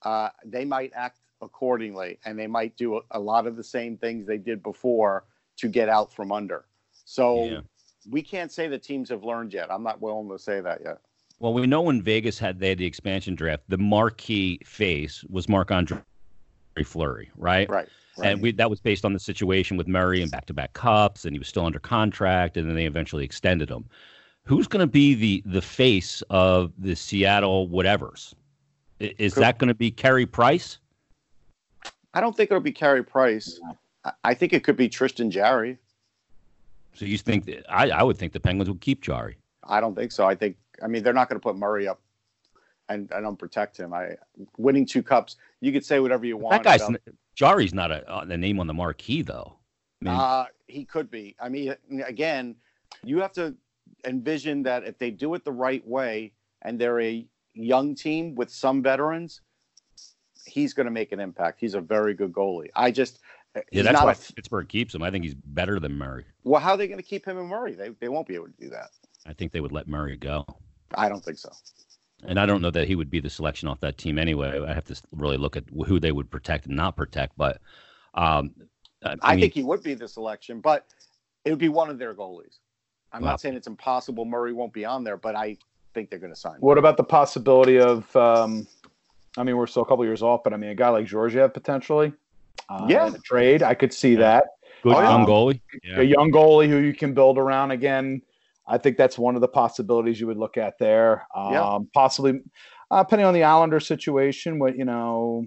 uh, 0.04 0.30
they 0.46 0.66
might 0.66 0.92
act 0.94 1.20
accordingly 1.42 2.20
and 2.26 2.38
they 2.38 2.48
might 2.48 2.76
do 2.78 2.98
a, 2.98 3.02
a 3.12 3.20
lot 3.20 3.48
of 3.48 3.56
the 3.56 3.64
same 3.64 3.98
things 3.98 4.28
they 4.28 4.38
did 4.38 4.62
before 4.62 5.24
to 5.58 5.68
get 5.68 5.90
out 5.90 6.12
from 6.14 6.32
under. 6.32 6.66
So 7.06 7.46
Yeah. 7.46 7.62
we 8.10 8.22
can't 8.22 8.52
say 8.52 8.68
the 8.68 8.78
teams 8.78 9.10
have 9.10 9.24
learned 9.24 9.54
yet. 9.54 9.72
I'm 9.72 9.84
not 9.84 10.02
willing 10.02 10.30
to 10.30 10.38
say 10.38 10.60
that 10.62 10.82
yet. 10.84 11.00
Well, 11.40 11.54
we 11.54 11.66
know 11.66 11.82
when 11.82 12.02
Vegas 12.02 12.38
had 12.40 12.60
they 12.60 12.70
had 12.70 12.78
the 12.78 12.86
expansion 12.86 13.36
draft, 13.36 13.64
the 13.68 13.78
marquee 13.78 14.60
face 14.66 15.24
was 15.30 15.50
Marc 15.50 15.72
Andre 15.72 16.00
Fleury, 16.86 17.30
right? 17.36 17.70
Right. 17.70 17.88
Right. 18.18 18.30
And 18.32 18.42
we 18.42 18.52
that 18.54 18.70
was 18.70 18.80
based 18.80 19.06
on 19.06 19.14
the 19.14 19.20
situation 19.20 19.76
with 19.78 19.88
Murray 19.88 20.22
and 20.22 20.30
back 20.30 20.46
to 20.46 20.54
back 20.54 20.74
cups, 20.74 21.26
and 21.26 21.34
he 21.34 21.40
was 21.40 21.48
still 21.48 21.66
under 21.66 21.80
contract, 21.80 22.58
and 22.58 22.68
then 22.70 22.76
they 22.76 22.86
eventually 22.86 23.26
extended 23.26 23.70
him. 23.70 23.86
Who's 24.46 24.68
going 24.68 24.82
to 24.82 24.88
be 24.92 25.16
the 25.16 25.42
the 25.46 25.62
face 25.62 26.22
of 26.30 26.72
the 26.78 26.96
Seattle 26.96 27.68
whatevers? 27.70 28.34
I- 29.02 29.16
Is 29.18 29.34
that 29.36 29.58
going 29.58 29.70
to 29.70 29.74
be 29.74 29.90
Carey 29.90 30.26
Price? 30.26 30.78
I 32.14 32.22
don't 32.22 32.38
think 32.38 32.52
it'll 32.52 32.62
be 32.62 32.72
Carey 32.72 33.04
Price. 33.04 33.60
I, 34.06 34.12
I 34.24 34.34
think 34.36 34.54
it 34.54 34.64
could 34.64 34.76
be 34.78 34.88
Tristan 34.90 35.32
Jarry. 35.32 35.78
So 36.94 37.06
you 37.06 37.18
think 37.18 37.46
that, 37.46 37.66
I 37.74 37.90
I 37.90 38.04
would 38.04 38.18
think 38.18 38.34
the 38.34 38.40
Penguins 38.40 38.70
would 38.70 38.82
keep 38.82 39.02
Jarry. 39.02 39.38
I 39.64 39.80
don't 39.82 39.96
think 39.96 40.12
so. 40.12 40.28
I 40.28 40.36
think 40.36 40.58
I 40.84 40.88
mean 40.88 41.02
they're 41.02 41.14
not 41.14 41.30
going 41.30 41.40
to 41.40 41.44
put 41.44 41.56
Murray 41.56 41.88
up 41.88 42.00
and, 42.90 43.10
and 43.12 43.40
protect 43.40 43.76
him. 43.78 43.92
I 43.94 44.18
winning 44.58 44.86
two 44.86 45.02
cups. 45.02 45.38
You 45.62 45.72
could 45.72 45.84
say 45.84 46.00
whatever 46.00 46.26
you 46.28 46.38
want. 46.38 46.62
That 46.62 46.78
guy's 46.80 46.88
about- 46.88 47.02
Jarry's 47.36 47.74
not 47.74 47.92
a, 47.92 48.20
a 48.20 48.38
name 48.38 48.60
on 48.60 48.68
the 48.68 48.74
marquee 48.74 49.22
though. 49.22 49.58
I 50.02 50.06
mean, 50.06 50.14
Uh, 50.20 50.46
he 50.68 50.86
could 50.86 51.10
be. 51.10 51.36
I 51.40 51.50
mean, 51.50 51.76
again, 52.06 52.56
you 53.04 53.20
have 53.22 53.32
to 53.34 53.56
envision 54.06 54.64
that 54.64 54.84
if 54.84 54.98
they 54.98 55.12
do 55.12 55.34
it 55.34 55.44
the 55.46 55.52
right 55.52 55.86
way 55.88 56.34
and 56.62 56.80
they're 56.80 57.02
a 57.02 57.26
young 57.54 57.96
team 57.96 58.36
with 58.36 58.50
some 58.50 58.82
veterans, 58.82 59.42
he's 60.46 60.74
going 60.74 60.86
to 60.86 60.92
make 60.92 61.12
an 61.12 61.20
impact. 61.20 61.60
He's 61.60 61.74
a 61.74 61.82
very 61.82 62.14
good 62.14 62.34
goalie. 62.34 62.70
I 62.76 62.92
just, 62.92 63.20
yeah, 63.72 63.84
that's 63.84 64.02
why 64.02 64.12
a, 64.12 64.34
Pittsburgh 64.34 64.68
keeps 64.68 64.94
him. 64.94 65.04
I 65.04 65.12
think 65.12 65.24
he's 65.24 65.36
better 65.36 65.80
than 65.80 65.98
Murray. 65.98 66.26
well, 66.44 66.60
how 66.62 66.72
are 66.72 66.78
they 66.78 66.88
going 66.88 67.00
to 67.00 67.04
keep 67.04 67.26
him 67.26 67.38
in 67.38 67.46
Murray? 67.46 67.74
They, 67.74 67.90
they 68.00 68.10
won't 68.10 68.28
be 68.28 68.36
able 68.36 68.48
to 68.48 68.54
do 68.60 68.70
that. 68.70 68.90
I 69.26 69.34
think 69.34 69.52
they 69.52 69.62
would 69.62 69.72
let 69.72 69.88
Murray 69.88 70.18
go. 70.18 70.46
I 70.96 71.08
don't 71.08 71.24
think 71.24 71.38
so. 71.38 71.50
And 72.26 72.40
I 72.40 72.46
don't 72.46 72.62
know 72.62 72.72
that 72.72 72.88
he 72.88 72.96
would 72.96 73.10
be 73.10 73.20
the 73.20 73.30
selection 73.30 73.68
off 73.68 73.80
that 73.82 73.98
team 73.98 74.18
anyway. 74.18 74.60
I 74.66 74.74
have 74.74 74.86
to 74.86 75.02
really 75.12 75.38
look 75.38 75.56
at 75.58 75.64
who 75.88 76.00
they 76.00 76.12
would 76.12 76.30
protect 76.30 76.68
and 76.68 76.76
not 76.76 76.96
protect. 76.96 77.38
But 77.38 77.60
um, 78.14 78.52
I, 79.04 79.16
I, 79.22 79.32
mean, 79.36 79.42
think 79.42 79.54
he 79.54 79.64
would 79.64 79.84
be 79.84 79.94
the 79.94 80.08
selection, 80.08 80.62
but 80.62 80.86
it 81.46 81.50
would 81.50 81.60
be 81.60 81.70
one 81.70 81.90
of 81.90 82.00
their 82.00 82.14
goalies. 82.14 82.60
I'm 83.12 83.22
Wow. 83.22 83.32
not 83.32 83.42
saying 83.42 83.56
it's 83.56 83.68
impossible 83.68 84.26
Murray 84.26 84.54
won't 84.54 84.74
be 84.74 84.86
on 84.86 85.04
there, 85.04 85.18
but 85.18 85.36
I 85.36 85.58
think 85.94 86.10
they're 86.10 86.20
going 86.20 86.34
to 86.34 86.40
sign. 86.40 86.56
him. 86.56 86.62
What 86.62 86.78
about 86.78 86.98
the 86.98 87.04
possibility 87.04 87.80
of? 87.80 88.14
Um, 88.16 88.68
I 89.38 89.44
mean, 89.44 89.58
we're 89.58 89.68
still 89.68 89.84
a 89.84 89.86
couple 89.86 90.06
years 90.06 90.22
off, 90.22 90.44
but 90.44 90.54
I 90.54 90.58
mean, 90.58 90.70
a 90.70 90.76
guy 90.76 90.90
like 90.90 91.06
Georgiev 91.06 91.54
potentially. 91.54 92.14
Uh, 92.70 92.86
Yeah. 92.90 93.12
trade. 93.24 93.64
I 93.64 93.74
could 93.74 93.94
see 93.94 94.16
that. 94.16 94.46
good 94.84 94.92
yeah. 94.92 95.10
young 95.10 95.26
goalie. 95.26 95.62
Yeah. 95.84 96.00
A 96.00 96.04
young 96.04 96.32
goalie 96.32 96.68
who 96.68 96.78
you 96.78 96.94
can 96.94 97.14
build 97.14 97.38
around 97.38 97.72
again. 97.72 98.22
I 98.68 98.78
think 98.78 98.98
that's 98.98 99.18
one 99.18 99.36
of 99.36 99.42
the 99.42 99.48
possibilities 99.48 100.20
you 100.20 100.28
would 100.28 100.38
look 100.38 100.58
at 100.58 100.78
there. 100.80 101.28
Um, 101.36 101.54
Yeah. 101.54 101.80
Possibly, 101.94 102.42
uh, 102.90 103.04
depending 103.04 103.26
on 103.26 103.34
the 103.34 103.44
Islander 103.44 103.80
situation, 103.80 104.60
what 104.60 104.78
you 104.78 104.86
know, 104.86 105.46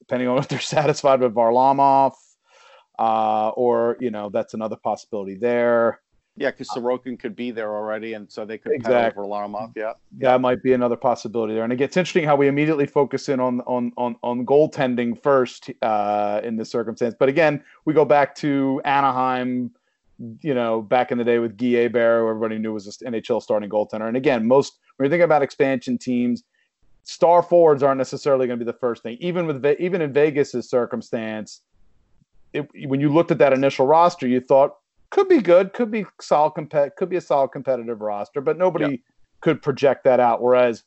depending 0.00 0.28
on 0.28 0.38
if 0.38 0.48
they're 0.48 0.60
satisfied 0.60 1.20
with 1.20 1.34
Varlamov, 1.34 2.12
uh, 2.98 3.50
or 3.50 3.96
you 4.00 4.10
know, 4.10 4.30
that's 4.30 4.54
another 4.54 4.76
possibility 4.76 5.36
there. 5.36 6.00
Yeah, 6.38 6.50
because 6.50 6.68
Sorokin 6.68 7.18
could 7.18 7.34
be 7.34 7.50
there 7.50 7.74
already, 7.74 8.12
and 8.12 8.30
so 8.30 8.44
they 8.44 8.58
could 8.58 8.72
Exactly. 8.72 9.22
over 9.22 9.26
Laramov. 9.26 9.72
Yeah. 9.74 9.94
that 10.18 10.42
might 10.42 10.62
be 10.62 10.74
another 10.74 10.96
possibility 10.96 11.54
there. 11.54 11.64
And 11.64 11.72
it 11.72 11.76
gets 11.76 11.96
interesting 11.96 12.24
how 12.24 12.36
we 12.36 12.46
immediately 12.46 12.84
focus 12.86 13.30
in 13.30 13.40
on 13.40 13.62
on 13.62 13.92
on, 13.96 14.16
on 14.22 14.44
goaltending 14.44 15.20
first 15.22 15.70
uh, 15.80 16.42
in 16.44 16.56
this 16.56 16.70
circumstance. 16.70 17.14
But 17.18 17.30
again, 17.30 17.64
we 17.86 17.94
go 17.94 18.04
back 18.04 18.34
to 18.36 18.82
Anaheim, 18.84 19.70
you 20.40 20.54
know, 20.54 20.80
back 20.80 21.12
in 21.12 21.18
the 21.18 21.24
day 21.24 21.38
with 21.38 21.56
Guy 21.56 21.88
who 21.88 22.28
everybody 22.28 22.58
knew 22.58 22.72
was 22.72 23.00
an 23.02 23.12
NHL 23.12 23.42
starting 23.42 23.68
goaltender. 23.68 24.08
And 24.08 24.16
again, 24.16 24.46
most 24.46 24.78
when 24.96 25.06
you 25.06 25.10
think 25.10 25.22
about 25.22 25.42
expansion 25.42 25.98
teams, 25.98 26.42
star 27.02 27.42
forwards 27.42 27.82
aren't 27.82 27.98
necessarily 27.98 28.46
going 28.46 28.58
to 28.58 28.64
be 28.64 28.70
the 28.70 28.78
first 28.78 29.02
thing. 29.02 29.16
Even 29.20 29.46
with 29.46 29.64
even 29.78 30.00
in 30.00 30.12
Vegas's 30.12 30.68
circumstance, 30.70 31.62
it, 32.52 32.68
when 32.86 33.00
you 33.00 33.12
looked 33.12 33.30
at 33.30 33.38
that 33.38 33.52
initial 33.52 33.86
roster, 33.86 34.26
you 34.26 34.40
thought 34.40 34.76
could 35.10 35.28
be 35.28 35.40
good, 35.40 35.72
could 35.72 35.90
be 35.90 36.04
solid, 36.20 36.52
compet- 36.52 36.96
could 36.96 37.08
be 37.08 37.16
a 37.16 37.20
solid 37.20 37.48
competitive 37.48 38.00
roster, 38.00 38.40
but 38.40 38.58
nobody 38.58 39.02
could 39.40 39.62
project 39.62 40.04
that 40.04 40.18
out. 40.18 40.42
Whereas 40.42 40.82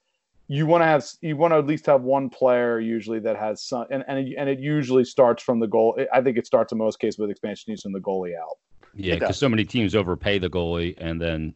you 0.48 0.66
want 0.66 0.82
to 0.82 0.86
have, 0.86 1.06
you 1.22 1.38
want 1.38 1.54
to 1.54 1.58
at 1.58 1.68
least 1.68 1.86
have 1.86 2.02
one 2.02 2.30
player 2.30 2.80
usually 2.80 3.20
that 3.20 3.38
has 3.38 3.64
some, 3.64 3.86
and 3.92 4.04
and 4.08 4.28
it, 4.28 4.36
and 4.38 4.50
it 4.50 4.60
usually 4.60 5.06
starts 5.06 5.44
from 5.44 5.60
the 5.60 5.68
goal. 5.68 5.98
I 6.12 6.22
think 6.22 6.38
it 6.38 6.48
starts 6.48 6.72
in 6.72 6.78
most 6.80 7.00
cases 7.00 7.20
with 7.20 7.30
expansion 7.30 7.68
teams 7.68 7.84
from 7.84 7.94
the 7.94 8.00
goalie 8.00 8.36
out. 8.36 8.58
Yeah, 8.94 9.16
because 9.16 9.38
so 9.38 9.50
many 9.50 9.66
teams 9.66 9.96
overpay 9.96 10.40
the 10.40 10.50
goalie, 10.50 10.96
and 10.98 11.22
then 11.22 11.54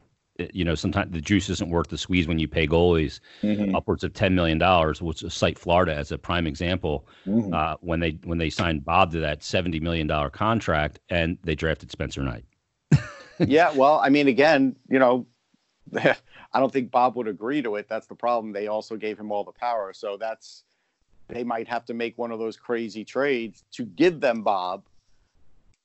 you 0.52 0.66
know 0.66 0.76
sometimes 0.76 1.12
the 1.12 1.22
juice 1.22 1.50
isn't 1.50 1.70
worth 1.70 1.90
the 1.90 1.98
squeeze 1.98 2.28
when 2.28 2.40
you 2.40 2.48
pay 2.48 2.68
goalies 2.68 3.20
Mm-hmm. 3.44 3.76
upwards 3.76 4.04
of 4.04 4.14
ten 4.14 4.34
million 4.36 4.58
dollars. 4.58 5.02
Which 5.02 5.24
cite 5.32 5.60
Florida 5.60 5.96
as 5.96 6.12
a 6.12 6.18
prime 6.18 6.48
example 6.48 7.08
Mm-hmm. 7.28 7.54
uh, 7.54 7.76
when 7.82 8.00
they 8.00 8.12
when 8.24 8.38
they 8.38 8.50
signed 8.50 8.84
Bob 8.86 9.12
to 9.12 9.20
that 9.20 9.44
seventy 9.44 9.80
million 9.80 10.08
dollar 10.08 10.30
contract, 10.30 11.00
and 11.10 11.38
they 11.44 11.56
drafted 11.56 11.92
Spencer 11.92 12.22
Knight. 12.24 12.46
yeah. 13.40 13.72
Well, 13.72 14.00
I 14.04 14.10
mean, 14.10 14.28
again, 14.28 14.76
you 14.90 15.00
know, 15.00 15.26
I 15.96 16.60
don't 16.60 16.72
think 16.72 16.92
Bob 16.92 17.16
would 17.16 17.28
agree 17.28 17.62
to 17.62 17.76
it. 17.76 17.88
That's 17.90 18.08
the 18.08 18.16
problem. 18.16 18.54
They 18.54 18.68
also 18.68 18.96
gave 18.96 19.20
him 19.20 19.32
all 19.32 19.44
the 19.44 19.52
power, 19.52 19.94
so 19.94 20.18
that's 20.18 20.64
they 21.30 21.44
might 21.44 21.68
have 21.68 21.86
to 21.86 21.94
make 21.94 22.18
one 22.18 22.32
of 22.32 22.40
those 22.40 22.58
crazy 22.58 23.04
trades 23.06 23.64
to 23.74 23.86
give 23.86 24.20
them 24.20 24.44
Bob, 24.44 24.84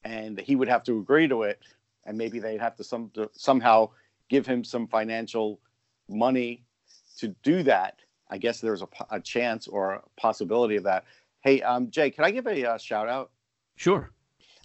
and 0.05 0.39
he 0.41 0.57
would 0.57 0.69
have 0.69 0.83
to 0.85 0.99
agree 0.99 1.29
to 1.29 1.43
it, 1.43 1.59
and 2.05 2.17
maybe 2.17 2.39
they'd 2.39 2.61
have 2.61 2.77
to 2.77 2.85
some 2.85 3.11
to 3.15 3.31
somehow 3.33 3.91
give 4.29 4.47
him 4.47 4.65
some 4.65 4.87
financial 4.87 5.61
money 6.09 6.65
to 7.19 7.29
do 7.43 7.63
that. 7.65 7.99
I 8.31 8.39
guess 8.39 8.61
there's 8.61 8.83
a, 8.83 8.89
a 9.11 9.21
chance 9.21 9.67
or 9.67 9.93
a 9.95 10.03
possibility 10.21 10.77
of 10.77 10.85
that. 10.85 11.05
Hey, 11.41 11.63
um, 11.63 11.91
Jay, 11.91 12.11
can 12.11 12.25
I 12.25 12.31
give 12.31 12.47
a 12.47 12.65
uh, 12.65 12.79
shout 12.79 13.09
out? 13.09 13.31
Sure. 13.77 14.11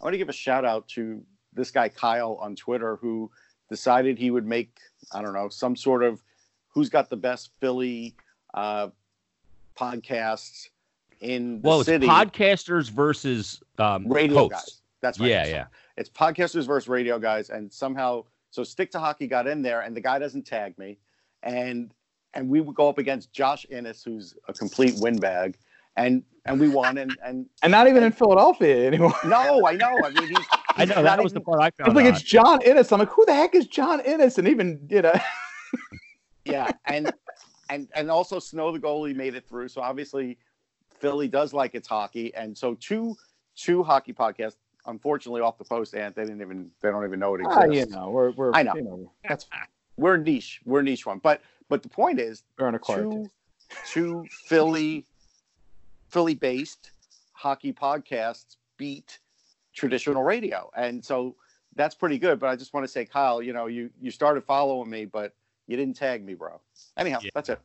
I 0.02 0.04
want 0.04 0.14
to 0.14 0.18
give 0.18 0.30
a 0.30 0.34
shout 0.34 0.66
out 0.66 0.88
to 0.90 1.22
this 1.54 1.72
guy 1.72 1.88
Kyle 1.88 2.36
on 2.42 2.56
Twitter 2.56 2.98
who 2.98 3.32
decided 3.70 4.18
he 4.18 4.32
would 4.32 4.46
make 4.46 4.78
I 5.14 5.22
don't 5.22 5.34
know 5.34 5.50
some 5.50 5.76
sort 5.76 6.04
of 6.04 6.22
who's 6.70 6.90
got 6.90 7.10
the 7.10 7.16
best 7.18 7.52
Philly 7.60 8.16
uh, 8.54 8.90
podcasts 9.78 10.70
in 11.22 11.62
the 11.62 11.68
Well, 11.68 11.80
it's 11.80 11.88
city. 11.88 12.08
podcasters 12.08 12.90
versus 12.90 13.62
um, 13.78 14.08
radio 14.08 14.50
hosts. 14.50 14.52
guys. 14.52 14.82
That's 15.04 15.20
right. 15.20 15.30
Yeah, 15.30 15.46
yeah. 15.46 15.66
It's 15.98 16.10
podcasters 16.10 16.66
versus 16.66 16.88
radio 16.88 17.20
guys, 17.20 17.50
and 17.50 17.72
somehow 17.72 18.24
so 18.52 18.64
stick 18.64 18.90
to 18.92 19.00
hockey 19.00 19.28
got 19.28 19.48
in 19.48 19.62
there, 19.62 19.82
and 19.82 19.96
the 19.96 20.00
guy 20.00 20.18
doesn't 20.18 20.48
tag 20.48 20.78
me, 20.78 20.98
and 21.44 21.94
and 22.34 22.50
we 22.50 22.62
would 22.62 22.74
go 22.74 22.88
up 22.88 22.98
against 22.98 23.34
Josh 23.34 23.66
Innes, 23.70 24.02
who's 24.02 24.34
a 24.48 24.54
complete 24.54 24.96
windbag, 25.00 25.58
and 25.98 26.24
and 26.46 26.58
we 26.58 26.70
won, 26.70 26.98
and 26.98 27.16
and 27.22 27.46
And 27.62 27.72
not 27.72 27.88
even 27.90 28.02
in 28.02 28.14
Philadelphia 28.14 28.88
anymore. 28.88 29.14
no, 29.26 29.68
I 29.68 29.74
know. 29.74 29.94
I 30.04 30.10
mean, 30.10 30.30
he's, 30.30 30.48
I 30.70 30.86
know 30.86 30.96
that 30.96 31.18
not 31.18 31.24
was 31.24 31.34
the 31.34 31.42
part 31.42 31.60
I 31.60 31.64
found. 31.64 31.74
It's 31.80 31.86
found. 31.88 31.96
like 31.98 32.06
odd. 32.06 32.14
it's 32.14 32.22
John 32.22 32.62
Innes. 32.62 32.92
I'm 32.94 33.00
like, 33.00 33.10
who 33.10 33.26
the 33.26 33.34
heck 33.34 33.56
is 33.56 33.68
John 33.68 34.00
Innes? 34.00 34.38
And 34.38 34.48
even 34.48 34.88
you 34.90 35.02
know, 35.02 35.14
yeah, 36.46 36.72
and 36.86 37.12
and 37.70 37.90
and 37.94 38.10
also 38.10 38.40
Snow 38.40 38.72
the 38.72 38.80
goalie 38.80 39.14
made 39.14 39.36
it 39.36 39.50
through. 39.50 39.68
So 39.68 39.82
obviously, 39.82 40.38
Philly 40.98 41.28
does 41.28 41.54
like 41.54 41.76
its 41.76 41.90
hockey, 41.90 42.34
and 42.36 42.58
so 42.58 42.76
two 42.76 43.18
two 43.58 43.84
hockey 43.84 44.14
podcasts. 44.14 44.56
Unfortunately, 44.86 45.42
off 45.42 45.58
the 45.58 45.64
post, 45.64 45.94
and 45.96 46.14
they 46.14 46.24
didn't 46.24 46.42
even 46.42 46.70
they 46.82 46.90
don't 46.90 47.06
even 47.06 47.20
know 47.20 47.36
it 47.36 47.42
exists. 47.42 47.60
ah, 47.62 47.66
you 47.72 47.86
know, 47.88 48.10
we're 48.10 48.32
we're 48.32 48.52
I 48.54 48.64
know. 48.64 48.76
you 48.76 48.82
know 48.84 49.12
that's 49.28 49.46
We're 49.98 50.18
niche. 50.18 50.60
We're 50.66 50.80
a 50.80 50.84
niche 50.84 51.06
one, 51.06 51.20
but 51.20 51.42
but 51.70 51.84
the 51.84 51.90
point 51.90 52.20
is, 52.20 52.44
we're 52.60 52.68
an 52.68 52.76
a 52.76 52.80
two 52.80 53.30
two 53.86 54.26
Philly 54.30 55.06
Philly 56.10 56.34
based 56.36 56.92
hockey 57.34 57.72
podcasts 57.72 58.58
beat 58.78 59.20
traditional 59.74 60.24
radio, 60.24 60.70
and 60.76 61.04
so 61.04 61.36
that's 61.76 61.96
pretty 61.96 62.18
good. 62.18 62.40
But 62.40 62.50
I 62.50 62.56
just 62.56 62.74
want 62.74 62.84
to 62.86 62.92
say, 62.92 63.06
Kyle, 63.06 63.42
you 63.42 63.54
know, 63.54 63.68
you 63.68 63.90
you 64.02 64.12
started 64.12 64.44
following 64.44 64.90
me, 64.90 65.06
but 65.06 65.34
you 65.68 65.78
didn't 65.78 65.96
tag 65.96 66.26
me, 66.26 66.34
bro. 66.34 66.60
Anyhow, 66.98 67.20
Yeah. 67.24 67.30
that's 67.34 67.50
it. 67.50 67.60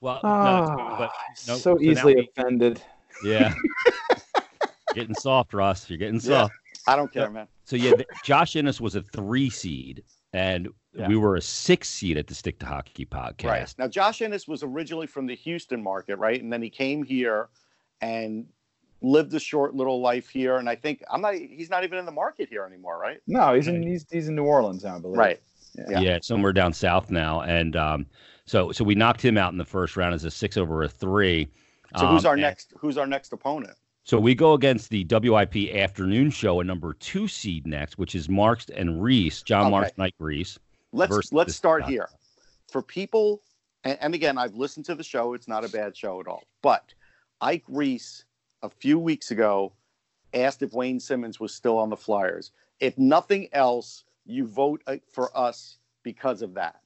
Well, 0.00 0.20
no, 0.22 0.58
it's 0.58 0.70
Ah, 0.70 0.96
but 0.98 1.10
no, 1.48 1.56
so 1.56 1.76
so 1.76 1.80
easily 1.80 2.14
we- 2.14 2.28
offended. 2.36 2.80
yeah. 3.24 3.52
getting 4.94 5.14
soft, 5.14 5.52
Ross. 5.54 5.88
You're 5.90 5.98
getting 5.98 6.14
Yeah. 6.16 6.20
soft. 6.48 6.54
I 6.86 6.96
don't 6.96 7.12
care, 7.12 7.30
man. 7.30 7.48
So 7.64 7.76
yeah, 7.76 7.92
Josh 8.22 8.56
Innes 8.56 8.80
was 8.80 8.94
a 8.94 9.02
three 9.02 9.50
seed, 9.50 10.04
and 10.32 10.68
Yeah. 10.92 11.08
we 11.08 11.16
were 11.16 11.36
a 11.36 11.40
six 11.40 11.88
seed 11.88 12.16
at 12.18 12.26
the 12.26 12.34
Stick 12.34 12.58
to 12.60 12.66
Hockey 12.66 13.06
podcast. 13.06 13.44
Right. 13.48 13.74
Now, 13.78 13.88
Josh 13.88 14.22
Innes 14.22 14.46
was 14.46 14.62
originally 14.62 15.06
from 15.06 15.26
the 15.26 15.34
Houston 15.34 15.82
market, 15.82 16.16
right? 16.16 16.40
And 16.42 16.52
then 16.52 16.62
he 16.62 16.70
came 16.70 17.02
here 17.02 17.48
and 18.00 18.46
lived 19.02 19.34
a 19.34 19.40
short 19.40 19.74
little 19.74 20.00
life 20.00 20.28
here. 20.28 20.56
And 20.56 20.68
I 20.68 20.76
think 20.76 21.02
I'm 21.10 21.20
not, 21.20 21.34
he's 21.34 21.70
not 21.70 21.84
even 21.84 21.98
in 21.98 22.06
the 22.06 22.12
market 22.12 22.48
here 22.48 22.64
anymore, 22.64 22.98
right? 22.98 23.20
No, 23.26 23.54
he's 23.54 23.68
in 23.68 23.82
he's, 23.82 24.06
he's 24.10 24.28
in 24.28 24.34
New 24.34 24.44
Orleans 24.44 24.84
now, 24.84 24.96
I 24.96 24.98
believe. 25.00 25.18
Right. 25.18 25.40
Yeah. 25.88 26.00
Yeah. 26.00 26.18
somewhere 26.22 26.52
down 26.52 26.72
south 26.72 27.10
now, 27.10 27.40
and 27.42 27.74
um, 27.76 28.06
so 28.46 28.70
so 28.72 28.84
we 28.84 28.94
knocked 28.94 29.20
him 29.20 29.36
out 29.36 29.52
in 29.52 29.58
the 29.58 29.64
first 29.64 29.96
round 29.96 30.14
as 30.14 30.24
a 30.24 30.30
six 30.30 30.56
over 30.56 30.84
a 30.84 30.88
three. 30.88 31.48
So 31.98 32.06
who's 32.06 32.24
Um, 32.24 32.30
our 32.30 32.36
next, 32.36 32.72
who's 32.78 32.96
our 32.96 33.06
next 33.06 33.32
opponent? 33.32 33.76
So 34.04 34.20
we 34.20 34.34
go 34.34 34.52
against 34.52 34.90
the 34.90 35.06
WIP 35.08 35.74
afternoon 35.74 36.30
show, 36.30 36.60
a 36.60 36.64
number 36.64 36.92
two 36.92 37.26
seed 37.26 37.66
next, 37.66 37.96
which 37.96 38.14
is 38.14 38.28
Marks 38.28 38.66
and 38.68 39.02
Reese, 39.02 39.42
John 39.42 39.62
Okay. 39.62 39.70
Marks, 39.70 39.92
Mike 39.96 40.14
Reese. 40.18 40.58
Let's, 40.92 41.32
let's 41.32 41.56
start 41.56 41.82
guy. 41.82 41.90
here 41.90 42.08
for 42.70 42.82
people. 42.82 43.40
And, 43.82 43.96
and 44.02 44.14
again, 44.14 44.36
I've 44.36 44.54
listened 44.54 44.84
to 44.86 44.94
the 44.94 45.02
show. 45.02 45.32
It's 45.32 45.48
not 45.48 45.64
a 45.64 45.70
bad 45.70 45.96
show 45.96 46.20
at 46.20 46.28
all, 46.28 46.42
but 46.60 46.92
Ike 47.40 47.64
Reese 47.66 48.26
a 48.62 48.68
few 48.68 48.98
weeks 48.98 49.30
ago 49.30 49.72
asked 50.34 50.62
if 50.62 50.74
Wayne 50.74 51.00
Simmons 51.00 51.40
was 51.40 51.54
still 51.54 51.78
on 51.78 51.88
the 51.88 51.96
Flyers. 51.96 52.52
If 52.80 52.98
nothing 52.98 53.48
else, 53.52 54.04
you 54.26 54.46
vote 54.46 54.82
uh, 54.86 54.96
for 55.10 55.36
us 55.36 55.78
because 56.02 56.42
of 56.42 56.52
that. 56.54 56.80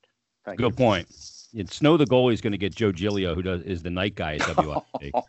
Thank 0.44 0.58
Good 0.58 0.76
point. 0.76 1.08
And 1.56 1.68
Snow 1.68 1.96
the 1.96 2.04
goalie 2.04 2.32
is 2.32 2.40
going 2.40 2.52
to 2.52 2.58
get 2.58 2.74
Joe 2.74 2.92
Giglio, 2.92 3.34
who 3.34 3.42
does 3.42 3.62
is 3.62 3.82
the 3.82 3.90
night 3.90 4.14
guy 4.14 4.36
at 4.36 4.56
WIP. 4.56 5.14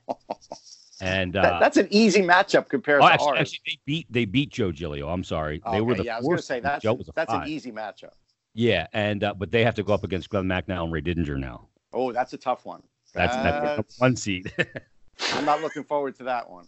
and 1.01 1.33
That- 1.33 1.53
uh, 1.53 1.59
that's 1.59 1.77
an 1.77 1.87
easy 1.91 2.21
matchup 2.21 2.69
compared 2.69 3.01
oh, 3.01 3.07
to 3.07 3.13
actually, 3.13 3.29
ours. 3.31 3.39
actually, 3.41 3.59
they 3.65 3.79
beat 3.85 4.07
they 4.11 4.25
beat 4.25 4.49
Joe 4.49 4.71
Giglio. 4.71 5.09
I'm 5.09 5.23
sorry, 5.23 5.61
they 5.71 5.81
were 5.81 5.91
Okay, 5.93 5.99
the 6.01 6.05
yeah, 6.05 6.15
I 6.15 6.19
was 6.19 6.25
going 6.27 6.37
to 6.37 6.43
say 6.43 6.59
that's 6.59 6.85
that's 7.15 7.31
five. 7.31 7.43
an 7.43 7.49
easy 7.49 7.71
matchup. 7.71 8.11
Yeah, 8.53 8.87
and 8.93 9.23
uh, 9.23 9.33
but 9.33 9.51
they 9.51 9.63
have 9.63 9.75
to 9.75 9.83
go 9.83 9.93
up 9.93 10.03
against 10.03 10.29
Glen 10.29 10.45
Macnow 10.45 10.83
and 10.83 10.91
Ray 10.91 11.01
Didinger 11.01 11.37
now. 11.37 11.67
Oh, 11.93 12.11
that's 12.11 12.33
a 12.33 12.37
tough 12.37 12.65
one. 12.65 12.81
That's 13.13 13.35
that's 13.35 13.65
That's- 13.65 13.99
one 13.99 14.15
seed. 14.15 14.51
I'm 15.33 15.43
not 15.43 15.61
looking 15.61 15.83
forward 15.83 16.15
to 16.15 16.23
that 16.23 16.49
one. 16.49 16.65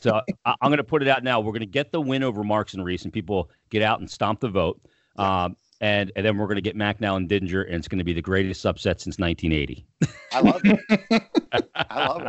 so 0.00 0.20
I, 0.46 0.54
I'm 0.62 0.70
going 0.70 0.78
to 0.78 0.84
put 0.84 1.02
it 1.02 1.08
out 1.08 1.22
now. 1.22 1.38
We're 1.40 1.52
going 1.52 1.60
to 1.60 1.66
get 1.66 1.92
the 1.92 2.00
win 2.00 2.22
over 2.22 2.42
Marks 2.42 2.72
and 2.74 2.84
Reese, 2.84 3.04
and 3.04 3.12
people 3.12 3.50
get 3.68 3.82
out 3.82 4.00
and 4.00 4.10
stomp 4.10 4.40
the 4.40 4.48
vote. 4.48 4.80
Um, 5.16 5.56
and 5.80 6.12
and 6.16 6.24
then 6.24 6.36
we're 6.36 6.46
going 6.46 6.56
to 6.56 6.60
get 6.62 6.76
Macnow 6.76 7.16
and 7.16 7.28
Dinger, 7.28 7.62
and 7.62 7.76
it's 7.76 7.88
going 7.88 7.98
to 7.98 8.04
be 8.04 8.12
the 8.12 8.22
greatest 8.22 8.64
upset 8.66 9.00
since 9.00 9.18
1980. 9.18 9.86
I 10.32 10.40
love 10.40 10.60
it. 10.64 11.22
I 11.74 12.06
love 12.06 12.20
it. 12.22 12.26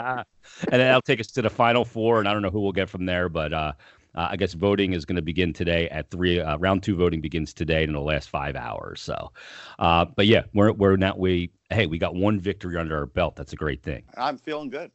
and 0.72 0.72
then 0.72 0.80
that'll 0.80 1.02
take 1.02 1.20
us 1.20 1.28
to 1.28 1.42
the 1.42 1.50
final 1.50 1.86
four, 1.86 2.20
and 2.20 2.28
I 2.28 2.34
don't 2.34 2.42
know 2.42 2.50
who 2.50 2.62
we'll 2.62 2.72
get 2.72 2.90
from 2.90 3.06
there, 3.06 3.30
but 3.30 3.54
uh, 3.54 3.74
uh, 4.16 4.28
I 4.32 4.36
guess 4.36 4.54
voting 4.54 4.94
is 4.94 5.06
going 5.06 5.16
to 5.16 5.22
begin 5.22 5.54
today 5.54 5.88
at 5.90 6.10
three. 6.10 6.40
Uh, 6.40 6.58
round 6.58 6.84
two 6.84 6.96
voting 6.96 7.22
begins 7.22 7.54
today 7.54 7.84
and 7.84 7.92
it'll 7.92 8.04
last 8.06 8.30
five 8.30 8.56
hours. 8.56 9.02
So, 9.02 9.32
uh, 9.80 10.06
but 10.06 10.28
yeah, 10.28 10.44
we're 10.54 10.72
we're 10.74 10.98
not 10.98 11.20
we. 11.20 11.52
Hey, 11.70 11.86
we 11.86 11.98
got 11.98 12.16
one 12.16 12.40
victory 12.40 12.78
under 12.78 12.98
our 12.98 13.06
belt. 13.06 13.36
That's 13.38 13.54
a 13.54 13.56
great 13.56 13.82
thing. 13.84 14.04
I'm 14.18 14.38
feeling 14.38 14.70
good. 14.70 14.92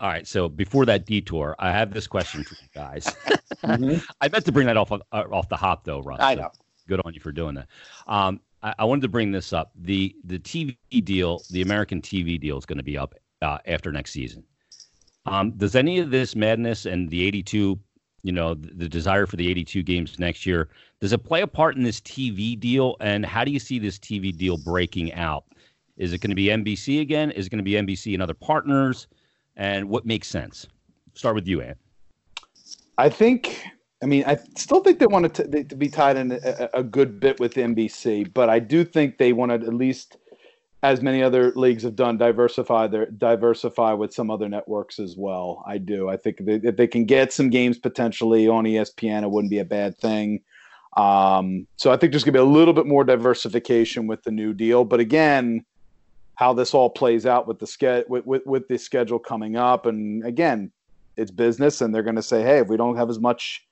All 0.00 0.08
right. 0.08 0.26
So 0.26 0.48
before 0.48 0.84
that 0.86 1.06
detour, 1.06 1.54
I 1.58 1.72
have 1.72 1.92
this 1.92 2.06
question 2.06 2.44
for 2.44 2.54
you 2.60 2.68
guys. 2.74 3.04
Mhm. 3.64 4.02
I 4.22 4.28
meant 4.28 4.46
to 4.46 4.52
bring 4.52 4.66
that 4.68 4.78
off 4.78 4.90
of, 4.90 5.02
uh, 5.12 5.24
off 5.32 5.50
the 5.50 5.56
hop 5.56 5.84
though, 5.84 6.00
Ron. 6.00 6.18
I 6.20 6.34
so 6.34 6.40
know. 6.40 6.50
Good 6.90 7.00
on 7.04 7.14
you 7.14 7.20
for 7.20 7.30
doing 7.30 7.54
that. 7.54 7.68
Um, 8.08 8.40
I, 8.64 8.74
I 8.80 8.84
wanted 8.84 9.02
to 9.02 9.08
bring 9.08 9.30
this 9.30 9.52
up. 9.52 9.70
The 9.76 10.12
the 10.24 10.40
TV 10.40 10.76
deal, 11.04 11.40
the 11.50 11.62
American 11.62 12.02
TV 12.02 12.38
deal, 12.38 12.58
is 12.58 12.66
going 12.66 12.78
to 12.78 12.84
be 12.84 12.98
up 12.98 13.14
uh, 13.42 13.58
after 13.66 13.92
next 13.92 14.10
season. 14.10 14.42
Um, 15.24 15.52
does 15.52 15.76
any 15.76 16.00
of 16.00 16.10
this 16.10 16.34
madness 16.34 16.86
and 16.86 17.08
the 17.08 17.24
82, 17.24 17.78
you 18.24 18.32
know, 18.32 18.54
the, 18.54 18.74
the 18.74 18.88
desire 18.88 19.26
for 19.26 19.36
the 19.36 19.48
82 19.48 19.84
games 19.84 20.18
next 20.18 20.44
year, 20.44 20.68
does 21.00 21.12
it 21.12 21.22
play 21.22 21.42
a 21.42 21.46
part 21.46 21.76
in 21.76 21.84
this 21.84 22.00
TV 22.00 22.58
deal? 22.58 22.96
And 22.98 23.24
how 23.24 23.44
do 23.44 23.52
you 23.52 23.60
see 23.60 23.78
this 23.78 23.96
TV 23.96 24.36
deal 24.36 24.58
breaking 24.58 25.12
out? 25.12 25.44
Is 25.96 26.12
it 26.12 26.20
going 26.20 26.30
to 26.30 26.34
be 26.34 26.46
NBC 26.46 27.02
again? 27.02 27.30
Is 27.30 27.46
it 27.46 27.50
going 27.50 27.58
to 27.58 27.62
be 27.62 27.74
NBC 27.74 28.14
and 28.14 28.22
other 28.22 28.34
partners? 28.34 29.06
And 29.54 29.88
what 29.88 30.04
makes 30.04 30.26
sense? 30.26 30.66
Start 31.14 31.36
with 31.36 31.46
you, 31.46 31.60
Ant. 31.60 31.78
I 32.98 33.08
think. 33.08 33.62
I 34.02 34.06
mean, 34.06 34.24
I 34.26 34.38
still 34.56 34.80
think 34.80 34.98
they 34.98 35.06
want 35.06 35.34
to, 35.34 35.64
to 35.64 35.76
be 35.76 35.88
tied 35.88 36.16
in 36.16 36.32
a, 36.32 36.70
a 36.74 36.82
good 36.82 37.20
bit 37.20 37.38
with 37.38 37.54
NBC, 37.54 38.32
but 38.32 38.48
I 38.48 38.58
do 38.58 38.84
think 38.84 39.18
they 39.18 39.32
want 39.34 39.50
to 39.50 39.66
at 39.66 39.74
least, 39.74 40.16
as 40.82 41.02
many 41.02 41.22
other 41.22 41.52
leagues 41.52 41.82
have 41.82 41.96
done, 41.96 42.16
diversify 42.16 42.86
their 42.86 43.06
diversify 43.06 43.92
with 43.92 44.14
some 44.14 44.30
other 44.30 44.48
networks 44.48 44.98
as 44.98 45.16
well. 45.18 45.62
I 45.66 45.76
do. 45.76 46.08
I 46.08 46.16
think 46.16 46.38
they, 46.40 46.54
if 46.54 46.76
they 46.76 46.86
can 46.86 47.04
get 47.04 47.32
some 47.32 47.50
games 47.50 47.78
potentially 47.78 48.48
on 48.48 48.64
ESPN, 48.64 49.22
it 49.22 49.30
wouldn't 49.30 49.50
be 49.50 49.58
a 49.58 49.64
bad 49.66 49.98
thing. 49.98 50.40
Um, 50.96 51.66
so 51.76 51.92
I 51.92 51.98
think 51.98 52.12
there's 52.12 52.24
going 52.24 52.32
to 52.32 52.38
be 52.38 52.42
a 52.42 52.44
little 52.44 52.74
bit 52.74 52.86
more 52.86 53.04
diversification 53.04 54.06
with 54.06 54.22
the 54.22 54.30
new 54.30 54.54
deal. 54.54 54.84
But 54.84 55.00
again, 55.00 55.64
how 56.36 56.54
this 56.54 56.72
all 56.72 56.88
plays 56.88 57.26
out 57.26 57.46
with 57.46 57.58
the 57.58 57.66
ske- 57.66 58.08
with, 58.08 58.24
with, 58.24 58.46
with 58.46 58.66
the 58.66 58.78
schedule 58.78 59.18
coming 59.18 59.56
up, 59.56 59.84
and 59.84 60.24
again, 60.24 60.72
it's 61.18 61.30
business, 61.30 61.82
and 61.82 61.94
they're 61.94 62.02
going 62.02 62.16
to 62.16 62.22
say, 62.22 62.42
hey, 62.42 62.60
if 62.60 62.68
we 62.68 62.78
don't 62.78 62.96
have 62.96 63.10
as 63.10 63.18
much 63.18 63.66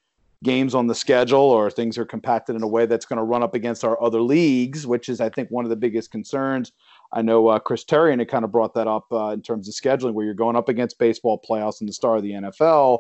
games 0.45 0.75
on 0.75 0.87
the 0.87 0.95
schedule 0.95 1.41
or 1.41 1.71
things 1.71 1.99
are 1.99 2.05
compacted 2.05 2.55
in 2.55 2.63
a 2.63 2.69
way 2.69 2.87
that's 2.87 3.05
going 3.05 3.17
to 3.17 3.25
run 3.25 3.43
up 3.43 3.55
against 3.55 3.85
our 3.85 4.01
other 4.03 4.21
leagues, 4.21 4.87
which 4.87 5.09
is, 5.09 5.21
I 5.21 5.29
think, 5.29 5.51
one 5.51 5.65
of 5.65 5.69
the 5.69 5.77
biggest 5.77 6.11
concerns. 6.11 6.73
I 7.13 7.23
know 7.23 7.49
uh, 7.49 7.59
Chris 7.59 7.85
Terrian 7.85 8.19
had 8.19 8.29
kind 8.29 8.45
of 8.45 8.53
brought 8.53 8.75
that 8.75 8.87
up 8.87 9.07
uh, 9.13 9.29
in 9.29 9.43
terms 9.43 9.69
of 9.69 9.75
scheduling, 9.75 10.13
where 10.13 10.25
you're 10.25 10.35
going 10.35 10.57
up 10.57 10.69
against 10.69 10.99
baseball 10.99 11.41
playoffs 11.49 11.81
and 11.81 11.89
the 11.89 11.93
star 11.93 12.17
of 12.17 12.23
the 12.23 12.33
NFL. 12.33 12.99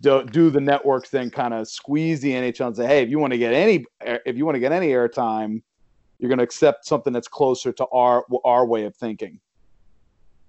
Do, 0.00 0.24
do 0.24 0.50
the 0.50 0.60
networks 0.60 1.10
then 1.10 1.30
kind 1.30 1.54
of 1.54 1.68
squeeze 1.68 2.20
the 2.20 2.32
NHL 2.32 2.68
and 2.68 2.76
say, 2.76 2.86
hey, 2.86 3.02
if 3.02 3.08
you 3.08 3.18
want 3.18 3.32
to 3.32 3.38
get 3.38 3.54
any, 3.54 3.84
if 4.00 4.36
you 4.36 4.44
want 4.44 4.56
to 4.56 4.60
get 4.60 4.72
any 4.72 4.88
airtime, 4.88 5.62
you're 6.18 6.28
going 6.28 6.38
to 6.38 6.44
accept 6.44 6.86
something 6.86 7.12
that's 7.12 7.28
closer 7.28 7.72
to 7.72 7.86
our 7.86 8.24
our 8.44 8.64
way 8.64 8.84
of 8.84 8.94
thinking. 8.96 9.40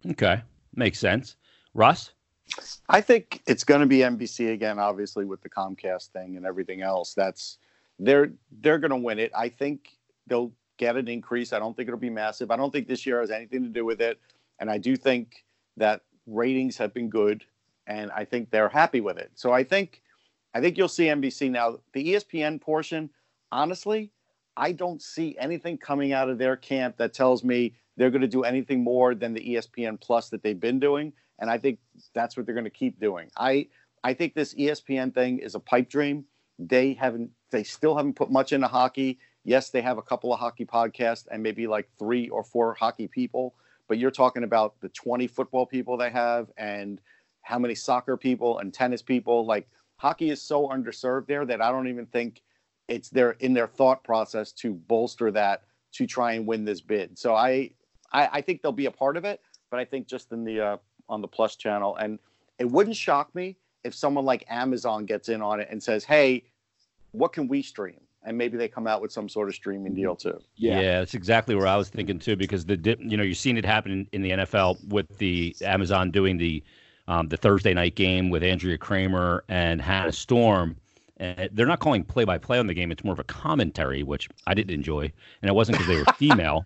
Okay, 0.09 0.41
makes 0.76 0.99
sense. 0.99 1.36
Russ. 1.74 2.12
I 2.89 3.02
think 3.02 3.41
it's 3.48 3.64
going 3.64 3.82
to 3.82 3.88
be 3.88 4.00
NBC 4.00 4.54
again, 4.54 4.80
obviously 4.80 5.26
with 5.26 5.41
the 5.41 5.50
Comcast 5.50 6.10
thing 6.10 6.36
and 6.36 6.46
everything 6.46 6.82
else. 6.82 7.14
That's 7.14 7.58
they're 8.00 8.32
they're 8.62 8.80
going 8.80 8.91
to 8.91 8.98
win 8.98 9.20
it. 9.20 9.32
I 9.36 9.50
think 9.50 9.98
they'll 10.28 10.52
get 10.78 10.98
an 10.98 11.08
increase. 11.08 11.54
I 11.54 11.60
don't 11.60 11.76
think 11.76 11.88
it'll 11.88 12.00
be 12.00 12.10
massive. 12.10 12.52
I 12.52 12.58
don't 12.58 12.72
think 12.72 12.88
this 12.88 13.06
year 13.06 13.22
has 13.22 13.32
anything 13.32 13.64
to 13.64 13.70
do 13.70 13.86
with 13.86 14.02
it, 14.02 14.20
and 14.60 14.70
I 14.70 14.78
do 14.78 14.96
think 14.96 15.46
that 15.78 16.02
ratings 16.28 16.78
have 16.78 16.94
been 16.94 17.10
good, 17.10 17.44
and 17.88 18.12
I 18.12 18.26
think 18.26 18.50
they're 18.50 18.70
happy 18.70 19.02
with 19.02 19.18
it. 19.18 19.32
So 19.36 19.52
I 19.52 19.64
think 19.64 20.02
I 20.54 20.62
think 20.62 20.78
you'll 20.78 20.88
see 20.88 21.06
NBC 21.06 21.50
now. 21.50 21.80
The 21.94 22.14
ESPN 22.14 22.62
portion, 22.62 23.10
honestly, 23.52 24.12
I 24.56 24.72
don't 24.72 25.01
see 25.01 25.36
anything 25.39 25.78
coming 25.78 26.14
out 26.14 26.30
of 26.30 26.38
their 26.38 26.56
camp 26.56 26.97
that 26.97 27.14
tells 27.14 27.43
me 27.43 27.74
they're 27.97 28.12
going 28.12 28.22
to 28.22 28.28
do 28.28 28.43
anything 28.43 28.84
more 28.84 29.16
than 29.16 29.34
the 29.34 29.41
ESPN 29.41 29.99
Plus 29.99 30.30
that 30.30 30.43
they've 30.43 30.60
been 30.60 30.80
doing, 30.80 31.14
and 31.39 31.49
I 31.49 31.58
think 31.58 31.80
that's 32.14 32.38
what 32.38 32.45
they're 32.45 32.56
going 32.56 32.66
to 32.66 32.70
keep 32.70 32.99
doing. 32.99 33.30
I 33.38 33.68
I 34.04 34.14
think 34.14 34.34
this 34.34 34.54
ESPN 34.56 35.14
thing 35.14 35.39
is 35.39 35.56
a 35.56 35.60
pipe 35.60 35.89
dream. 35.89 36.26
They 36.60 36.93
haven't 36.93 37.32
they 37.51 37.64
still 37.64 37.95
haven't 37.95 38.16
put 38.16 38.32
much 38.32 38.51
into 38.54 38.68
hockey. 38.68 39.20
Yes, 39.43 39.70
they 39.70 39.82
have 39.82 39.97
a 39.97 40.01
couple 40.01 40.34
of 40.34 40.39
hockey 40.39 40.66
podcasts 40.66 41.28
and 41.32 41.43
maybe 41.43 41.68
like 41.68 41.89
three 41.99 42.30
or 42.30 42.43
four 42.43 42.74
hockey 42.74 43.08
people, 43.08 43.56
but 43.88 43.97
you're 43.97 44.12
talking 44.12 44.43
about 44.43 44.80
the 44.80 44.89
20 44.89 45.28
football 45.28 45.66
people 45.66 45.97
they 45.97 46.10
have 46.10 46.49
and 46.58 47.01
how 47.41 47.60
many 47.60 47.76
soccer 47.76 48.16
people 48.16 48.60
and 48.60 48.74
tennis 48.74 49.01
people. 49.01 49.45
Like 49.45 49.68
hockey 49.97 50.30
is 50.30 50.41
so 50.41 50.68
underserved 50.70 51.28
there 51.28 51.45
that 51.45 51.62
I 51.62 51.72
don't 51.72 51.89
even 51.89 52.06
think 52.06 52.41
it's 52.88 53.09
their 53.09 53.31
in 53.31 53.53
their 53.53 53.67
thought 53.67 54.03
process 54.03 54.51
to 54.53 54.73
bolster 54.73 55.31
that 55.31 55.63
to 55.93 56.05
try 56.05 56.34
and 56.34 56.45
win 56.45 56.65
this 56.65 56.81
bid. 56.81 57.17
So 57.17 57.36
I 57.36 57.71
I, 58.11 58.29
I 58.34 58.41
think 58.41 58.61
they'll 58.61 58.71
be 58.71 58.86
a 58.86 58.91
part 58.91 59.17
of 59.17 59.25
it, 59.25 59.41
but 59.69 59.79
I 59.79 59.86
think 59.86 60.07
just 60.07 60.31
in 60.31 60.43
the 60.43 60.61
uh, 60.61 60.77
on 61.09 61.21
the 61.21 61.27
Plus 61.27 61.55
channel, 61.55 61.95
and 61.97 62.19
it 62.59 62.69
wouldn't 62.69 62.95
shock 62.95 63.34
me 63.36 63.57
if 63.84 63.93
someone 63.93 64.25
like 64.25 64.45
Amazon 64.49 65.05
gets 65.05 65.29
in 65.29 65.41
on 65.41 65.59
it 65.59 65.67
and 65.69 65.81
says, 65.81 66.03
"Hey, 66.03 66.43
what 67.11 67.34
can 67.34 67.47
we 67.47 67.61
stream?" 67.61 67.99
And 68.25 68.38
maybe 68.38 68.57
they 68.57 68.69
come 68.69 68.88
out 68.88 69.01
with 69.01 69.11
some 69.11 69.27
sort 69.27 69.49
of 69.49 69.55
streaming 69.55 69.93
deal 69.93 70.15
too. 70.15 70.39
Yeah. 70.55 70.79
Yeah 70.79 70.99
that's 70.99 71.13
exactly 71.13 71.55
where 71.55 71.67
I 71.67 71.75
was 71.75 71.89
thinking 71.89 72.19
too, 72.19 72.38
because 72.38 72.65
the 72.65 72.77
dip, 72.77 72.99
you 73.01 73.17
know, 73.17 73.23
you've 73.23 73.38
seen 73.38 73.57
it 73.57 73.65
happen 73.65 73.91
in, 73.91 74.07
in 74.13 74.21
the 74.21 74.31
NFL 74.31 74.88
with 74.88 75.17
the 75.17 75.53
Amazon 75.61 76.09
doing 76.09 76.38
the 76.38 76.63
um, 77.07 77.27
the 77.27 77.36
Thursday 77.36 77.73
night 77.73 77.95
game 77.95 78.29
with 78.29 78.43
Andrea 78.43 78.77
Kremer 78.77 79.43
and 79.49 79.81
Hannah 79.81 80.13
Storm. 80.13 80.77
And 81.24 81.49
they're 81.53 81.65
not 81.65 81.80
calling 81.80 82.03
play 82.03 82.26
by 82.26 82.38
play 82.38 82.59
on 82.59 82.67
the 82.67 82.74
game; 82.74 82.91
it's 82.91 83.03
more 83.03 83.13
of 83.13 83.19
a 83.19 83.24
commentary, 83.24 84.03
which 84.03 84.28
I 84.45 84.53
didn't 84.53 84.74
enjoy, 84.74 85.03
and 85.41 85.49
it 85.49 85.53
wasn't 85.53 85.78
because 85.78 85.88
they 85.88 85.95
were 85.95 86.05
female. 86.24 86.65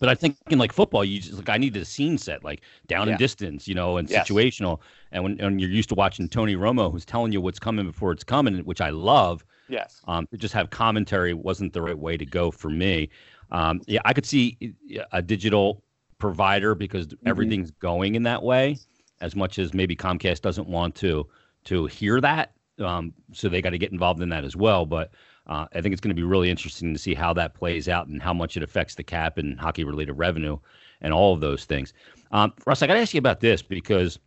But 0.00 0.08
I 0.08 0.14
think 0.14 0.36
in 0.50 0.58
like 0.58 0.72
football, 0.72 1.04
you 1.04 1.20
just 1.20 1.34
like 1.36 1.48
I 1.48 1.58
need 1.58 1.74
the 1.74 1.84
scene 1.84 2.18
set, 2.18 2.42
like 2.44 2.62
down 2.88 3.06
Yeah. 3.06 3.12
and 3.12 3.18
distance, 3.18 3.68
you 3.68 3.74
know, 3.74 3.96
and 3.96 4.08
Yes. 4.10 4.28
situational. 4.28 4.80
And 5.12 5.22
when, 5.22 5.36
when 5.38 5.58
you're 5.58 5.70
used 5.70 5.88
to 5.90 5.94
watching 5.94 6.28
Tony 6.28 6.56
Romo, 6.56 6.90
who's 6.90 7.04
telling 7.04 7.32
you 7.32 7.40
what's 7.40 7.58
coming 7.60 7.86
before 7.86 8.12
it's 8.12 8.24
coming, 8.24 8.58
which 8.64 8.80
I 8.80 8.90
love, 8.90 9.44
Yes. 9.68 10.00
um, 10.08 10.26
to 10.32 10.36
just 10.36 10.54
have 10.54 10.70
commentary 10.70 11.34
wasn't 11.34 11.72
the 11.72 11.82
right 11.82 11.98
way 11.98 12.16
to 12.16 12.26
go 12.26 12.50
for 12.50 12.70
me. 12.70 13.08
Um, 13.50 13.80
yeah, 13.86 14.00
I 14.04 14.12
could 14.12 14.26
see 14.26 14.74
a 15.12 15.22
digital 15.22 15.82
provider 16.18 16.74
because 16.74 17.08
everything's 17.26 17.70
going 17.70 18.14
in 18.16 18.24
that 18.24 18.42
way. 18.42 18.80
As 19.20 19.34
much 19.36 19.58
as 19.58 19.72
maybe 19.74 19.94
Comcast 19.96 20.40
doesn't 20.42 20.68
want 20.68 20.94
to 20.96 21.26
to 21.64 21.86
hear 21.86 22.20
that, 22.20 22.52
um, 22.80 23.12
so 23.32 23.48
they 23.48 23.62
got 23.62 23.70
to 23.70 23.78
get 23.78 23.92
involved 23.92 24.22
in 24.22 24.28
that 24.30 24.44
as 24.44 24.56
well. 24.56 24.86
But 24.86 25.12
uh, 25.46 25.66
I 25.74 25.80
think 25.80 25.92
it's 25.92 26.00
going 26.00 26.14
to 26.14 26.20
be 26.20 26.26
really 26.26 26.50
interesting 26.50 26.92
to 26.92 26.98
see 26.98 27.14
how 27.14 27.32
that 27.34 27.54
plays 27.54 27.88
out 27.88 28.06
and 28.08 28.22
how 28.22 28.32
much 28.32 28.56
it 28.56 28.62
affects 28.62 28.94
the 28.94 29.02
cap 29.02 29.38
and 29.38 29.58
hockey 29.58 29.84
related 29.84 30.14
revenue 30.14 30.58
and 31.00 31.12
all 31.12 31.34
of 31.34 31.40
those 31.40 31.64
things. 31.64 31.92
Um, 32.32 32.52
Russ, 32.66 32.82
I 32.82 32.86
got 32.86 32.94
to 32.94 33.00
ask 33.00 33.14
you 33.14 33.18
about 33.18 33.40
this 33.40 33.62
because 33.62 34.18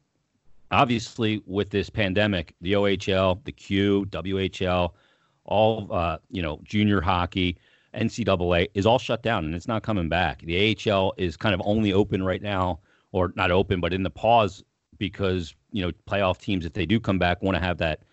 obviously 0.72 1.44
with 1.46 1.70
this 1.70 1.90
pandemic, 1.90 2.56
the 2.62 2.74
OHL, 2.74 3.44
the 3.44 3.52
Q, 3.52 4.06
WHL, 4.10 4.92
all 5.46 5.88
uh, 5.92 6.18
you 6.30 6.42
know, 6.42 6.60
junior 6.64 7.02
hockey, 7.02 7.58
NCAA 7.94 8.70
is 8.74 8.86
all 8.86 9.00
shut 9.00 9.22
down 9.22 9.46
and 9.46 9.54
it's 9.54 9.68
not 9.68 9.84
coming 9.84 10.08
back. 10.08 10.42
The 10.42 10.78
AHL 10.88 11.14
is 11.18 11.36
kind 11.36 11.54
of 11.54 11.62
only 11.66 11.94
open 11.94 12.24
right 12.24 12.42
now, 12.42 12.80
or 13.12 13.34
not 13.36 13.52
open, 13.52 13.82
but 13.82 13.94
in 13.94 14.04
the 14.04 14.10
pause 14.10 14.64
because 14.98 15.54
you 15.72 15.84
know 15.84 15.92
playoff 16.08 16.40
teams, 16.40 16.66
if 16.66 16.74
they 16.74 16.86
do 16.86 17.00
come 17.00 17.20
back, 17.20 17.42
want 17.42 17.56
to 17.56 17.64
have 17.64 17.78
that 17.80 18.04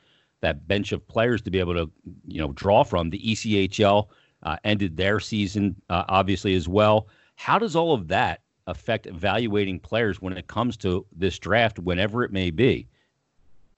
that 0.41 0.69
bench 0.69 0.93
of 0.93 1.07
players 1.09 1.43
to 1.43 1.51
be 1.51 1.59
able 1.59 1.75
to 1.75 1.91
you 2.27 2.41
know 2.41 2.53
draw 2.53 2.83
from. 2.83 3.11
The 3.11 3.21
ECHL 3.21 4.09
uh, 4.43 4.57
ended 4.65 4.97
their 4.97 5.21
season 5.21 5.77
uh, 5.91 6.05
obviously 6.09 6.55
as 6.55 6.69
well. 6.69 7.09
How 7.37 7.59
does 7.59 7.77
all 7.77 7.93
of 7.93 8.09
that 8.09 8.43
affect 8.67 9.07
evaluating 9.07 9.81
players 9.81 10.21
when 10.21 10.37
it 10.37 10.47
comes 10.47 10.77
to 10.79 11.07
this 11.17 11.39
draft, 11.39 11.79
whenever 11.79 12.23
it 12.25 12.33
may 12.33 12.51
be? 12.51 12.87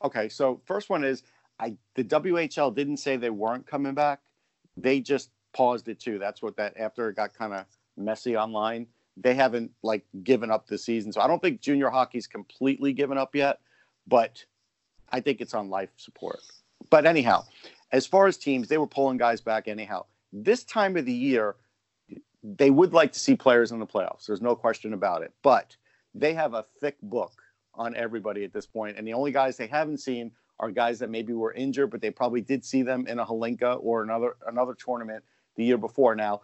Okay, 0.03 0.29
so 0.29 0.61
first 0.65 0.91
one 0.91 1.05
is 1.05 1.23
I 1.59 1.77
the 1.95 2.05
WHL 2.05 2.75
didn't 2.75 2.99
say 2.99 3.17
they 3.17 3.31
weren't 3.31 3.67
coming 3.67 3.95
back. 3.95 4.21
They 4.77 5.01
just 5.01 5.31
paused 5.53 5.89
it 5.89 6.01
too. 6.01 6.19
That's 6.19 6.43
what 6.43 6.57
that 6.57 6.77
after 6.79 7.09
it 7.09 7.17
got 7.17 7.35
kind 7.35 7.53
of 7.53 7.67
messy 7.97 8.37
online. 8.37 8.87
They 9.17 9.35
haven't 9.35 9.71
like 9.83 10.05
given 10.23 10.51
up 10.51 10.67
the 10.67 10.79
season. 10.79 11.13
So 11.13 11.21
I 11.21 11.27
don't 11.27 11.43
think 11.43 11.61
junior 11.61 11.91
hockey's 11.91 12.27
completely 12.27 12.93
given 12.93 13.19
up 13.19 13.35
yet, 13.35 13.61
but 14.07 14.45
I 15.13 15.21
think 15.21 15.41
it's 15.41 15.55
on 15.55 15.71
life 15.71 15.91
support. 15.97 16.41
But 16.89 17.07
anyhow, 17.07 17.45
as 17.93 18.07
far 18.07 18.27
as 18.27 18.37
teams, 18.37 18.69
they 18.69 18.79
were 18.79 18.87
pulling 18.87 19.19
guys 19.19 19.41
back 19.41 19.69
anyhow. 19.69 20.07
This 20.33 20.65
time 20.65 20.97
of 20.97 21.07
the 21.07 21.13
year, 21.13 21.57
they 22.43 22.71
would 22.71 22.93
like 22.93 23.13
to 23.13 23.19
see 23.19 23.37
players 23.37 23.73
in 23.73 23.79
the 23.79 23.87
playoffs. 23.87 24.27
There's 24.27 24.41
no 24.41 24.55
question 24.55 24.93
about 24.93 25.23
it. 25.23 25.33
But 25.43 25.77
they 26.15 26.35
have 26.35 26.55
a 26.55 26.65
thick 26.81 26.97
book 27.03 27.43
on 27.75 27.95
everybody 27.97 28.45
at 28.45 28.53
this 28.53 28.67
point, 28.67 28.97
and 28.97 29.07
the 29.07 29.13
only 29.13 29.33
guys 29.33 29.57
they 29.57 29.67
haven't 29.67 29.99
seen 29.99 30.33
are 30.59 30.71
guys 30.71 30.99
that 30.99 31.11
maybe 31.11 31.33
were 31.33 31.53
injured, 31.53 31.91
but 31.91 32.01
they 32.01 32.11
probably 32.11 32.41
did 32.41 32.65
see 32.65 32.83
them 32.83 33.07
in 33.07 33.19
a 33.19 33.25
Hlinka 33.25 33.79
or 33.83 34.03
another 34.03 34.37
another 34.47 34.75
tournament 34.75 35.25
the 35.57 35.65
year 35.65 35.79
before. 35.79 36.15
Now, 36.15 36.43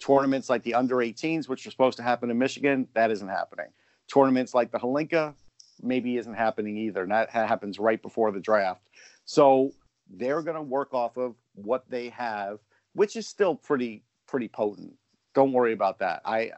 tournaments 0.00 0.48
like 0.48 0.62
the 0.62 0.74
under 0.74 0.96
18s, 0.96 1.48
which 1.48 1.66
are 1.66 1.70
supposed 1.70 1.98
to 1.98 2.02
happen 2.02 2.30
in 2.30 2.38
Michigan, 2.38 2.88
that 2.94 3.10
isn't 3.10 3.28
happening. 3.28 3.66
Tournaments 4.12 4.54
like 4.54 4.70
the 4.72 4.78
Hlinka 4.78 5.34
maybe 5.82 6.16
isn't 6.16 6.34
happening 6.34 6.76
either. 6.76 7.02
And 7.02 7.12
that 7.12 7.30
happens 7.30 7.78
right 7.78 8.00
before 8.00 8.32
the 8.32 8.40
draft. 8.40 8.88
So 9.24 9.72
they're 10.08 10.42
going 10.42 10.56
to 10.56 10.62
work 10.62 10.94
off 10.94 11.16
of 11.16 11.34
what 11.54 11.88
they 11.88 12.08
have, 12.10 12.58
which 12.94 13.16
is 13.16 13.26
still 13.26 13.54
pretty 13.54 14.04
pretty 14.26 14.48
potent 14.48 14.94
don't 15.34 15.52
worry 15.52 15.72
about 15.72 15.98
that. 15.98 16.22
I 16.24 16.50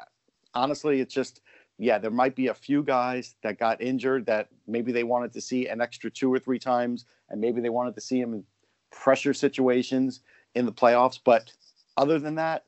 honestly, 0.55 1.01
it's 1.01 1.15
just 1.15 1.41
yeah, 1.79 1.99
there 1.99 2.11
might 2.11 2.37
be 2.37 2.49
a 2.49 2.55
few 2.55 2.83
guys 2.83 3.35
that 3.43 3.59
got 3.59 3.81
injured 3.81 4.27
that 4.27 4.49
maybe 4.67 4.93
they 4.93 5.05
wanted 5.05 5.33
to 5.33 5.41
see 5.41 5.67
an 5.67 5.81
extra 5.81 6.11
two 6.11 6.33
or 6.33 6.39
three 6.39 6.59
times, 6.59 7.07
and 7.31 7.41
maybe 7.41 7.61
they 7.61 7.71
wanted 7.71 7.95
to 7.95 8.01
see 8.01 8.21
him 8.21 8.35
in 8.35 8.45
pressure 8.91 9.35
situations 9.35 10.21
in 10.55 10.67
the 10.67 10.73
playoffs. 10.73 11.19
But 11.23 11.51
other 11.97 12.19
than 12.19 12.37
that, 12.37 12.67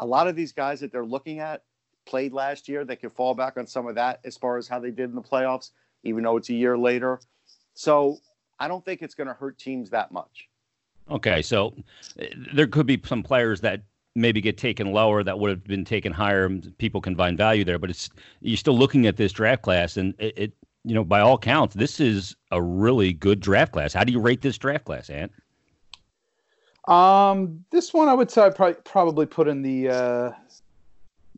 a 0.00 0.06
lot 0.06 0.28
of 0.28 0.36
these 0.36 0.52
guys 0.52 0.80
that 0.80 0.92
they're 0.92 1.04
looking 1.04 1.40
at 1.40 1.64
played 2.04 2.32
last 2.32 2.68
year. 2.68 2.84
They 2.84 2.96
could 2.96 3.12
fall 3.12 3.34
back 3.34 3.56
on 3.56 3.66
some 3.66 3.86
of 3.86 3.94
that 3.94 4.20
as 4.24 4.36
far 4.36 4.58
as 4.58 4.68
how 4.68 4.78
they 4.78 4.90
did 4.90 5.08
in 5.08 5.14
the 5.14 5.22
playoffs, 5.22 5.70
even 6.04 6.24
though 6.24 6.36
it's 6.36 6.50
a 6.50 6.54
year 6.54 6.76
later. 6.76 7.20
So 7.74 8.18
I 8.58 8.68
don't 8.68 8.84
think 8.84 9.02
it's 9.02 9.14
going 9.14 9.28
to 9.28 9.34
hurt 9.34 9.58
teams 9.58 9.90
that 9.90 10.12
much. 10.12 10.48
Okay, 11.10 11.42
so 11.42 11.74
eh, 12.18 12.28
there 12.54 12.66
could 12.66 12.86
be 12.86 13.00
some 13.04 13.22
players 13.22 13.60
that 13.62 13.82
maybe 14.14 14.40
get 14.40 14.58
taken 14.58 14.92
lower 14.92 15.22
that 15.22 15.38
would 15.38 15.50
have 15.50 15.64
been 15.64 15.84
taken 15.84 16.12
higher. 16.12 16.48
People 16.78 17.00
can 17.00 17.16
find 17.16 17.36
value 17.36 17.64
there, 17.64 17.78
but 17.78 17.90
it's 17.90 18.10
you're 18.40 18.56
still 18.56 18.76
looking 18.76 19.06
at 19.06 19.16
this 19.16 19.32
draft 19.32 19.62
class, 19.62 19.96
and 19.96 20.14
it, 20.18 20.34
it 20.36 20.52
you 20.84 20.94
know 20.94 21.04
by 21.04 21.20
all 21.20 21.38
counts, 21.38 21.74
this 21.74 22.00
is 22.00 22.36
a 22.50 22.62
really 22.62 23.12
good 23.12 23.40
draft 23.40 23.72
class. 23.72 23.92
How 23.92 24.04
do 24.04 24.12
you 24.12 24.20
rate 24.20 24.42
this 24.42 24.58
draft 24.58 24.84
class, 24.84 25.10
Ant? 25.10 25.32
Um, 26.88 27.64
this 27.70 27.94
one 27.94 28.08
I 28.08 28.14
would 28.14 28.30
say 28.30 28.42
I 28.42 28.50
probably 28.50 28.80
probably 28.84 29.26
put 29.26 29.48
in 29.48 29.62
the 29.62 29.88
uh, 29.88 30.26
in 30.26 30.34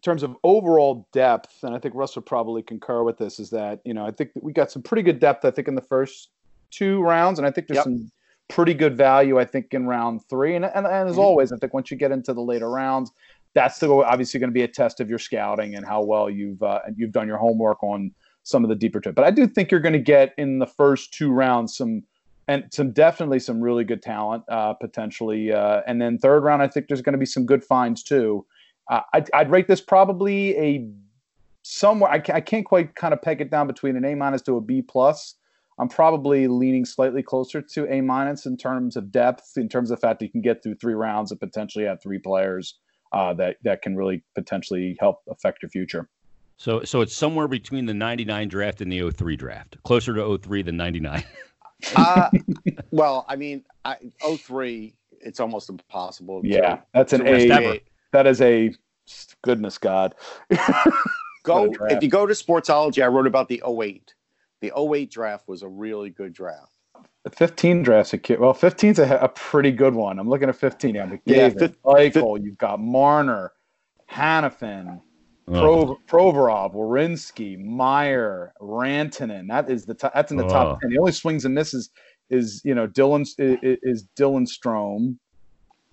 terms 0.05 0.23
of 0.23 0.37
overall 0.45 1.09
depth, 1.13 1.63
and 1.63 1.75
I 1.75 1.79
think 1.79 1.95
Russ 1.95 2.15
would 2.15 2.27
probably 2.27 2.63
concur 2.63 3.03
with 3.03 3.19
this. 3.19 3.39
Is 3.39 3.51
that 3.51 3.81
you 3.85 3.95
know 3.95 4.07
I 4.07 4.11
think 4.11 4.31
we 4.41 4.53
got 4.53 4.71
some 4.71 4.83
pretty 4.83 5.03
good 5.03 5.19
depth. 5.19 5.45
I 5.45 5.51
think 5.51 5.69
in 5.69 5.75
the 5.75 5.83
first 5.83 6.31
two 6.71 7.03
rounds, 7.03 7.39
and 7.39 7.47
I 7.47 7.51
think 7.51 7.69
there's 7.69 7.79
yep. 7.79 7.85
some 7.85 8.11
pretty 8.49 8.75
good 8.75 8.97
value, 8.97 9.39
I 9.39 9.45
think, 9.45 9.73
in 9.73 9.87
round 9.87 10.21
three. 10.29 10.55
And, 10.55 10.65
and, 10.65 10.87
and 10.87 11.09
as 11.09 11.13
mm-hmm. 11.13 11.21
always, 11.21 11.53
I 11.53 11.57
think 11.57 11.73
once 11.73 11.91
you 11.91 11.97
get 11.97 12.13
into 12.13 12.33
the 12.35 12.43
later 12.43 12.71
rounds, 12.71 13.11
that's 13.55 13.79
the, 13.79 13.89
obviously 13.91 14.41
going 14.41 14.51
to 14.51 14.55
be 14.55 14.63
a 14.63 14.69
test 14.69 15.01
of 15.01 15.09
your 15.09 15.19
scouting 15.19 15.77
and 15.77 15.87
how 15.87 16.03
well 16.03 16.29
you've 16.29 16.63
uh, 16.63 16.81
you've 16.97 17.13
done 17.13 17.29
your 17.29 17.39
homework 17.39 17.83
on 17.83 18.11
some 18.43 18.63
of 18.63 18.69
the 18.69 18.77
deeper 18.77 19.01
But 19.01 19.25
I 19.25 19.31
do 19.31 19.47
think 19.47 19.71
you're 19.71 19.81
going 19.81 19.95
to 19.95 19.99
get 19.99 20.35
in 20.37 20.59
the 20.59 20.67
first 20.67 21.15
two 21.15 21.33
rounds 21.33 21.77
some 21.77 22.03
and 22.47 22.65
some 22.71 22.93
definitely 22.93 23.39
some 23.39 23.61
really 23.61 23.85
good 23.85 24.03
talent 24.03 24.45
uh, 24.49 24.75
potentially. 24.75 25.51
Uh, 25.51 25.81
and 25.87 26.03
then 26.03 26.19
third 26.19 26.45
round, 26.45 26.61
I 26.61 26.69
think 26.69 26.89
there's 26.89 27.01
going 27.01 27.15
to 27.15 27.19
be 27.19 27.25
some 27.25 27.47
good 27.47 27.65
finds 27.65 28.03
too. 28.03 28.45
Uh, 28.91 29.01
I'd, 29.13 29.31
I'd, 29.33 29.51
rate 29.51 29.69
this 29.69 29.81
probably 29.81 30.57
a 30.59 30.89
somewhere. 31.63 32.11
I, 32.11 32.23
I 32.33 32.41
can't 32.41 32.67
quite 32.67 32.95
kind 32.95 33.15
of 33.15 33.23
peg 33.23 33.41
it 33.41 33.51
down 33.51 33.67
between 33.67 33.97
an 33.97 34.05
A 34.05 34.15
minus 34.15 34.43
to 34.43 34.57
a 34.57 34.61
B 34.61 34.83
plus. 34.83 35.37
I'm 35.79 35.89
probably 35.89 36.47
leaning 36.47 36.85
slightly 36.85 37.23
closer 37.23 37.61
to 37.61 37.93
A 37.93 38.01
minus 38.01 38.47
in 38.47 38.57
terms 38.57 38.97
of 38.97 39.11
depth, 39.11 39.53
in 39.57 39.69
terms 39.69 39.91
of 39.91 39.99
the 39.99 40.07
fact 40.07 40.21
that 40.21 40.27
you 40.27 40.31
can 40.31 40.43
get 40.43 40.63
through 40.63 40.77
three 40.77 40.95
rounds 40.95 41.31
and 41.31 41.41
potentially 41.41 41.85
have 41.87 42.01
three 42.01 42.19
players 42.19 42.79
uh, 43.13 43.35
that 43.35 43.57
that 43.65 43.83
can 43.83 43.97
really 43.97 44.23
potentially 44.35 44.97
help 45.01 45.23
affect 45.29 45.63
your 45.63 45.71
future. 45.71 46.09
So, 46.57 46.85
so 46.85 47.01
it's 47.01 47.15
somewhere 47.15 47.49
between 47.49 47.87
the 47.87 47.95
'99 47.95 48.49
draft 48.49 48.81
and 48.81 48.93
the 48.93 49.11
03 49.11 49.37
draft, 49.37 49.77
closer 49.83 50.15
to 50.15 50.39
03 50.39 50.63
than 50.63 50.77
'99. 50.77 51.25
uh, 51.97 52.31
well, 52.91 53.25
I 53.29 53.37
mean, 53.37 53.65
I, 53.85 53.97
03, 54.21 54.95
it's 55.21 55.41
almost 55.41 55.69
impossible. 55.69 56.43
Yeah, 56.45 56.77
to, 56.77 56.83
that's 56.93 57.13
an 57.13 57.27
A. 57.27 57.81
That 58.15 58.27
is 58.27 58.41
a 58.41 58.73
goodness 59.43 59.77
God. 59.77 60.15
go 61.43 61.71
if 61.91 62.03
you 62.03 62.09
go 62.09 62.27
to 62.27 62.33
Sportsology. 62.33 63.03
I 63.03 63.09
wrote 63.09 63.27
about 63.27 63.49
the 63.49 63.63
08 63.67 64.15
the 64.65 64.73
08 64.79 65.11
draft 65.11 65.47
was 65.47 65.63
a 65.63 65.69
really 65.69 66.11
good 66.11 66.33
draft. 66.33 66.73
The 67.25 67.31
15 67.31 67.83
draft's 67.83 68.13
a 68.15 68.19
kid. 68.19 68.39
Well, 68.39 68.55
15's 68.55 68.99
a, 68.99 69.17
a 69.17 69.29
pretty 69.29 69.73
good 69.73 69.95
one. 69.95 70.19
I'm 70.19 70.29
looking 70.29 70.49
at 70.49 70.57
15. 70.57 70.95
Yeah, 70.95 71.07
McDavid, 71.07 71.61
yeah, 71.61 71.69
Eichel, 71.85 72.43
you've 72.43 72.59
got 72.59 72.81
Marner, 72.81 73.53
Hanifin, 74.11 75.01
oh. 75.49 75.99
Provorov, 76.07 76.75
Werenski, 76.75 77.59
Meier, 77.59 78.53
Rantanen. 78.61 79.49
That 79.49 79.69
is 79.69 79.85
the 79.87 79.95
top, 79.95 80.15
that's 80.15 80.31
in 80.31 80.39
the 80.39 80.45
oh. 80.45 80.49
top 80.49 80.81
10. 80.81 80.91
The 80.91 80.99
only 80.99 81.13
swings 81.13 81.45
and 81.45 81.55
misses 81.55 81.91
is 82.31 82.63
you 82.65 82.75
know 82.75 82.87
Dylan 82.87 83.23
is, 83.23 83.79
is 83.83 84.09
Dylan 84.17 84.49
Strome. 84.49 85.17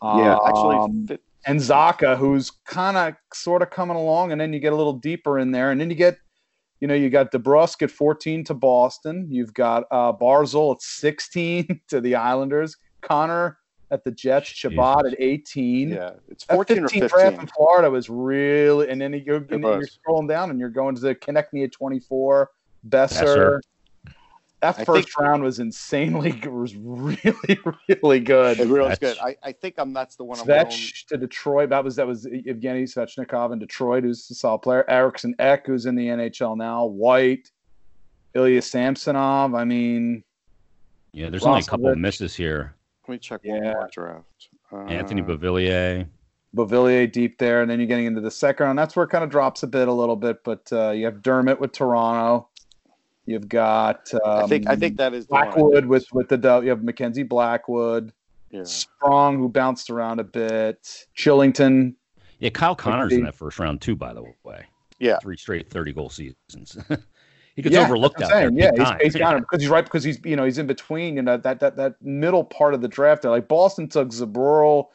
Yeah, 0.04 0.36
um, 0.36 0.40
actually, 0.48 1.20
and 1.46 1.60
Zacha, 1.60 2.18
who's 2.18 2.52
kind 2.66 2.98
of 2.98 3.16
sort 3.34 3.62
of 3.62 3.70
coming 3.70 3.98
along, 3.98 4.32
and 4.32 4.40
then 4.40 4.54
you 4.54 4.60
get 4.60 4.74
a 4.74 4.76
little 4.76 4.94
deeper 4.94 5.40
in 5.40 5.52
there, 5.52 5.72
and 5.72 5.80
then 5.80 5.90
you 5.90 5.96
get 5.96 6.18
you 6.82 6.88
know, 6.88 6.96
you 6.96 7.10
got 7.12 7.32
DeBrusk 7.32 7.84
at 7.84 7.92
14 7.92 8.44
to 8.46 8.54
Boston. 8.56 9.28
You've 9.30 9.54
got 9.54 9.84
uh, 9.92 10.12
Barzal 10.12 10.76
at 10.76 10.82
16 10.82 11.80
to 11.90 12.02
the 12.02 12.16
Islanders. 12.16 12.76
Connor 13.02 13.60
at 13.92 14.04
the 14.04 14.12
Jets. 14.12 14.50
Chabot 14.50 15.06
at 15.06 15.16
18. 15.20 15.90
Yeah, 15.90 16.12
it's 16.28 16.44
14 16.46 16.78
that 16.78 16.92
15 16.92 17.04
or 17.04 17.10
15. 17.10 17.20
draft 17.20 17.42
in 17.42 17.48
Florida 17.56 17.90
was 17.90 18.10
really, 18.10 18.90
and 18.90 19.00
then 19.00 19.14
you're, 19.14 19.46
and 19.52 19.62
you're 19.62 19.84
scrolling 19.86 20.28
down 20.28 20.50
and 20.50 20.60
you're 20.60 20.70
going 20.70 20.96
to 20.96 21.02
the 21.02 21.14
Konecny 21.14 21.64
at 21.64 21.72
24. 21.72 22.50
Boeser. 22.90 23.22
Boeser. 23.22 23.60
That 24.62 24.80
I 24.80 24.86
first 24.86 25.10
think, 25.10 25.20
round 25.20 25.42
was 25.42 25.58
insanely 25.58 26.32
was 26.48 26.76
really 26.76 27.60
really 27.88 28.20
good. 28.20 28.60
It 28.60 28.68
really 28.68 28.90
was 28.90 29.00
good. 29.00 29.18
I, 29.18 29.36
I 29.42 29.52
think 29.52 29.76
I'm 29.80 29.92
that's 29.92 30.16
the 30.16 30.24
one 30.24 30.40
I'm 30.40 30.46
going 30.46 30.70
to 30.70 31.18
Detroit. 31.18 31.70
That 31.70 31.84
was 31.84 31.96
that 31.96 32.06
was 32.06 32.26
Evgeny 32.26 32.84
Svechnikov 32.84 33.54
in 33.54 33.60
Detroit, 33.60 34.04
who's 34.04 34.30
a 34.30 34.36
solid 34.36 34.60
player. 34.60 34.88
Eriksson 34.88 35.34
Ek, 35.40 35.66
who's 35.66 35.88
in 35.88 35.96
the 35.96 36.08
NHL 36.08 36.56
now. 36.58 36.86
White, 36.86 37.50
Ilya 38.36 38.62
Samsonov. 38.62 39.56
I 39.56 39.64
mean, 39.64 40.24
yeah, 41.12 41.32
there's 41.32 41.44
only 41.44 41.62
a 41.62 41.64
couple 41.64 41.88
of 41.88 41.98
misses 41.98 42.36
here. 42.36 42.76
Let 43.08 43.14
me 43.14 43.18
check 43.18 43.42
yeah. 43.44 43.54
one 43.54 43.64
more 43.64 43.90
draft. 43.92 44.50
Uh, 44.72 44.84
Anthony 44.84 45.24
Beauvillier. 45.24 46.08
Beauvillier 46.56 47.12
deep 47.12 47.40
there, 47.40 47.62
and 47.62 47.72
then 47.72 47.80
you're 47.80 47.88
getting 47.88 48.06
into 48.06 48.22
the 48.22 48.30
second 48.30 48.68
round. 48.68 48.78
That's 48.78 48.96
where 48.96 49.06
it 49.06 49.10
kind 49.10 49.24
of 49.24 49.32
drops 49.32 49.64
a 49.64 49.68
bit, 49.68 49.88
a 49.88 49.94
little 49.94 50.16
bit. 50.16 50.44
But 50.44 50.72
uh, 50.72 50.92
you 50.92 51.06
have 51.06 51.24
Dermott 51.24 51.60
with 51.60 51.72
Toronto. 51.72 52.48
You've 53.26 53.48
got 53.48 54.14
um, 54.14 54.46
I 54.46 54.48
think 54.48 54.68
I 54.70 54.76
think 54.76 54.98
that 54.98 55.14
is 55.14 55.28
Blackwood 55.28 55.86
with 55.86 56.06
with 56.12 56.30
the 56.30 56.62
you 56.64 56.70
have 56.70 56.84
Mackenzie 56.84 57.24
Blackwood, 57.24 58.12
yeah. 58.50 58.64
Sprong 58.64 59.38
who 59.38 59.48
bounced 59.48 59.90
around 59.90 60.20
a 60.20 60.24
bit, 60.24 61.06
Chillington. 61.16 61.96
Yeah, 62.40 62.50
Kyle 62.50 62.76
Connor's 62.76 63.14
in 63.14 63.24
that 63.24 63.36
first 63.36 63.60
round 63.60 63.82
too, 63.82 63.96
by 63.96 64.14
the 64.14 64.24
way. 64.44 64.66
Yeah, 65.00 65.20
three 65.22 65.38
straight 65.38 65.70
thirty 65.70 65.94
goal 65.94 66.10
seasons. 66.10 66.78
He 67.56 67.62
gets 67.62 67.76
Yeah, 67.76 67.84
overlooked 67.86 68.18
that's 68.18 68.32
out 68.32 68.36
what 68.36 68.46
I'm 68.46 68.56
there. 68.56 68.72
Yeah, 68.78 68.84
time. 68.84 68.98
he's, 69.02 69.14
he's 69.14 69.22
kind 69.22 69.36
of 69.36 69.42
because 69.42 69.62
he's 69.62 69.70
right 69.70 69.84
because 69.84 70.04
he's 70.04 70.20
you 70.24 70.36
know 70.36 70.46
he's 70.46 70.58
in 70.58 70.68
between 70.68 71.16
you 71.16 71.22
know 71.22 71.38
that 71.38 71.60
that 71.60 71.76
that 71.76 71.96
middle 72.02 72.44
part 72.44 72.74
of 72.74 72.82
the 72.82 72.88
draft. 72.88 73.22
There. 73.22 73.32
Like 73.32 73.48
Boston 73.48 73.88
took 73.88 74.10
Zboril. 74.10 74.88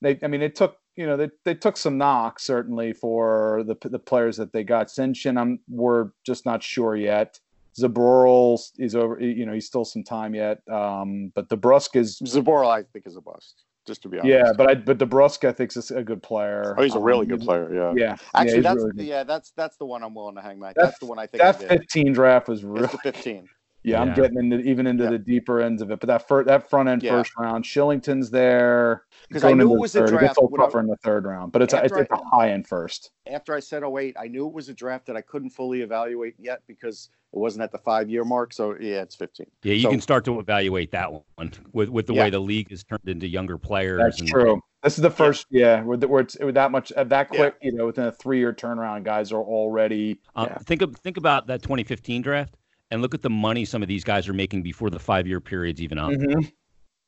They 0.00 0.18
I 0.22 0.26
mean 0.26 0.40
they 0.40 0.48
took 0.48 0.78
you 0.96 1.06
know 1.06 1.16
they, 1.16 1.30
they 1.44 1.54
took 1.54 1.76
some 1.76 1.98
knocks 1.98 2.42
certainly 2.42 2.92
for 2.92 3.62
the 3.64 3.76
the 3.88 3.98
players 3.98 4.36
that 4.38 4.52
they 4.52 4.64
got. 4.64 4.88
Senyshyn, 4.88 5.40
I'm 5.40 5.60
we're 5.68 6.10
just 6.26 6.44
not 6.46 6.62
sure 6.62 6.96
yet. 6.96 7.38
Zboril 7.78 8.60
is 8.78 8.94
over. 8.94 9.20
You 9.20 9.46
know 9.46 9.52
he's 9.52 9.66
still 9.66 9.84
some 9.84 10.02
time 10.04 10.34
yet. 10.34 10.58
Um, 10.70 11.32
but 11.34 11.48
DeBrusk 11.48 11.96
is 11.96 12.20
Zabora, 12.24 12.68
I 12.68 12.82
think, 12.82 13.06
is 13.06 13.16
a 13.16 13.20
bust. 13.20 13.64
Just 13.86 14.02
to 14.02 14.08
be 14.08 14.18
honest. 14.18 14.30
yeah, 14.32 14.52
but 14.56 14.68
I 14.70 14.74
but 14.74 14.98
DeBrusk 14.98 15.48
I 15.48 15.52
think 15.52 15.74
is 15.76 15.90
a 15.90 16.02
good 16.02 16.22
player. 16.22 16.74
Oh, 16.78 16.82
he's 16.82 16.94
a 16.94 16.98
really 17.00 17.22
Um, 17.22 17.28
good 17.28 17.40
player. 17.40 17.74
Yeah. 17.74 17.92
Yeah, 17.96 18.16
Actually, 18.34 18.56
yeah, 18.56 18.60
that's 18.62 18.84
really 18.84 19.08
yeah, 19.08 19.24
that's 19.24 19.52
that's 19.56 19.76
the 19.78 19.86
one 19.86 20.02
I'm 20.02 20.14
willing 20.14 20.34
to 20.36 20.42
hang 20.42 20.58
my. 20.58 20.68
That- 20.68 20.76
That's 20.76 20.98
the 20.98 21.06
one 21.06 21.18
I 21.18 21.26
think. 21.26 21.42
that 21.42 21.58
15 21.60 22.12
draft 22.12 22.46
was 22.48 22.62
really 22.64 22.84
It's 22.84 22.92
the 22.92 22.98
15. 22.98 23.48
Yeah, 23.82 24.02
I'm 24.02 24.12
getting 24.14 24.36
into 24.38 24.58
even 24.60 24.86
into 24.86 25.04
Yeah. 25.04 25.10
the 25.10 25.18
deeper 25.18 25.60
ends 25.60 25.80
of 25.80 25.90
it. 25.90 26.00
But 26.00 26.08
that 26.08 26.28
first, 26.28 26.46
that 26.48 26.68
front 26.68 26.88
end 26.88 27.02
Yeah. 27.02 27.12
first 27.12 27.32
round, 27.38 27.64
Shillington's 27.64 28.30
there. 28.30 29.04
Because 29.28 29.44
I 29.44 29.52
knew 29.52 29.70
it 29.70 29.74
the 29.74 29.80
was 29.80 29.94
a 29.96 30.00
third. 30.00 30.08
It 30.08 30.10
draft 30.12 30.22
gets 30.24 30.36
a 30.38 30.40
little 30.42 30.50
when 30.52 30.60
I- 30.60 30.64
tougher 30.66 30.80
in 30.80 30.86
the 30.86 30.96
third 30.96 31.24
round, 31.24 31.52
but 31.52 31.62
it's 31.62 31.72
a, 31.72 31.78
it's, 31.84 31.92
After 31.92 32.02
it's 32.02 32.12
a 32.12 32.24
high 32.36 32.50
end 32.50 32.66
first. 32.66 33.10
After 33.26 33.54
I 33.54 33.60
said 33.60 33.82
08, 33.82 34.16
I 34.18 34.26
knew 34.28 34.46
it 34.46 34.52
was 34.52 34.68
a 34.68 34.74
draft 34.74 35.06
that 35.06 35.16
I 35.16 35.20
couldn't 35.22 35.50
fully 35.50 35.80
evaluate 35.82 36.34
yet 36.38 36.60
because 36.66 37.08
it 37.32 37.38
wasn't 37.38 37.62
at 37.62 37.70
the 37.72 37.78
five 37.78 38.10
year 38.10 38.24
mark. 38.24 38.52
So 38.52 38.76
yeah, 38.80 39.00
it's 39.02 39.14
15. 39.14 39.46
Yeah, 39.62 39.74
you 39.74 39.82
So- 39.84 39.90
can 39.90 40.00
start 40.00 40.24
to 40.26 40.38
evaluate 40.40 40.90
that 40.92 41.10
one 41.12 41.50
with 41.72 41.88
with 41.88 42.06
the 42.06 42.14
Yeah. 42.14 42.24
way 42.24 42.30
the 42.30 42.40
league 42.40 42.70
is 42.72 42.84
turned 42.84 43.00
into 43.08 43.28
younger 43.28 43.56
players. 43.56 43.98
That's 43.98 44.20
and, 44.20 44.28
true. 44.28 44.60
This 44.82 44.96
is 44.98 45.02
the 45.02 45.10
first, 45.10 45.46
yeah, 45.50 45.82
where, 45.82 45.96
the- 45.98 46.08
where 46.08 46.22
it's 46.22 46.38
where 46.40 46.52
that 46.52 46.70
much, 46.70 46.90
uh, 46.92 47.04
that 47.04 47.28
Yeah. 47.32 47.38
quick, 47.38 47.54
you 47.62 47.72
know, 47.72 47.86
within 47.86 48.06
a 48.06 48.12
three 48.12 48.38
year 48.38 48.52
turnaround, 48.52 49.04
guys 49.04 49.30
are 49.30 49.42
already. 49.42 50.18
Um, 50.34 50.46
yeah. 50.48 50.58
Think 50.58 50.82
of 50.82 50.96
think 50.96 51.16
about 51.18 51.46
that 51.48 51.62
2015 51.62 52.22
draft 52.22 52.54
and 52.90 53.02
look 53.02 53.14
at 53.14 53.22
the 53.22 53.30
money 53.30 53.64
some 53.64 53.82
of 53.82 53.88
these 53.88 54.04
guys 54.04 54.28
are 54.28 54.32
making 54.32 54.62
before 54.62 54.90
the 54.90 54.98
five 54.98 55.26
year 55.26 55.40
period's 55.40 55.80
even 55.80 55.98
up. 55.98 56.10
Mhm. 56.10 56.52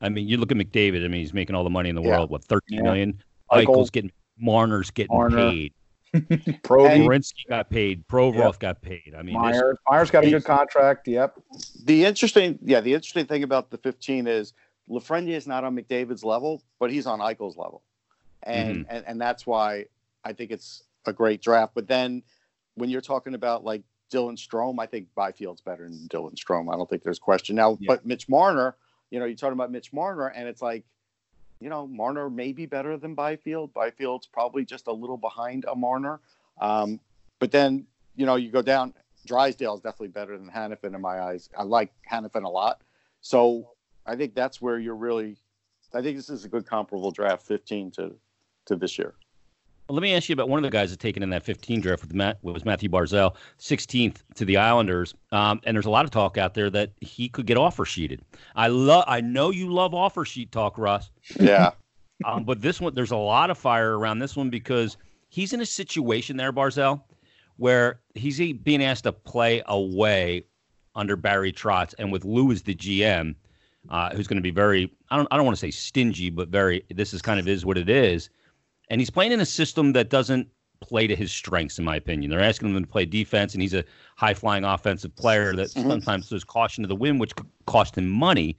I 0.01 0.09
mean, 0.09 0.27
you 0.29 0.37
look 0.37 0.51
at 0.51 0.57
McDavid. 0.57 1.05
I 1.05 1.09
mean, 1.09 1.21
he's 1.21 1.33
making 1.35 1.55
all 1.55 1.65
the 1.65 1.71
money 1.71 1.89
in 1.89 1.95
the 1.95 2.03
Yeah. 2.03 2.19
world. 2.19 2.31
What 2.31 2.45
13 2.45 2.79
Yeah. 2.79 2.83
million? 2.83 3.23
Eichel. 3.51 3.67
Eichel's 3.67 3.91
getting 3.91 4.13
Marner's 4.39 4.91
getting 4.91 5.15
Marner. 5.17 5.37
paid. 5.51 5.73
Pro 6.63 6.85
Marinsky 6.85 7.47
got 7.49 7.71
paid. 7.71 8.07
Provorov 8.07 8.59
got 8.59 8.83
paid. 8.83 9.15
I 9.17 9.23
mean, 9.23 9.35
this, 9.43 9.57
Myers, 9.57 9.79
Myers 9.89 10.11
got 10.11 10.25
a 10.25 10.31
good 10.31 10.45
contract. 10.45 11.09
Yep. 11.09 11.39
The 11.85 12.05
interesting, 12.05 12.59
yeah, 12.63 12.81
the 12.81 12.93
interesting 12.93 13.27
thing 13.27 13.45
about 13.45 13.71
the 13.71 13.79
15 13.79 14.27
is 14.27 14.53
Lafreniere 14.91 15.37
is 15.37 15.47
not 15.47 15.65
on 15.65 15.75
McDavid's 15.77 16.23
level, 16.25 16.63
but 16.79 16.91
he's 16.91 17.07
on 17.07 17.21
Eichel's 17.21 17.57
level, 17.57 17.83
and 18.43 18.85
and 18.91 19.05
and 19.07 19.21
that's 19.21 19.47
why 19.47 19.87
I 20.25 20.33
think 20.35 20.51
it's 20.51 20.83
a 21.07 21.13
great 21.13 21.41
draft. 21.41 21.73
But 21.75 21.87
then 21.87 22.23
when 22.75 22.91
you're 22.91 23.01
talking 23.01 23.35
about 23.35 23.65
like 23.65 23.83
Dylan 24.13 24.37
Strome, 24.37 24.77
I 24.79 24.87
think 24.87 25.09
Byfield's 25.17 25.61
better 25.61 25.85
than 25.85 26.07
Dylan 26.09 26.35
Strome. 26.35 26.73
I 26.73 26.77
don't 26.77 26.89
think 26.89 27.03
there's 27.03 27.19
question 27.19 27.57
now. 27.57 27.79
Yeah. 27.81 27.87
But 27.89 28.07
Mitch 28.07 28.29
Marner, 28.29 28.77
you 29.11 29.19
know, 29.19 29.25
you're 29.25 29.37
talking 29.37 29.55
about 29.55 29.73
Mitch 29.73 29.93
Marner, 29.93 30.29
and 30.29 30.47
it's 30.47 30.63
like, 30.63 30.85
you 31.61 31.69
know, 31.69 31.87
Marner 31.87 32.29
may 32.29 32.53
be 32.53 32.67
better 32.67 32.97
than 32.97 33.15
Byfield. 33.15 33.73
Byfield's 33.73 34.27
probably 34.27 34.65
just 34.65 34.87
a 34.89 34.93
little 34.93 35.17
behind 35.17 35.65
a 35.69 35.75
Marner. 35.75 36.21
Um, 36.61 37.01
but 37.39 37.51
then, 37.51 37.87
you 38.17 38.27
know, 38.27 38.37
you 38.37 38.51
go 38.51 38.63
down. 38.63 38.95
Drysdale 39.27 39.75
is 39.75 39.81
definitely 39.81 40.09
better 40.09 40.37
than 40.37 40.51
Hanifin 40.51 40.95
in 40.95 41.01
my 41.01 41.21
eyes. 41.21 41.49
I 41.57 41.63
like 41.63 41.93
Hanifin 42.11 42.45
a 42.45 42.49
lot. 42.49 42.83
So 43.21 43.71
I 44.05 44.17
think 44.17 44.35
that's 44.35 44.61
where 44.61 44.79
you're 44.79 44.97
really. 44.97 45.37
I 45.95 46.03
think 46.03 46.17
this 46.17 46.31
is 46.31 46.45
a 46.45 46.49
good 46.49 46.67
comparable 46.67 47.11
draft, 47.11 47.47
15 47.47 47.91
to 47.93 48.15
to 48.67 48.77
this 48.77 48.99
year. 48.99 49.15
Let 49.89 50.03
me 50.03 50.15
ask 50.15 50.29
you 50.29 50.33
about 50.33 50.49
one 50.49 50.59
of 50.59 50.63
the 50.63 50.71
guys 50.71 50.91
that's 50.91 51.03
taken 51.03 51.23
in 51.23 51.31
that 51.31 51.43
15 51.43 51.81
draft 51.81 52.03
with 52.03 52.15
Matt 52.15 52.39
was 52.43 52.65
Matthew 52.65 52.89
Barzal, 52.89 53.35
16th 53.59 54.23
to 54.37 54.45
the 54.45 54.57
Islanders. 54.57 55.15
Um, 55.33 55.61
and 55.65 55.77
there's 55.77 55.87
a 55.87 55.91
lot 55.91 56.05
of 56.05 56.11
talk 56.11 56.39
out 56.39 56.55
there 56.55 56.71
that 56.71 56.93
he 57.01 57.29
could 57.29 57.47
get 57.47 57.57
offer 57.57 57.85
sheeted. 57.85 58.23
I 58.55 58.69
love. 58.69 59.05
I 59.07 59.21
know 59.21 59.51
you 59.51 59.73
love 59.73 59.93
offer 59.93 60.25
sheet 60.25 60.51
talk, 60.51 60.79
Russ. 60.79 61.11
Yeah, 61.39 61.73
Um, 62.25 62.45
but 62.45 62.61
this 62.61 62.81
one, 62.81 62.95
there's 62.95 63.11
a 63.11 63.17
lot 63.17 63.51
of 63.51 63.59
fire 63.59 63.99
around 63.99 64.19
this 64.19 64.37
one 64.37 64.51
because 64.51 64.97
he's 65.29 65.53
in 65.53 65.61
a 65.61 65.67
situation 65.67 66.37
there, 66.37 66.53
Barzal, 66.53 67.03
where 67.57 68.01
he's 68.15 68.39
being 68.39 68.83
asked 68.83 69.05
to 69.05 69.13
play 69.13 69.63
away 69.67 70.45
under 70.95 71.17
Barry 71.17 71.53
Trotz, 71.53 71.95
and 71.99 72.13
with 72.13 72.25
Lou 72.25 72.53
as 72.53 72.63
the 72.63 72.75
GM, 72.75 73.35
uh, 73.89 74.11
who's 74.15 74.27
going 74.27 74.37
to 74.37 74.43
be 74.43 74.51
very, 74.51 74.93
I 75.11 75.17
don't, 75.17 75.29
I 75.31 75.37
don't 75.37 75.47
want 75.47 75.57
to 75.57 75.61
say 75.61 75.71
stingy, 75.71 76.31
but 76.31 76.49
very, 76.49 76.85
this 76.91 77.15
is 77.15 77.23
kind 77.23 77.41
of 77.41 77.49
is 77.49 77.65
what 77.65 77.79
it 77.79 77.89
is, 77.89 78.29
and 78.93 79.01
he's 79.01 79.09
playing 79.09 79.33
in 79.33 79.41
a 79.41 79.47
system 79.47 79.95
that 79.95 80.11
doesn't 80.11 80.47
play 80.81 81.07
to 81.07 81.17
his 81.17 81.33
strengths, 81.33 81.79
in 81.79 81.85
my 81.85 81.97
opinion. 81.97 82.31
They're 82.31 82.41
asking 82.43 82.75
him 82.77 82.85
to 82.85 82.87
play 82.87 83.07
defense, 83.07 83.55
and 83.55 83.63
he's 83.63 83.73
a 83.73 83.85
high 84.17 84.35
flying 84.35 84.65
offensive 84.65 85.17
player 85.17 85.57
that 85.57 85.71
Mhm. 85.71 85.89
sometimes 85.89 86.29
throws 86.29 86.45
caution 86.45 86.83
to 86.83 86.89
the 86.89 86.95
wind, 86.95 87.19
which 87.19 87.35
could 87.35 87.49
cost 87.67 87.97
him 87.97 88.07
money. 88.07 88.59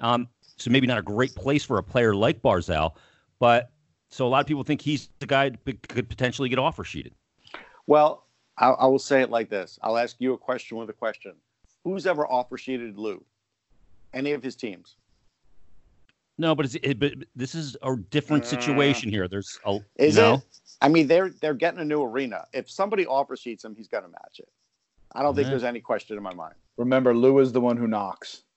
Um, 0.00 0.28
so 0.56 0.72
maybe 0.72 0.88
not 0.88 0.98
a 0.98 1.02
great 1.02 1.36
place 1.36 1.62
for 1.64 1.78
a 1.78 1.84
player 1.84 2.16
like 2.16 2.42
Barzal, 2.42 2.96
but 3.38 3.70
so 4.08 4.26
a 4.26 4.28
lot 4.28 4.40
of 4.40 4.48
people 4.48 4.64
think 4.64 4.80
he's 4.80 5.08
the 5.20 5.26
guy 5.26 5.50
that 5.50 5.88
could 5.88 6.08
potentially 6.08 6.48
get 6.48 6.58
offer 6.58 6.82
sheeted. 6.82 7.14
Well, 7.86 8.26
I, 8.58 8.70
I 8.70 8.86
will 8.86 8.98
say 8.98 9.22
it 9.22 9.30
like 9.30 9.50
this. 9.50 9.78
I'll 9.84 9.98
ask 9.98 10.16
you 10.18 10.32
a 10.32 10.38
question 10.38 10.78
with 10.78 10.90
a 10.90 10.94
question. 10.94 11.36
Who's 11.84 12.08
ever 12.08 12.26
offer 12.26 12.58
sheeted 12.58 12.98
Lou? 12.98 13.24
Any 14.12 14.32
of 14.32 14.42
his 14.42 14.56
teams? 14.56 14.96
No, 16.40 16.54
but, 16.54 16.64
it's, 16.64 16.74
it, 16.76 16.98
but 16.98 17.12
this 17.36 17.54
is 17.54 17.76
a 17.82 17.94
different 18.08 18.44
Uh, 18.44 18.48
situation 18.48 19.10
here. 19.10 19.28
There's 19.28 19.58
a 19.66 19.78
Is 19.96 20.16
no? 20.16 20.34
it? 20.36 20.40
I 20.80 20.88
mean, 20.88 21.06
they're 21.06 21.28
they're 21.40 21.52
getting 21.54 21.80
a 21.80 21.84
new 21.84 22.02
arena. 22.02 22.46
If 22.54 22.70
somebody 22.70 23.06
offer 23.06 23.36
sheets 23.36 23.62
him, 23.64 23.74
he's 23.76 23.88
going 23.88 24.04
to 24.04 24.08
match 24.08 24.38
it. 24.38 24.48
I 25.12 25.22
don't 25.22 25.34
think 25.34 25.44
Yeah. 25.46 25.50
there's 25.50 25.64
any 25.64 25.80
question 25.80 26.16
in 26.16 26.22
my 26.22 26.32
mind. 26.32 26.54
Remember, 26.78 27.14
Lou 27.14 27.40
is 27.40 27.52
the 27.52 27.60
one 27.60 27.76
who 27.76 27.86
knocks. 27.86 28.42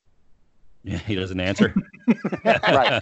Yeah, 0.85 0.97
he 0.97 1.15
doesn't 1.15 1.39
answer. 1.39 1.73
Right. 2.45 3.01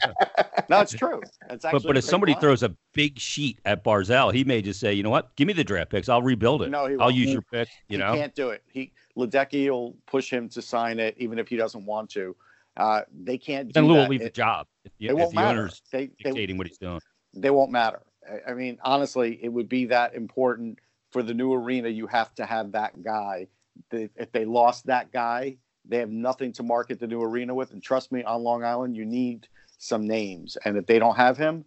No, 0.70 0.82
it's 0.82 0.94
true. 0.94 1.20
It's 1.50 1.66
actually 1.66 1.80
but 1.80 1.84
but 1.88 1.96
a 1.96 2.00
if 2.00 2.04
great 2.04 2.04
somebody 2.04 2.34
line. 2.34 2.42
throws 2.42 2.62
a 2.62 2.76
big 2.94 3.18
sheet 3.18 3.58
at 3.66 3.84
Barzal, 3.84 4.32
he 4.32 4.44
may 4.44 4.62
just 4.62 4.80
say, 4.80 4.94
you 4.94 5.02
know 5.02 5.10
what, 5.10 5.36
give 5.36 5.48
me 5.48 5.54
the 5.54 5.64
draft 5.64 5.90
picks. 5.90 6.08
I'll 6.08 6.22
rebuild 6.22 6.62
it. 6.62 6.70
No, 6.70 6.86
he 6.86 6.94
I'll 6.94 7.00
won't. 7.08 7.16
use 7.16 7.26
He- 7.28 7.34
your 7.34 7.42
pick. 7.42 7.68
You 7.88 7.98
he 7.98 8.04
know, 8.04 8.14
can't 8.14 8.36
do 8.36 8.50
it. 8.52 8.62
He 8.72 8.92
Ledecky 9.18 9.68
will 9.72 9.96
push 10.06 10.30
him 10.32 10.48
to 10.50 10.62
sign 10.62 11.00
it, 11.00 11.16
even 11.18 11.40
if 11.40 11.48
he 11.48 11.56
doesn't 11.58 11.84
want 11.86 12.12
to. 12.12 12.36
Uh, 12.82 13.04
they 13.24 13.38
can't. 13.38 13.72
then 13.74 13.86
Lou 13.86 13.94
will 13.96 14.08
leave 14.08 14.22
the 14.22 14.30
job 14.32 14.66
if, 14.84 14.92
the- 14.98 15.06
It 15.08 15.12
if 15.12 15.16
won't 15.18 15.30
the 15.32 15.36
matter. 15.36 15.60
owner's 15.60 15.82
They, 15.92 16.08
they, 16.08 16.14
dictating 16.32 16.58
what 16.58 16.66
he's 16.68 16.80
doing. 16.80 17.00
they 17.34 17.52
won't 17.52 17.72
matter. 17.72 18.02
I- 18.28 18.52
I 18.52 18.54
mean, 18.56 18.80
honestly, 18.84 19.40
it 19.44 19.50
would 19.50 19.70
be 19.70 19.86
that 19.86 20.16
important 20.16 20.80
for 21.12 21.22
the 21.22 21.34
new 21.34 21.54
arena. 21.54 21.90
You 21.90 22.08
have 22.08 22.34
to 22.36 22.46
have 22.46 22.72
that 22.72 23.04
guy. 23.04 23.48
The- 23.92 24.10
If 24.16 24.32
they 24.32 24.46
lost 24.46 24.88
that 24.88 25.12
guy, 25.12 25.58
they 25.86 25.98
have 25.98 26.10
nothing 26.10 26.52
to 26.54 26.64
market 26.64 27.00
the 27.00 27.06
new 27.08 27.22
arena 27.22 27.54
with. 27.54 27.72
And 27.72 27.84
trust 27.84 28.12
me, 28.12 28.24
on 28.24 28.42
Long 28.44 28.64
Island, 28.64 28.96
you 28.98 29.06
need 29.06 29.48
some 29.78 30.08
names. 30.08 30.58
And 30.66 30.76
if 30.78 30.88
they 30.88 30.98
don't 30.98 31.16
have 31.18 31.38
him, 31.38 31.66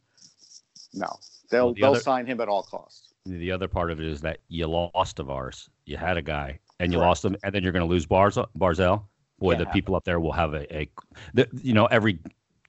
no, 0.93 1.09
they'll 1.51 1.67
Well, 1.67 1.75
the 1.75 1.81
they'll 1.81 1.91
other- 1.93 2.01
sign 2.01 2.27
him 2.27 2.41
at 2.41 2.49
all 2.49 2.63
costs. 2.65 3.15
The 3.27 3.53
other 3.53 3.69
part 3.69 3.91
of 3.91 4.01
it 4.01 4.07
is 4.07 4.21
that 4.23 4.39
you 4.49 4.67
lost 4.67 5.17
Tavares. 5.17 5.69
You 5.87 5.97
had 5.97 6.17
a 6.19 6.23
guy, 6.23 6.59
and 6.81 6.93
you 6.93 6.99
Correct. 6.99 7.09
lost 7.09 7.25
him, 7.25 7.37
and 7.43 7.55
then 7.55 7.63
you're 7.63 7.73
going 7.73 7.87
to 7.87 7.91
lose 7.91 8.05
Barz- 8.07 8.47
Barzal. 8.59 9.05
Boy, 9.39 9.55
Can't 9.55 9.67
the 9.67 9.73
people 9.73 9.95
up 9.95 10.05
there 10.05 10.21
will 10.21 10.33
have 10.33 10.55
a, 10.55 10.77
a 10.77 10.89
the, 11.35 11.49
you 11.63 11.73
know, 11.73 11.87
every 11.87 12.19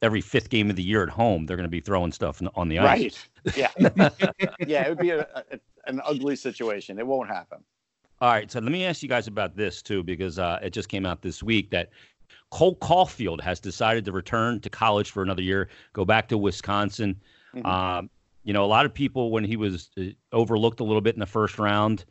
every 0.01 0.21
fifth 0.21 0.49
game 0.49 0.69
of 0.69 0.75
the 0.75 0.83
year 0.83 1.03
at 1.03 1.09
home, 1.09 1.45
they're 1.45 1.57
going 1.57 1.65
to 1.65 1.69
be 1.69 1.79
throwing 1.79 2.11
stuff 2.11 2.41
on- 2.55 2.69
the 2.69 2.79
ice. 2.79 3.27
Right? 3.45 3.57
Yeah, 3.57 3.69
yeah. 4.67 4.85
It 4.85 4.89
would 4.89 4.99
be 4.99 5.11
a, 5.11 5.21
a, 5.21 5.59
an 5.87 6.01
ugly 6.05 6.35
situation. 6.35 6.99
It 6.99 7.07
won't 7.07 7.29
happen. 7.29 7.59
All 8.21 8.31
right, 8.31 8.49
so 8.49 8.59
let 8.59 8.71
me 8.71 8.85
ask 8.85 9.03
you 9.03 9.09
guys 9.09 9.27
about 9.27 9.55
this 9.57 9.81
too, 9.81 10.01
because 10.01 10.39
uh, 10.39 10.59
it 10.61 10.71
just 10.71 10.87
came 10.89 11.05
out 11.05 11.21
this 11.21 11.43
week 11.43 11.69
that 11.71 11.89
Cole 12.49 12.77
Caufield 12.77 13.41
has 13.41 13.59
decided 13.59 14.05
to 14.05 14.11
return 14.11 14.61
to 14.61 14.69
college 14.69 15.11
for 15.11 15.21
another 15.21 15.41
year, 15.41 15.69
go 15.93 16.05
back 16.05 16.27
to 16.29 16.37
Wisconsin. 16.37 17.19
Mhm. 17.53 17.65
Um, 17.65 18.09
you 18.43 18.53
know, 18.53 18.63
a 18.63 18.67
lot 18.67 18.85
of 18.85 18.93
people 18.93 19.31
when 19.31 19.43
he 19.43 19.57
was 19.57 19.89
uh, 19.99 20.03
overlooked 20.31 20.79
a 20.79 20.83
little 20.83 21.01
bit 21.01 21.15
in 21.15 21.19
the 21.19 21.25
first 21.25 21.59
round, 21.59 22.05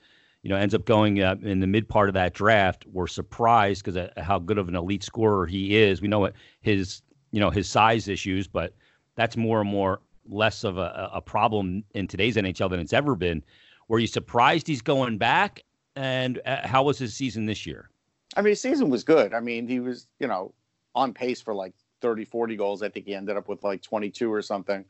you 0.45 0.51
know, 0.51 0.57
ends 0.57 0.75
up 0.75 0.85
going 0.85 1.23
uh, 1.23 1.37
in 1.43 1.61
the 1.61 1.67
mid 1.67 1.89
part 1.89 2.11
of 2.11 2.15
that 2.15 2.35
draft, 2.35 2.85
We're 2.93 3.07
surprised 3.07 3.83
because 3.83 4.11
how 4.19 4.39
good 4.39 4.59
of 4.59 4.69
an 4.69 4.77
elite 4.77 5.03
scorer 5.03 5.47
he 5.47 5.75
is. 5.75 6.03
We 6.03 6.09
know 6.09 6.19
what 6.19 6.35
his, 6.61 7.01
you 7.33 7.41
know, 7.41 7.49
his 7.49 7.67
size 7.67 8.09
issues, 8.09 8.47
but 8.47 8.75
that's 9.17 9.39
more 9.39 9.63
and 9.63 9.71
more 9.71 10.01
less 10.29 10.63
of 10.63 10.77
a, 10.77 11.11
a 11.15 11.21
problem 11.23 11.83
in 11.95 12.07
today's 12.07 12.37
NHL 12.37 12.69
than 12.69 12.79
it's 12.79 12.93
ever 12.93 13.17
been. 13.17 13.43
Were 13.89 13.99
you 13.99 14.07
surprised 14.07 14.67
he's 14.67 14.83
going 14.83 15.17
back? 15.17 15.65
And 15.97 16.43
uh, 16.45 16.69
how 16.69 16.83
was 16.83 16.99
his 16.99 17.15
season 17.15 17.47
this 17.47 17.65
year? 17.65 17.89
I 18.37 18.43
mean, 18.43 18.51
his 18.51 18.61
season 18.61 18.91
was 18.91 19.03
good. 19.03 19.33
I 19.33 19.41
mean, 19.41 19.67
he 19.67 19.81
was, 19.81 20.09
you 20.19 20.27
know, 20.27 20.53
on 20.95 21.15
pace 21.15 21.41
for 21.41 21.55
like 21.55 21.73
30, 22.03 22.27
40 22.27 22.57
goals. 22.57 22.83
I 22.83 22.91
think 22.91 23.07
he 23.07 23.15
ended 23.15 23.39
up 23.39 23.49
with 23.49 23.65
like 23.65 23.81
22 23.81 24.31
or 24.31 24.43
something, 24.43 24.85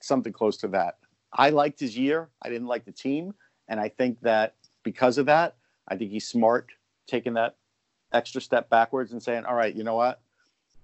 something 0.00 0.32
close 0.32 0.56
to 0.58 0.68
that. 0.68 0.96
I 1.32 1.50
liked 1.50 1.78
his 1.78 1.96
year. 1.96 2.28
I 2.42 2.48
didn't 2.48 2.66
like 2.66 2.84
the 2.84 2.92
team. 2.92 3.34
And 3.68 3.78
I 3.78 3.88
think 3.88 4.20
that 4.22 4.56
because 4.82 5.18
of 5.18 5.26
that, 5.26 5.56
I 5.88 5.96
think 5.96 6.10
he's 6.10 6.26
smart 6.26 6.70
taking 7.06 7.34
that 7.34 7.56
extra 8.12 8.40
step 8.40 8.70
backwards 8.70 9.12
and 9.12 9.22
saying, 9.22 9.44
all 9.44 9.54
right, 9.54 9.74
you 9.74 9.84
know 9.84 9.96
what? 9.96 10.20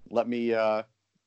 Let 0.09 0.27
me, 0.27 0.53
uh, 0.53 0.83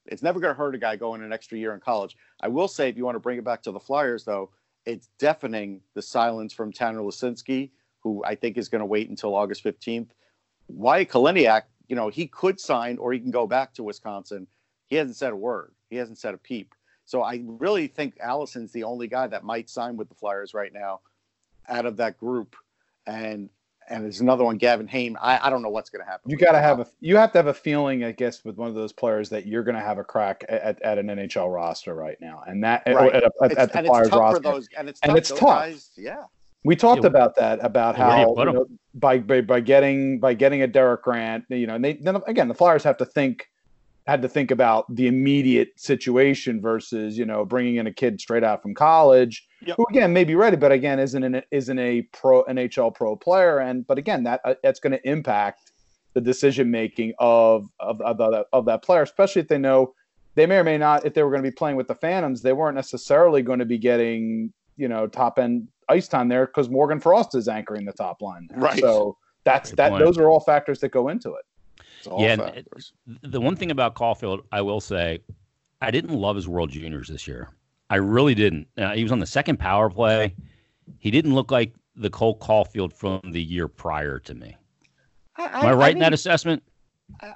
it's 0.06 0.22
never 0.22 0.40
going 0.40 0.54
to 0.54 0.58
hurt 0.58 0.74
a 0.74 0.78
guy 0.78 0.96
going 0.96 1.22
an 1.22 1.32
extra 1.32 1.58
year 1.58 1.74
in 1.74 1.80
college. 1.80 2.16
I 2.40 2.48
will 2.48 2.68
say, 2.68 2.88
if 2.88 2.96
you 2.96 3.04
want 3.04 3.16
to 3.16 3.20
bring 3.20 3.38
it 3.38 3.44
back 3.44 3.62
to 3.62 3.72
the 3.72 3.80
Flyers, 3.80 4.24
though, 4.24 4.50
it's 4.86 5.08
deafening 5.18 5.80
the 5.94 6.02
silence 6.02 6.52
from 6.52 6.72
Tanner 6.72 7.00
Laczynski 7.00 7.70
who 8.00 8.22
I 8.24 8.34
think 8.34 8.56
is 8.56 8.68
going 8.68 8.80
to 8.80 8.86
wait 8.86 9.08
until 9.08 9.34
August 9.34 9.62
15th. 9.64 10.08
Wyatt 10.68 11.08
Kalynuk, 11.08 11.62
you 11.88 11.96
know, 11.96 12.08
he 12.08 12.26
could 12.26 12.58
sign 12.58 12.98
or 12.98 13.12
he 13.12 13.20
can 13.20 13.30
go 13.30 13.46
back 13.46 13.74
to 13.74 13.82
Wisconsin. 13.82 14.46
He 14.86 14.96
hasn't 14.96 15.16
said 15.16 15.32
a 15.32 15.36
word. 15.36 15.72
He 15.88 15.96
hasn't 15.96 16.18
said 16.18 16.34
a 16.34 16.38
peep. 16.38 16.74
So 17.04 17.22
I 17.22 17.42
really 17.44 17.88
think 17.88 18.16
Allison's 18.20 18.72
the 18.72 18.84
only 18.84 19.08
guy 19.08 19.26
that 19.26 19.44
might 19.44 19.68
sign 19.68 19.96
with 19.96 20.08
the 20.08 20.14
Flyers 20.14 20.54
right 20.54 20.72
now 20.72 21.00
out 21.68 21.86
of 21.86 21.96
that 21.98 22.18
group. 22.18 22.56
And 23.06 23.50
and 23.90 24.04
there's 24.04 24.20
another 24.20 24.44
one, 24.44 24.56
Gavin 24.56 24.86
Hain. 24.86 25.16
I, 25.20 25.46
I 25.46 25.50
don't 25.50 25.62
know 25.62 25.68
what's 25.68 25.90
going 25.90 26.04
to 26.04 26.10
happen. 26.10 26.30
You 26.30 26.36
got 26.36 26.52
to 26.52 26.60
have 26.60 26.78
a 26.78 26.86
you 27.00 27.16
have 27.16 27.32
to 27.32 27.38
have 27.38 27.48
a 27.48 27.54
feeling, 27.54 28.04
I 28.04 28.12
guess, 28.12 28.44
with 28.44 28.56
one 28.56 28.68
of 28.68 28.74
those 28.74 28.92
players 28.92 29.28
that 29.30 29.46
you're 29.46 29.64
going 29.64 29.74
to 29.74 29.82
have 29.82 29.98
a 29.98 30.04
crack 30.04 30.44
at, 30.48 30.80
at 30.80 30.98
an 30.98 31.08
NHL 31.08 31.52
roster 31.52 31.94
right 31.94 32.16
now, 32.20 32.42
and 32.46 32.62
that 32.62 32.84
right. 32.86 33.12
at, 33.12 33.24
at, 33.42 33.52
at 33.58 33.72
the 33.72 33.82
Flyers 33.82 34.10
roster. 34.12 34.40
Those, 34.40 34.68
and 34.78 34.88
it's 34.88 35.00
and 35.00 35.10
tough. 35.10 35.18
It's 35.18 35.28
tough. 35.28 35.40
Guys, 35.40 35.90
yeah. 35.96 36.24
We 36.62 36.76
talked 36.76 37.02
yeah. 37.02 37.08
about 37.08 37.36
that 37.36 37.58
about 37.64 37.96
how 37.96 38.36
you 38.36 38.44
know, 38.44 38.66
by, 38.94 39.18
by 39.18 39.40
by 39.40 39.60
getting 39.60 40.20
by 40.20 40.34
getting 40.34 40.62
a 40.62 40.66
Derek 40.66 41.02
Grant, 41.02 41.44
you 41.48 41.66
know, 41.66 41.74
and 41.74 41.84
they 41.84 41.94
then 41.94 42.20
again 42.26 42.48
the 42.48 42.54
Flyers 42.54 42.84
have 42.84 42.98
to 42.98 43.06
think 43.06 43.48
had 44.06 44.22
to 44.22 44.28
think 44.28 44.50
about 44.50 44.94
the 44.94 45.08
immediate 45.08 45.70
situation 45.76 46.60
versus 46.60 47.18
you 47.18 47.24
know 47.24 47.44
bringing 47.44 47.76
in 47.76 47.86
a 47.86 47.92
kid 47.92 48.20
straight 48.20 48.44
out 48.44 48.62
from 48.62 48.74
college 48.74 49.46
yep. 49.64 49.76
who 49.76 49.86
again 49.90 50.12
may 50.12 50.24
be 50.24 50.34
ready 50.34 50.56
but 50.56 50.72
again 50.72 50.98
isn't 50.98 51.22
an 51.22 51.42
isn't 51.50 51.78
a 51.78 52.02
pro 52.12 52.44
nhl 52.44 52.94
pro 52.94 53.16
player 53.16 53.58
and 53.58 53.86
but 53.86 53.98
again 53.98 54.22
that 54.22 54.40
uh, 54.44 54.54
that's 54.62 54.80
going 54.80 54.92
to 54.92 55.08
impact 55.08 55.72
the 56.14 56.20
decision 56.20 56.70
making 56.70 57.12
of 57.18 57.68
of, 57.78 58.00
of, 58.00 58.18
the, 58.18 58.44
of 58.52 58.64
that 58.64 58.82
player 58.82 59.02
especially 59.02 59.40
if 59.40 59.48
they 59.48 59.58
know 59.58 59.94
they 60.34 60.46
may 60.46 60.56
or 60.56 60.64
may 60.64 60.78
not 60.78 61.04
if 61.04 61.14
they 61.14 61.22
were 61.22 61.30
going 61.30 61.42
to 61.42 61.50
be 61.50 61.54
playing 61.54 61.76
with 61.76 61.88
the 61.88 61.94
phantoms 61.94 62.42
they 62.42 62.52
weren't 62.52 62.74
necessarily 62.74 63.42
going 63.42 63.58
to 63.58 63.64
be 63.64 63.78
getting 63.78 64.52
you 64.76 64.88
know 64.88 65.06
top 65.06 65.38
end 65.38 65.68
ice 65.88 66.08
time 66.08 66.28
there 66.28 66.46
because 66.46 66.68
morgan 66.68 67.00
frost 67.00 67.34
is 67.34 67.48
anchoring 67.48 67.84
the 67.84 67.92
top 67.92 68.22
line 68.22 68.48
right 68.54 68.78
so 68.80 69.16
that's 69.44 69.70
Good 69.70 69.76
that 69.76 69.90
point. 69.90 70.04
those 70.04 70.18
are 70.18 70.28
all 70.28 70.40
factors 70.40 70.80
that 70.80 70.90
go 70.90 71.08
into 71.08 71.34
it 71.34 71.44
yeah, 72.18 72.62
the 73.22 73.40
one 73.40 73.56
thing 73.56 73.70
about 73.70 73.94
Caufield, 73.94 74.40
I 74.52 74.62
will 74.62 74.80
say, 74.80 75.20
I 75.82 75.90
didn't 75.90 76.14
love 76.14 76.36
his 76.36 76.48
World 76.48 76.70
Juniors 76.70 77.08
this 77.08 77.26
year. 77.26 77.50
I 77.90 77.96
really 77.96 78.36
didn't. 78.36 78.68
Uh, 78.78 78.94
he 78.94 79.02
was 79.02 79.10
on 79.10 79.18
the 79.18 79.26
second 79.26 79.58
power 79.58 79.90
play. 79.90 80.36
He 80.98 81.10
didn't 81.10 81.34
look 81.34 81.50
like 81.50 81.74
the 81.96 82.08
Cole 82.08 82.38
Caufield 82.38 82.92
from 82.92 83.20
the 83.32 83.42
year 83.42 83.66
prior 83.66 84.20
to 84.20 84.34
me. 84.34 84.56
I, 85.36 85.44
Am 85.44 85.66
I 85.66 85.72
right 85.72 85.88
I 85.88 85.90
in 85.90 85.98
that 85.98 86.12
assessment? 86.12 86.62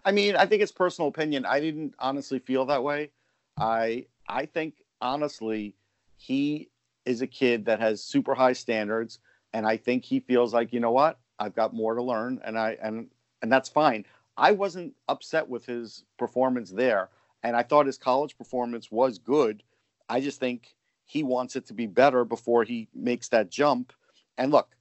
I 0.05 0.13
mean, 0.13 0.37
I 0.37 0.47
think 0.47 0.63
it's 0.63 0.73
personal 0.73 1.09
opinion. 1.09 1.45
I 1.45 1.59
didn't 1.59 1.95
honestly 1.99 2.39
feel 2.39 2.65
that 2.67 2.83
way. 2.83 3.11
I 3.59 4.07
I 4.29 4.47
think 4.47 4.75
honestly, 5.01 5.75
he 6.17 6.71
is 7.05 7.21
a 7.21 7.27
kid 7.27 7.65
that 7.67 7.81
has 7.81 8.03
super 8.03 8.35
high 8.35 8.53
standards, 8.53 9.19
and 9.53 9.67
I 9.67 9.77
think 9.77 10.05
he 10.05 10.21
feels 10.21 10.55
like 10.55 10.73
you 10.73 10.79
know 10.79 10.93
what, 10.93 11.19
I've 11.41 11.55
got 11.55 11.75
more 11.75 11.95
to 11.95 12.03
learn, 12.03 12.41
and 12.45 12.57
I 12.57 12.79
and 12.81 13.09
and 13.43 13.53
that's 13.53 13.69
fine. 13.69 14.07
I 14.37 14.53
wasn't 14.53 14.95
upset 15.09 15.49
with 15.49 15.67
his 15.67 16.05
performance 16.17 16.71
there, 16.71 17.11
and 17.43 17.57
I 17.57 17.65
thought 17.65 17.87
his 17.87 17.99
college 17.99 18.39
performance 18.39 18.91
was 18.93 19.19
good. 19.19 19.63
I 20.09 20.21
just 20.21 20.41
think 20.41 20.75
he 21.05 21.23
wants 21.23 21.57
it 21.57 21.67
to 21.67 21.75
be 21.75 21.87
better 21.87 22.25
before 22.25 22.65
he 22.65 22.89
makes 22.95 23.29
that 23.29 23.51
jump. 23.51 23.93
And 24.39 24.51
look, 24.51 24.75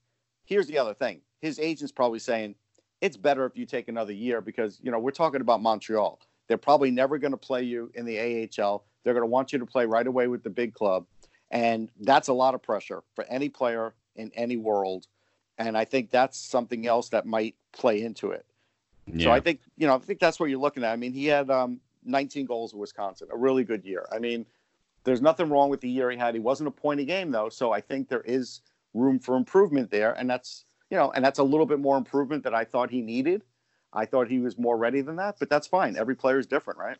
here's 0.44 0.66
the 0.66 0.78
other 0.78 0.94
thing: 0.94 1.20
his 1.40 1.58
agent's 1.58 1.92
probably 1.92 2.18
saying 2.18 2.54
it's 3.00 3.16
better 3.16 3.44
if 3.44 3.56
you 3.56 3.66
take 3.66 3.88
another 3.88 4.12
year 4.12 4.40
because 4.40 4.78
you 4.82 4.90
know 4.90 4.98
we're 4.98 5.10
talking 5.10 5.40
about 5.40 5.60
Montreal. 5.60 6.18
They're 6.48 6.58
probably 6.58 6.90
never 6.90 7.18
going 7.18 7.32
to 7.32 7.38
play 7.38 7.62
you 7.62 7.90
in 7.94 8.04
the 8.04 8.18
AHL. 8.18 8.84
They're 9.02 9.14
going 9.14 9.22
to 9.22 9.30
want 9.30 9.52
you 9.52 9.58
to 9.58 9.66
play 9.66 9.86
right 9.86 10.06
away 10.06 10.26
with 10.28 10.42
the 10.42 10.50
big 10.50 10.74
club, 10.74 11.06
and 11.50 11.90
that's 12.00 12.28
a 12.28 12.32
lot 12.32 12.54
of 12.54 12.62
pressure 12.62 13.02
for 13.14 13.24
any 13.24 13.48
player 13.48 13.94
in 14.16 14.30
any 14.34 14.56
world. 14.56 15.06
And 15.58 15.78
I 15.78 15.84
think 15.84 16.10
that's 16.10 16.38
something 16.38 16.86
else 16.86 17.10
that 17.10 17.26
might 17.26 17.54
play 17.72 18.02
into 18.02 18.32
it. 18.32 18.44
Yeah. 19.06 19.24
So 19.26 19.32
I 19.32 19.40
think 19.40 19.60
you 19.76 19.86
know 19.86 19.94
I 19.94 19.98
think 19.98 20.18
that's 20.18 20.40
what 20.40 20.50
you're 20.50 20.58
looking 20.58 20.84
at. 20.84 20.92
I 20.92 20.96
mean, 20.96 21.12
he 21.12 21.26
had 21.26 21.50
um, 21.50 21.80
19 22.04 22.46
goals 22.46 22.72
in 22.72 22.78
Wisconsin, 22.78 23.28
a 23.30 23.36
really 23.36 23.64
good 23.64 23.84
year. 23.84 24.06
I 24.12 24.18
mean, 24.18 24.46
there's 25.04 25.22
nothing 25.22 25.50
wrong 25.50 25.70
with 25.70 25.80
the 25.80 25.88
year 25.88 26.10
he 26.10 26.16
had. 26.16 26.34
He 26.34 26.40
wasn't 26.40 26.68
a 26.68 26.70
point 26.70 27.00
a 27.00 27.04
game 27.04 27.30
though, 27.30 27.48
so 27.48 27.72
I 27.72 27.80
think 27.80 28.08
there 28.08 28.22
is 28.22 28.60
room 28.94 29.18
for 29.18 29.36
improvement 29.36 29.90
there, 29.90 30.12
and 30.12 30.28
that's 30.28 30.64
you 30.90 30.96
know, 30.96 31.10
and 31.12 31.24
that's 31.24 31.38
a 31.38 31.44
little 31.44 31.66
bit 31.66 31.80
more 31.80 31.96
improvement 31.96 32.44
that 32.44 32.54
I 32.54 32.64
thought 32.64 32.90
he 32.90 33.00
needed. 33.00 33.42
I 33.92 34.06
thought 34.06 34.28
he 34.28 34.40
was 34.40 34.58
more 34.58 34.76
ready 34.76 35.00
than 35.00 35.16
that, 35.16 35.36
but 35.38 35.48
that's 35.48 35.66
fine. 35.66 35.96
Every 35.96 36.16
player 36.16 36.38
is 36.38 36.46
different, 36.46 36.78
right? 36.78 36.98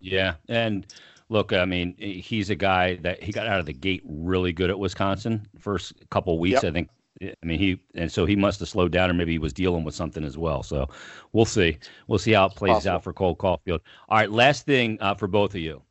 Yeah, 0.00 0.34
and 0.48 0.86
look, 1.28 1.52
I 1.52 1.64
mean, 1.64 1.94
he's 1.98 2.50
a 2.50 2.54
guy 2.54 2.96
that 2.96 3.22
he 3.22 3.32
got 3.32 3.46
out 3.46 3.60
of 3.60 3.66
the 3.66 3.72
gate 3.72 4.02
really 4.04 4.52
good 4.52 4.70
at 4.70 4.78
Wisconsin. 4.78 5.46
First 5.58 5.92
couple 6.10 6.38
weeks, 6.38 6.62
yep. 6.62 6.70
I 6.70 6.72
think 6.72 6.88
I 7.22 7.46
mean, 7.46 7.58
he 7.58 7.78
and 7.94 8.10
so 8.10 8.24
he 8.24 8.36
must 8.36 8.60
have 8.60 8.68
slowed 8.68 8.92
down, 8.92 9.10
or 9.10 9.14
maybe 9.14 9.32
he 9.32 9.38
was 9.38 9.52
dealing 9.52 9.84
with 9.84 9.94
something 9.94 10.24
as 10.24 10.38
well. 10.38 10.62
So 10.62 10.88
we'll 11.32 11.44
see. 11.44 11.78
We'll 12.06 12.18
see 12.18 12.32
how 12.32 12.46
it 12.46 12.54
plays 12.54 12.74
Possible. 12.74 12.94
out 12.94 13.04
for 13.04 13.12
Cole 13.12 13.36
Caufield. 13.36 13.80
All 14.08 14.18
right, 14.18 14.30
last 14.30 14.64
thing 14.64 14.96
uh, 15.00 15.14
for 15.14 15.28
both 15.28 15.54
of 15.54 15.60
you. 15.60 15.82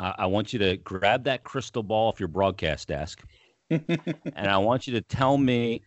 I, 0.00 0.14
I 0.18 0.26
want 0.26 0.52
you 0.52 0.58
to 0.60 0.76
grab 0.78 1.24
that 1.24 1.44
crystal 1.44 1.82
ball 1.82 2.08
off 2.08 2.20
your 2.20 2.28
broadcast 2.28 2.88
desk, 2.88 3.22
and 3.70 4.00
I 4.36 4.58
want 4.58 4.86
you 4.86 4.94
to 4.94 5.00
tell 5.00 5.38
me 5.38 5.82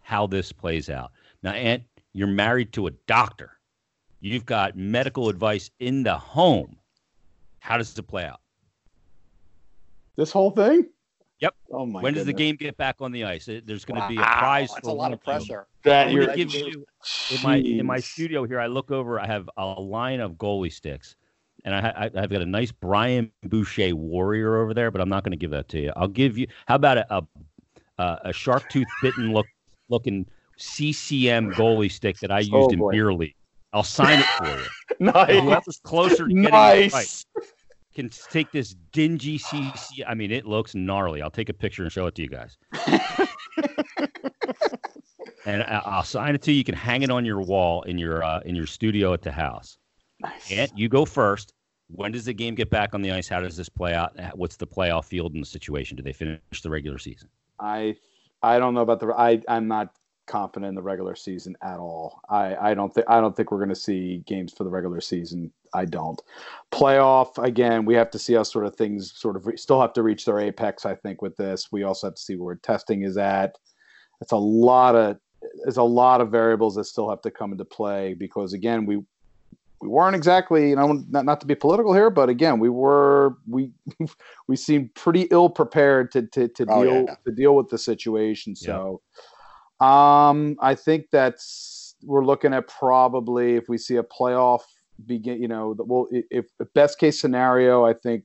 how 0.00 0.26
this 0.26 0.52
plays 0.52 0.90
out. 0.90 1.12
Now, 1.42 1.52
Ant, 1.52 1.82
you're 2.12 2.28
married 2.28 2.72
to 2.74 2.86
a 2.86 2.90
doctor. 3.06 3.58
You've 4.20 4.44
got 4.44 4.76
medical 4.76 5.28
advice 5.28 5.70
in 5.78 6.02
the 6.02 6.16
home. 6.16 6.76
How 7.60 7.78
does 7.78 7.96
it 7.96 8.02
play 8.02 8.24
out? 8.24 8.40
This 10.16 10.32
whole 10.32 10.50
thing? 10.50 10.88
Yep. 11.40 11.54
Oh 11.72 11.86
my. 11.86 12.02
When 12.02 12.12
goodness. 12.12 12.20
does 12.20 12.26
the 12.26 12.32
game 12.34 12.56
get 12.56 12.76
back 12.76 12.96
on 13.00 13.12
the 13.12 13.24
ice? 13.24 13.46
There's 13.46 13.84
going 13.84 13.96
to 13.96 14.02
wow. 14.02 14.08
be 14.08 14.16
a 14.16 14.22
prize. 14.22 14.70
That's 14.74 14.88
a 14.88 14.92
lot 14.92 15.12
of 15.12 15.22
pressure. 15.24 15.66
That 15.84 16.12
you're 16.12 16.34
gives 16.34 16.54
you 16.54 16.84
in 17.30 17.42
my 17.42 17.56
in 17.56 17.86
my 17.86 18.00
studio 18.00 18.44
here. 18.44 18.60
I 18.60 18.66
look 18.66 18.90
over. 18.90 19.18
I 19.18 19.26
have 19.26 19.48
a 19.56 19.64
line 19.64 20.20
of 20.20 20.32
goalie 20.32 20.72
sticks, 20.72 21.16
and 21.64 21.74
I, 21.74 22.10
I 22.14 22.20
have 22.20 22.30
got 22.30 22.42
a 22.42 22.46
nice 22.46 22.72
Brian 22.72 23.30
Boucher 23.44 23.94
Warrior 23.94 24.58
over 24.58 24.74
there. 24.74 24.90
But 24.90 25.00
I'm 25.00 25.08
not 25.08 25.24
going 25.24 25.32
to 25.32 25.38
give 25.38 25.50
that 25.50 25.68
to 25.68 25.80
you. 25.80 25.92
I'll 25.96 26.08
give 26.08 26.38
you. 26.38 26.46
How 26.66 26.76
about 26.76 26.98
a 26.98 27.26
a, 27.98 28.18
a 28.24 28.32
shark 28.32 28.68
tooth 28.70 28.88
bitten 29.02 29.32
look 29.32 29.46
looking 29.88 30.26
CCM 30.56 31.52
goalie 31.52 31.90
stick 31.90 32.18
that 32.18 32.30
I 32.30 32.40
used 32.40 32.52
oh, 32.54 32.68
in 32.68 32.90
beer 32.90 33.12
league. 33.12 33.34
I'll 33.72 33.82
sign 33.82 34.18
it 34.18 34.26
for 34.26 34.46
you. 34.46 34.66
nice. 35.12 35.40
Whoever's 35.40 35.80
closer 35.84 36.28
to 36.28 36.34
getting 36.34 36.50
nice. 36.50 37.24
it 37.34 37.38
right 37.38 37.46
can 37.94 38.08
take 38.30 38.50
this 38.52 38.74
dingy 38.92 39.38
CC. 39.38 40.04
I 40.06 40.14
mean, 40.14 40.30
it 40.30 40.46
looks 40.46 40.74
gnarly. 40.74 41.22
I'll 41.22 41.30
take 41.30 41.48
a 41.48 41.54
picture 41.54 41.82
and 41.82 41.92
show 41.92 42.06
it 42.06 42.14
to 42.16 42.22
you 42.22 42.28
guys. 42.28 42.56
and 45.44 45.62
I'll 45.64 46.04
sign 46.04 46.34
it 46.34 46.42
to 46.42 46.52
you. 46.52 46.58
You 46.58 46.64
can 46.64 46.74
hang 46.74 47.02
it 47.02 47.10
on 47.10 47.24
your 47.24 47.40
wall 47.40 47.82
in 47.82 47.98
your 47.98 48.22
uh, 48.22 48.40
in 48.40 48.54
your 48.54 48.66
studio 48.66 49.12
at 49.12 49.22
the 49.22 49.32
house. 49.32 49.78
Nice. 50.20 50.52
And 50.52 50.70
you 50.74 50.88
go 50.88 51.04
first. 51.04 51.52
When 51.88 52.12
does 52.12 52.24
the 52.24 52.32
game 52.32 52.54
get 52.54 52.70
back 52.70 52.94
on 52.94 53.02
the 53.02 53.10
ice? 53.10 53.28
How 53.28 53.40
does 53.40 53.56
this 53.56 53.68
play 53.68 53.94
out? 53.94 54.16
What's 54.36 54.56
the 54.56 54.66
playoff 54.66 55.06
field 55.06 55.34
and 55.34 55.42
the 55.42 55.46
situation? 55.46 55.96
Do 55.96 56.02
they 56.04 56.12
finish 56.12 56.40
the 56.62 56.70
regular 56.70 56.98
season? 56.98 57.28
I 57.58 57.96
I 58.42 58.58
don't 58.58 58.74
know 58.74 58.82
about 58.82 59.00
the 59.00 59.08
I 59.08 59.40
I'm 59.48 59.66
not 59.66 59.92
confident 60.30 60.68
in 60.68 60.74
the 60.76 60.82
regular 60.82 61.16
season 61.16 61.56
at 61.62 61.78
all. 61.78 62.20
I, 62.30 62.70
I 62.70 62.74
don't 62.74 62.94
think 62.94 63.06
I 63.10 63.20
don't 63.20 63.36
think 63.36 63.50
we're 63.50 63.58
going 63.58 63.70
to 63.70 63.74
see 63.74 64.22
games 64.26 64.52
for 64.52 64.64
the 64.64 64.70
regular 64.70 65.00
season. 65.00 65.52
I 65.74 65.84
don't. 65.84 66.20
Playoff 66.72 67.42
again. 67.42 67.84
We 67.84 67.94
have 67.94 68.10
to 68.12 68.18
see 68.18 68.34
how 68.34 68.44
sort 68.44 68.66
of 68.66 68.76
things 68.76 69.12
sort 69.16 69.36
of 69.36 69.46
re- 69.46 69.56
still 69.56 69.80
have 69.80 69.92
to 69.94 70.02
reach 70.02 70.24
their 70.24 70.38
apex. 70.38 70.86
I 70.86 70.94
think 70.94 71.20
with 71.20 71.36
this, 71.36 71.72
we 71.72 71.82
also 71.82 72.06
have 72.06 72.14
to 72.14 72.22
see 72.22 72.36
where 72.36 72.54
testing 72.54 73.02
is 73.02 73.16
at. 73.16 73.58
It's 74.20 74.32
a 74.32 74.36
lot 74.36 74.94
of 74.94 75.18
there's 75.64 75.78
a 75.78 75.82
lot 75.82 76.20
of 76.20 76.30
variables 76.30 76.76
that 76.76 76.84
still 76.84 77.10
have 77.10 77.22
to 77.22 77.30
come 77.30 77.52
into 77.52 77.64
play 77.64 78.14
because 78.14 78.52
again 78.52 78.86
we 78.86 79.02
we 79.80 79.88
weren't 79.88 80.14
exactly 80.14 80.70
you 80.70 80.76
know 80.76 81.04
not, 81.08 81.24
not 81.24 81.40
to 81.40 81.46
be 81.46 81.54
political 81.54 81.94
here 81.94 82.10
but 82.10 82.28
again 82.28 82.58
we 82.58 82.68
were 82.68 83.36
we 83.48 83.72
we 84.48 84.56
seemed 84.56 84.94
pretty 84.94 85.22
ill 85.30 85.48
prepared 85.48 86.12
to 86.12 86.26
to, 86.28 86.48
to 86.48 86.66
oh, 86.68 86.84
deal 86.84 87.04
yeah. 87.06 87.14
to 87.24 87.32
deal 87.32 87.54
with 87.56 87.68
the 87.68 87.78
situation 87.78 88.54
so 88.54 89.00
yeah 89.02 89.22
um, 89.80 90.56
I 90.60 90.74
think 90.74 91.06
that's 91.10 91.94
we're 92.02 92.24
looking 92.24 92.52
at 92.52 92.68
probably 92.68 93.56
if 93.56 93.68
we 93.68 93.78
see 93.78 93.96
a 93.96 94.02
playoff 94.02 94.60
begin, 95.06 95.40
you 95.40 95.48
know, 95.48 95.74
the, 95.74 95.84
well, 95.84 96.06
if, 96.10 96.46
if 96.58 96.72
best 96.74 96.98
case 96.98 97.20
scenario, 97.20 97.84
I 97.84 97.94
think 97.94 98.24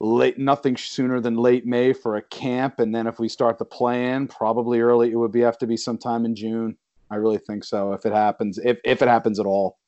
late 0.00 0.38
nothing 0.38 0.76
sooner 0.76 1.20
than 1.20 1.36
late 1.36 1.66
May 1.66 1.92
for 1.92 2.16
a 2.16 2.22
camp, 2.22 2.80
and 2.80 2.94
then 2.94 3.06
if 3.06 3.20
we 3.20 3.28
start 3.28 3.58
the 3.58 3.64
plan, 3.64 4.26
probably 4.26 4.80
early. 4.80 5.12
It 5.12 5.16
would 5.16 5.32
be 5.32 5.40
have 5.40 5.58
to 5.58 5.66
be 5.66 5.76
sometime 5.76 6.24
in 6.24 6.34
June. 6.34 6.76
I 7.10 7.16
really 7.16 7.38
think 7.38 7.64
so. 7.64 7.92
If 7.92 8.04
it 8.06 8.12
happens, 8.12 8.58
if 8.58 8.78
if 8.84 9.02
it 9.02 9.08
happens 9.08 9.38
at 9.40 9.46
all. 9.46 9.78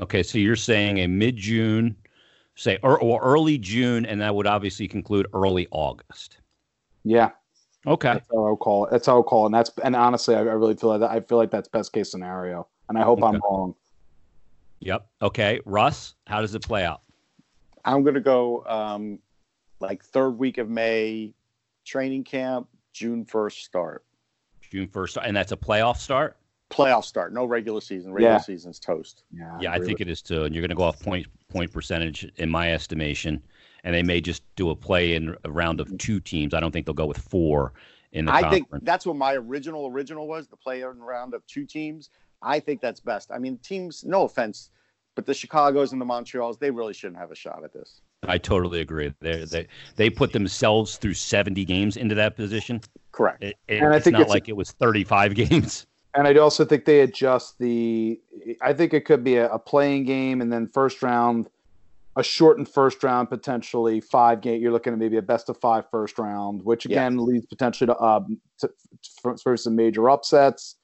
Okay, 0.00 0.22
so 0.22 0.38
you're 0.38 0.56
saying 0.56 0.98
a 0.98 1.06
mid 1.06 1.36
June, 1.36 1.96
say 2.54 2.78
or, 2.82 2.98
or 2.98 3.20
early 3.22 3.58
June, 3.58 4.06
and 4.06 4.20
that 4.20 4.34
would 4.34 4.46
obviously 4.46 4.88
conclude 4.88 5.26
early 5.34 5.68
August. 5.70 6.38
Yeah, 7.04 7.30
Okay, 7.86 8.12
that's 8.12 8.28
how 8.30 8.44
I'll 8.44 8.56
call 8.56 8.86
it. 8.86 8.90
That's 8.90 9.06
how 9.06 9.14
I'll 9.14 9.22
call 9.22 9.44
it. 9.44 9.46
And 9.46 9.54
that's 9.54 9.70
and 9.82 9.96
honestly, 9.96 10.34
I, 10.34 10.40
I 10.40 10.42
really 10.42 10.74
feel 10.74 10.90
like 10.90 11.00
that, 11.00 11.10
I 11.10 11.20
feel 11.20 11.38
like 11.38 11.50
that's 11.50 11.68
best 11.68 11.92
case 11.92 12.10
scenario, 12.10 12.68
and 12.88 12.98
I 12.98 13.02
hope 13.02 13.22
okay. 13.22 13.36
I'm 13.36 13.40
wrong. 13.42 13.74
Yep. 14.80 15.06
Okay, 15.22 15.60
Russ, 15.64 16.14
how 16.26 16.40
does 16.40 16.54
it 16.54 16.62
play 16.62 16.84
out? 16.84 17.02
I'm 17.84 18.02
gonna 18.02 18.20
go 18.20 18.64
um, 18.66 19.18
like 19.80 20.04
third 20.04 20.32
week 20.32 20.58
of 20.58 20.68
May, 20.68 21.32
training 21.86 22.24
camp, 22.24 22.68
June 22.92 23.24
first 23.24 23.64
start. 23.64 24.04
June 24.60 24.86
first, 24.86 25.16
and 25.22 25.34
that's 25.34 25.52
a 25.52 25.56
playoff 25.56 25.96
start. 25.96 26.36
Playoff 26.70 27.04
start, 27.04 27.32
no 27.32 27.44
regular 27.44 27.80
season. 27.80 28.12
Regular 28.12 28.34
Yeah. 28.34 28.38
season's 28.40 28.78
toast. 28.78 29.24
Yeah, 29.32 29.58
Yeah, 29.60 29.72
I 29.72 29.80
think 29.80 30.00
it 30.00 30.08
is 30.08 30.22
too. 30.22 30.44
And 30.44 30.54
you're 30.54 30.62
going 30.62 30.70
to 30.70 30.76
go 30.76 30.84
off 30.84 31.00
point 31.00 31.26
point 31.48 31.72
percentage 31.72 32.30
in 32.36 32.48
my 32.48 32.72
estimation, 32.72 33.42
and 33.84 33.94
they 33.94 34.02
may 34.04 34.20
just 34.20 34.42
do 34.56 34.70
a 34.70 34.76
play 34.76 35.14
in 35.14 35.36
a 35.44 35.50
round 35.50 35.80
of 35.80 35.96
two 35.98 36.20
teams. 36.20 36.54
I 36.54 36.60
don't 36.60 36.70
think 36.70 36.86
they'll 36.86 36.94
go 36.94 37.06
with 37.06 37.18
four 37.18 37.72
in 38.12 38.24
the 38.26 38.32
I 38.32 38.42
conference. 38.42 38.66
think 38.70 38.84
that's 38.84 39.04
what 39.04 39.16
my 39.16 39.34
original 39.34 39.88
original 39.88 40.28
was. 40.28 40.46
The 40.48 40.56
play 40.56 40.82
in 40.82 40.98
round 41.00 41.34
of 41.34 41.44
two 41.46 41.66
teams. 41.66 42.10
I 42.42 42.60
think 42.60 42.80
that's 42.80 43.00
best. 43.00 43.30
I 43.32 43.38
mean, 43.38 43.58
teams. 43.58 44.04
No 44.04 44.22
offense, 44.22 44.70
but 45.16 45.26
the 45.26 45.34
Chicago's 45.34 45.90
and 45.92 46.00
the 46.00 46.04
Montreal's, 46.06 46.56
they 46.58 46.70
really 46.70 46.94
shouldn't 46.94 47.18
have 47.18 47.32
a 47.32 47.34
shot 47.36 47.64
at 47.64 47.72
this. 47.72 48.00
I 48.22 48.38
totally 48.38 48.80
agree. 48.80 49.12
They 49.20 49.44
they 49.44 49.66
they 49.96 50.08
put 50.08 50.32
themselves 50.32 50.98
through 50.98 51.14
70 51.14 51.64
games 51.64 51.96
into 51.96 52.14
that 52.14 52.36
position. 52.36 52.80
Correct. 53.10 53.42
It, 53.42 53.56
it- 53.66 53.78
And 53.82 53.92
I 53.92 53.96
it's 53.96 54.04
think 54.04 54.12
not 54.12 54.22
it's 54.22 54.30
a- 54.30 54.34
like 54.34 54.48
it 54.48 54.56
was 54.56 54.70
35 54.70 55.34
games. 55.34 55.86
And 56.14 56.26
I 56.26 56.34
also 56.34 56.64
think 56.64 56.84
they 56.84 57.00
adjust 57.00 57.58
the. 57.58 58.20
I 58.60 58.72
think 58.72 58.92
it 58.94 59.04
could 59.04 59.22
be 59.22 59.36
a, 59.36 59.48
a 59.50 59.58
playing 59.58 60.04
game, 60.04 60.40
and 60.40 60.52
then 60.52 60.66
first 60.66 61.02
round, 61.02 61.48
a 62.16 62.22
shortened 62.22 62.68
first 62.68 63.02
round, 63.04 63.28
potentially 63.28 64.00
five 64.00 64.40
game. 64.40 64.60
You're 64.60 64.72
looking 64.72 64.92
at 64.92 64.98
maybe 64.98 65.18
a 65.18 65.22
best 65.22 65.48
of 65.48 65.56
five 65.58 65.84
first 65.90 66.18
round, 66.18 66.64
which 66.64 66.84
Yeah. 66.84 66.96
again 66.96 67.18
leads 67.18 67.46
potentially 67.46 67.86
to 67.86 68.00
um 68.00 68.40
to, 68.58 68.70
for, 69.22 69.36
for 69.36 69.56
some 69.56 69.76
major 69.76 70.10
upsets. 70.10 70.76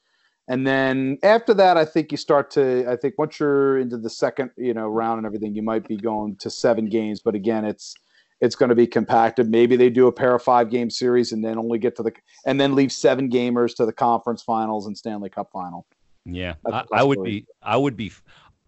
And 0.49 0.65
then 0.65 1.19
after 1.25 1.53
that, 1.55 1.77
I 1.77 1.85
think 1.85 2.13
you 2.13 2.19
start 2.19 2.53
to. 2.53 2.89
I 2.89 2.95
think 2.95 3.15
once 3.19 3.41
you're 3.41 3.79
into 3.79 3.97
the 3.97 4.11
second, 4.11 4.53
you 4.57 4.75
know, 4.75 4.87
round 4.87 5.19
and 5.19 5.27
everything, 5.27 5.57
you 5.57 5.63
might 5.63 5.89
be 5.89 5.97
going 5.97 6.37
to 6.37 6.51
seven 6.51 6.89
games. 6.89 7.21
But 7.21 7.35
again, 7.35 7.65
it's 7.65 7.97
it's 8.41 8.55
going 8.55 8.69
to 8.69 8.75
be 8.75 8.87
compacted. 8.87 9.51
Maybe 9.51 9.77
they 9.77 9.91
do 9.91 10.07
a 10.09 10.13
pair 10.13 10.35
of 10.35 10.43
five 10.43 10.71
game 10.71 10.91
series 10.91 11.33
and 11.33 11.45
then 11.45 11.59
only 11.59 11.79
get 11.79 11.97
to 11.97 12.03
the 12.03 12.13
and 12.45 12.61
then 12.61 12.75
leave 12.75 12.93
seven 12.93 13.31
gamers 13.31 13.75
to 13.77 13.87
the 13.87 13.93
conference 13.93 14.43
finals 14.43 14.87
and 14.87 14.97
Stanley 14.97 15.31
Cup 15.31 15.49
final. 15.53 15.87
Yeah, 16.25 16.55
I, 16.67 16.71
I, 16.71 16.81
a 16.81 16.85
I 16.93 17.03
would 17.03 17.17
possibility. 17.19 17.41
be. 17.41 17.47
I 17.63 17.77
would 17.77 17.97
be. 17.97 18.13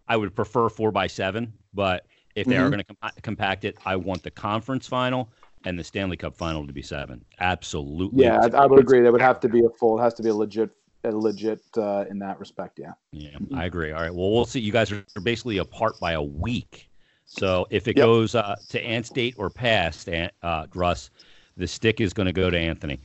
I 0.08 0.16
would 0.16 0.34
prefer 0.34 0.68
four 0.70 0.90
by 0.90 1.06
seven, 1.06 1.52
but 1.74 2.06
if 2.34 2.46
they 2.46 2.56
are 2.56 2.66
Mhm. 2.68 2.70
going 2.70 2.78
to 2.84 2.94
com- 3.02 3.10
compact 3.22 3.64
it, 3.64 3.76
I 3.84 3.96
want 3.96 4.22
the 4.22 4.30
conference 4.30 4.86
final 4.86 5.28
and 5.64 5.78
the 5.78 5.84
Stanley 5.84 6.16
Cup 6.16 6.34
final 6.36 6.66
to 6.66 6.72
be 6.72 6.82
seven. 6.82 7.22
Absolutely. 7.40 8.24
Yeah, 8.24 8.38
I, 8.40 8.62
I 8.62 8.66
would 8.66 8.78
agree. 8.78 9.00
That 9.02 9.12
would 9.12 9.20
have 9.20 9.40
to 9.40 9.48
be 9.48 9.58
a 9.60 9.68
full. 9.78 9.98
It 9.98 10.02
has 10.02 10.14
to 10.14 10.22
be 10.22 10.30
a 10.30 10.34
legit, 10.34 10.70
a 11.04 11.10
legit 11.10 11.60
uh, 11.76 12.04
in 12.08 12.18
that 12.20 12.38
respect. 12.40 12.78
Yeah. 12.78 12.92
Yeah, 13.12 13.36
I 13.54 13.64
agree. 13.66 13.92
All 13.92 14.00
right. 14.00 14.14
Well, 14.14 14.30
we'll 14.32 14.44
see. 14.46 14.60
You 14.60 14.72
guys 14.72 14.90
are 14.92 15.04
basically 15.22 15.58
apart 15.58 15.98
by 16.00 16.12
a 16.12 16.22
week. 16.22 16.87
So 17.28 17.66
if 17.70 17.86
it 17.86 17.96
Yep. 17.96 18.06
goes 18.06 18.34
uh, 18.34 18.56
to 18.70 18.80
Ant's 18.82 19.10
date 19.10 19.34
or 19.36 19.50
past, 19.50 20.08
Ant, 20.08 20.32
uh, 20.42 20.66
Russ, 20.74 21.10
the 21.58 21.66
stick 21.66 22.00
is 22.00 22.14
going 22.14 22.26
to 22.26 22.32
go 22.32 22.48
to 22.48 22.58
Anthony. 22.58 23.00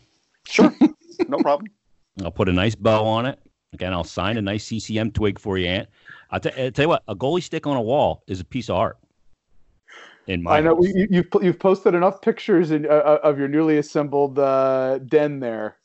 Sure. 0.45 0.73
no 1.27 1.39
problem. 1.39 1.69
I'll 2.23 2.31
put 2.31 2.47
a 2.47 2.53
nice 2.53 2.73
bow 2.73 3.05
on 3.05 3.25
it. 3.25 3.37
Again, 3.73 3.91
I'll 3.91 4.03
sign 4.05 4.37
a 4.37 4.41
nice 4.41 4.65
CCM 4.65 5.11
twig 5.11 5.39
for 5.39 5.57
you, 5.57 5.67
Ant. 5.67 5.89
I'll, 6.31 6.39
t- 6.39 6.51
I'll 6.57 6.71
tell 6.71 6.83
you 6.83 6.89
what, 6.89 7.03
a 7.07 7.15
goalie 7.15 7.43
stick 7.43 7.67
on 7.67 7.75
a 7.75 7.81
wall 7.81 8.23
is 8.27 8.39
a 8.39 8.45
piece 8.45 8.69
of 8.69 8.77
art. 8.77 8.97
In 10.27 10.41
my 10.41 10.57
I 10.57 10.61
know 10.61 10.75
house. 10.75 10.87
you, 10.87 11.07
you've 11.09 11.27
you've 11.41 11.59
posted 11.59 11.95
enough 11.95 12.21
pictures 12.21 12.71
in, 12.71 12.85
uh, 12.85 13.19
of 13.23 13.37
your 13.37 13.49
newly 13.49 13.77
assembled 13.77 14.39
uh, 14.39 14.99
den 14.99 15.41
there. 15.41 15.75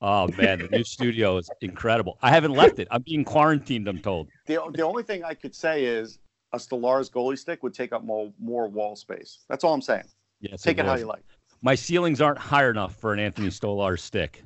Oh 0.00 0.28
man, 0.38 0.60
the 0.60 0.68
new 0.68 0.84
studio 0.96 1.36
is 1.36 1.50
incredible. 1.60 2.16
I 2.22 2.30
haven't 2.30 2.52
left 2.52 2.78
it. 2.78 2.88
I'm 2.90 3.02
being 3.02 3.24
quarantined. 3.24 3.86
I'm 3.86 3.98
told. 3.98 4.28
The, 4.46 4.60
the 4.72 4.82
only 4.82 5.02
thing 5.02 5.24
I 5.24 5.34
could 5.34 5.54
say 5.54 5.84
is 5.84 6.18
a 6.52 6.58
Stellaris 6.58 7.10
goalie 7.10 7.38
stick 7.38 7.62
would 7.62 7.74
take 7.74 7.92
up 7.92 8.04
more 8.04 8.32
more 8.38 8.68
wall 8.68 8.96
space. 8.96 9.40
That's 9.48 9.64
all 9.64 9.74
I'm 9.74 9.82
saying. 9.82 10.04
Yes, 10.40 10.62
Take 10.62 10.78
it 10.78 10.84
how 10.86 10.94
you 10.96 11.06
like. 11.06 11.24
My 11.62 11.74
ceilings 11.74 12.20
aren't 12.20 12.38
high 12.38 12.68
enough 12.68 12.96
for 12.96 13.12
an 13.12 13.18
Anthony 13.18 13.48
Stolarz 13.48 14.00
stick. 14.00 14.42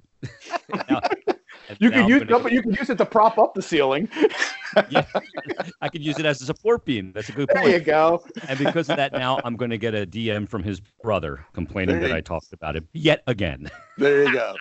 Now- 0.88 1.01
You 1.78 1.90
now 1.90 2.01
could 2.03 2.09
use 2.09 2.18
gonna- 2.20 2.30
no, 2.32 2.40
but 2.40 2.51
you 2.53 2.62
could 2.62 2.76
use 2.76 2.90
it 2.90 2.98
to 2.98 3.07
prop 3.07 3.38
up 3.38 3.55
the 3.55 3.62
ceiling. 3.62 4.09
yeah, 4.90 5.05
I 5.80 5.88
could 5.88 6.03
use 6.03 6.18
it 6.18 6.26
as 6.26 6.40
a 6.42 6.44
support 6.44 6.84
beam. 6.84 7.12
That's 7.14 7.28
a 7.28 7.32
good 7.32 7.48
point. 7.48 7.64
There 7.66 7.78
you 7.78 7.84
go. 7.84 8.24
And 8.48 8.59
because 8.59 8.90
of 8.90 8.96
that, 8.96 9.12
now 9.12 9.38
I'm 9.44 9.55
going 9.55 9.70
to 9.70 9.78
get 9.78 9.94
a 9.94 10.05
DM 10.05 10.48
from 10.48 10.64
his 10.64 10.80
brother 11.01 11.46
complaining 11.53 11.96
There 12.01 12.09
that 12.09 12.09
you- 12.09 12.16
I 12.16 12.20
talked 12.22 12.53
about 12.53 12.74
him 12.74 12.88
yet 12.92 13.22
again. 13.28 13.70
There 13.98 14.24
you 14.24 14.32
go. 14.32 14.57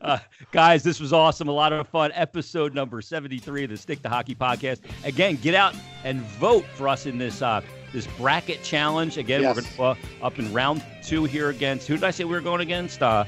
Uh, 0.00 0.18
guys, 0.52 0.82
this 0.82 1.00
was 1.00 1.12
awesome. 1.12 1.48
A 1.48 1.52
lot 1.52 1.72
of 1.72 1.88
fun. 1.88 2.10
Episode 2.14 2.74
number 2.74 3.00
73 3.02 3.64
of 3.64 3.70
the 3.70 3.76
Stick 3.76 4.02
to 4.02 4.08
Hockey 4.08 4.34
podcast. 4.34 4.80
Again, 5.04 5.36
get 5.36 5.54
out 5.54 5.74
and 6.04 6.20
vote 6.22 6.64
for 6.74 6.88
us 6.88 7.06
in 7.06 7.18
this 7.18 7.42
uh, 7.42 7.60
this 7.92 8.06
bracket 8.18 8.62
challenge. 8.62 9.18
Again, 9.18 9.42
Yes. 9.42 9.56
we're 9.56 9.62
going 9.76 9.96
uh, 10.22 10.26
up 10.26 10.38
in 10.38 10.52
round 10.52 10.84
two 11.02 11.24
here 11.24 11.48
against. 11.50 11.88
Who 11.88 11.94
did 11.94 12.04
I 12.04 12.10
say 12.10 12.24
we 12.24 12.32
were 12.32 12.40
going 12.40 12.60
against? 12.60 13.02
Uh, 13.02 13.24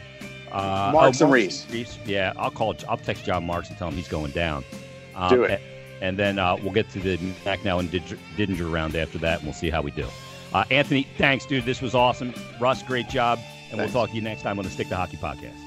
uh, 0.52 0.90
Marks 0.92 1.20
and 1.20 1.30
Marks 1.30 1.66
Reese. 1.70 1.98
Yeah, 2.06 2.32
I'll 2.36 2.50
call. 2.50 2.74
I'll 2.88 2.96
text 2.96 3.24
John 3.24 3.44
Marks 3.44 3.68
and 3.68 3.76
tell 3.78 3.88
him 3.88 3.94
he's 3.94 4.08
going 4.08 4.30
down. 4.30 4.64
Um, 5.16 5.28
Do 5.30 5.42
it. 5.44 5.50
a- 5.60 6.04
And, 6.04 6.18
then 6.18 6.38
uh, 6.38 6.56
we'll 6.62 6.72
get 6.72 6.88
to 6.90 7.00
the 7.00 7.16
Macnow 7.44 7.80
and 7.80 7.90
Did- 7.90 8.18
Didinger 8.36 8.70
round 8.70 8.94
after 8.94 9.18
that, 9.18 9.38
and 9.38 9.44
we'll 9.46 9.54
see 9.54 9.70
how 9.70 9.82
we 9.82 9.90
do. 9.90 10.06
Uh, 10.52 10.64
Anthony, 10.70 11.06
thanks, 11.18 11.46
dude. 11.46 11.64
This 11.64 11.80
was 11.82 11.94
awesome. 11.96 12.32
Russ, 12.60 12.82
great 12.84 13.08
job. 13.08 13.38
And 13.70 13.78
Thanks. 13.80 13.92
we'll 13.92 14.04
talk 14.04 14.10
to 14.10 14.14
you 14.16 14.22
next 14.22 14.42
time 14.42 14.58
on 14.60 14.64
the 14.64 14.70
Stick 14.70 14.88
to 14.90 14.96
Hockey 14.96 15.16
podcast. 15.16 15.63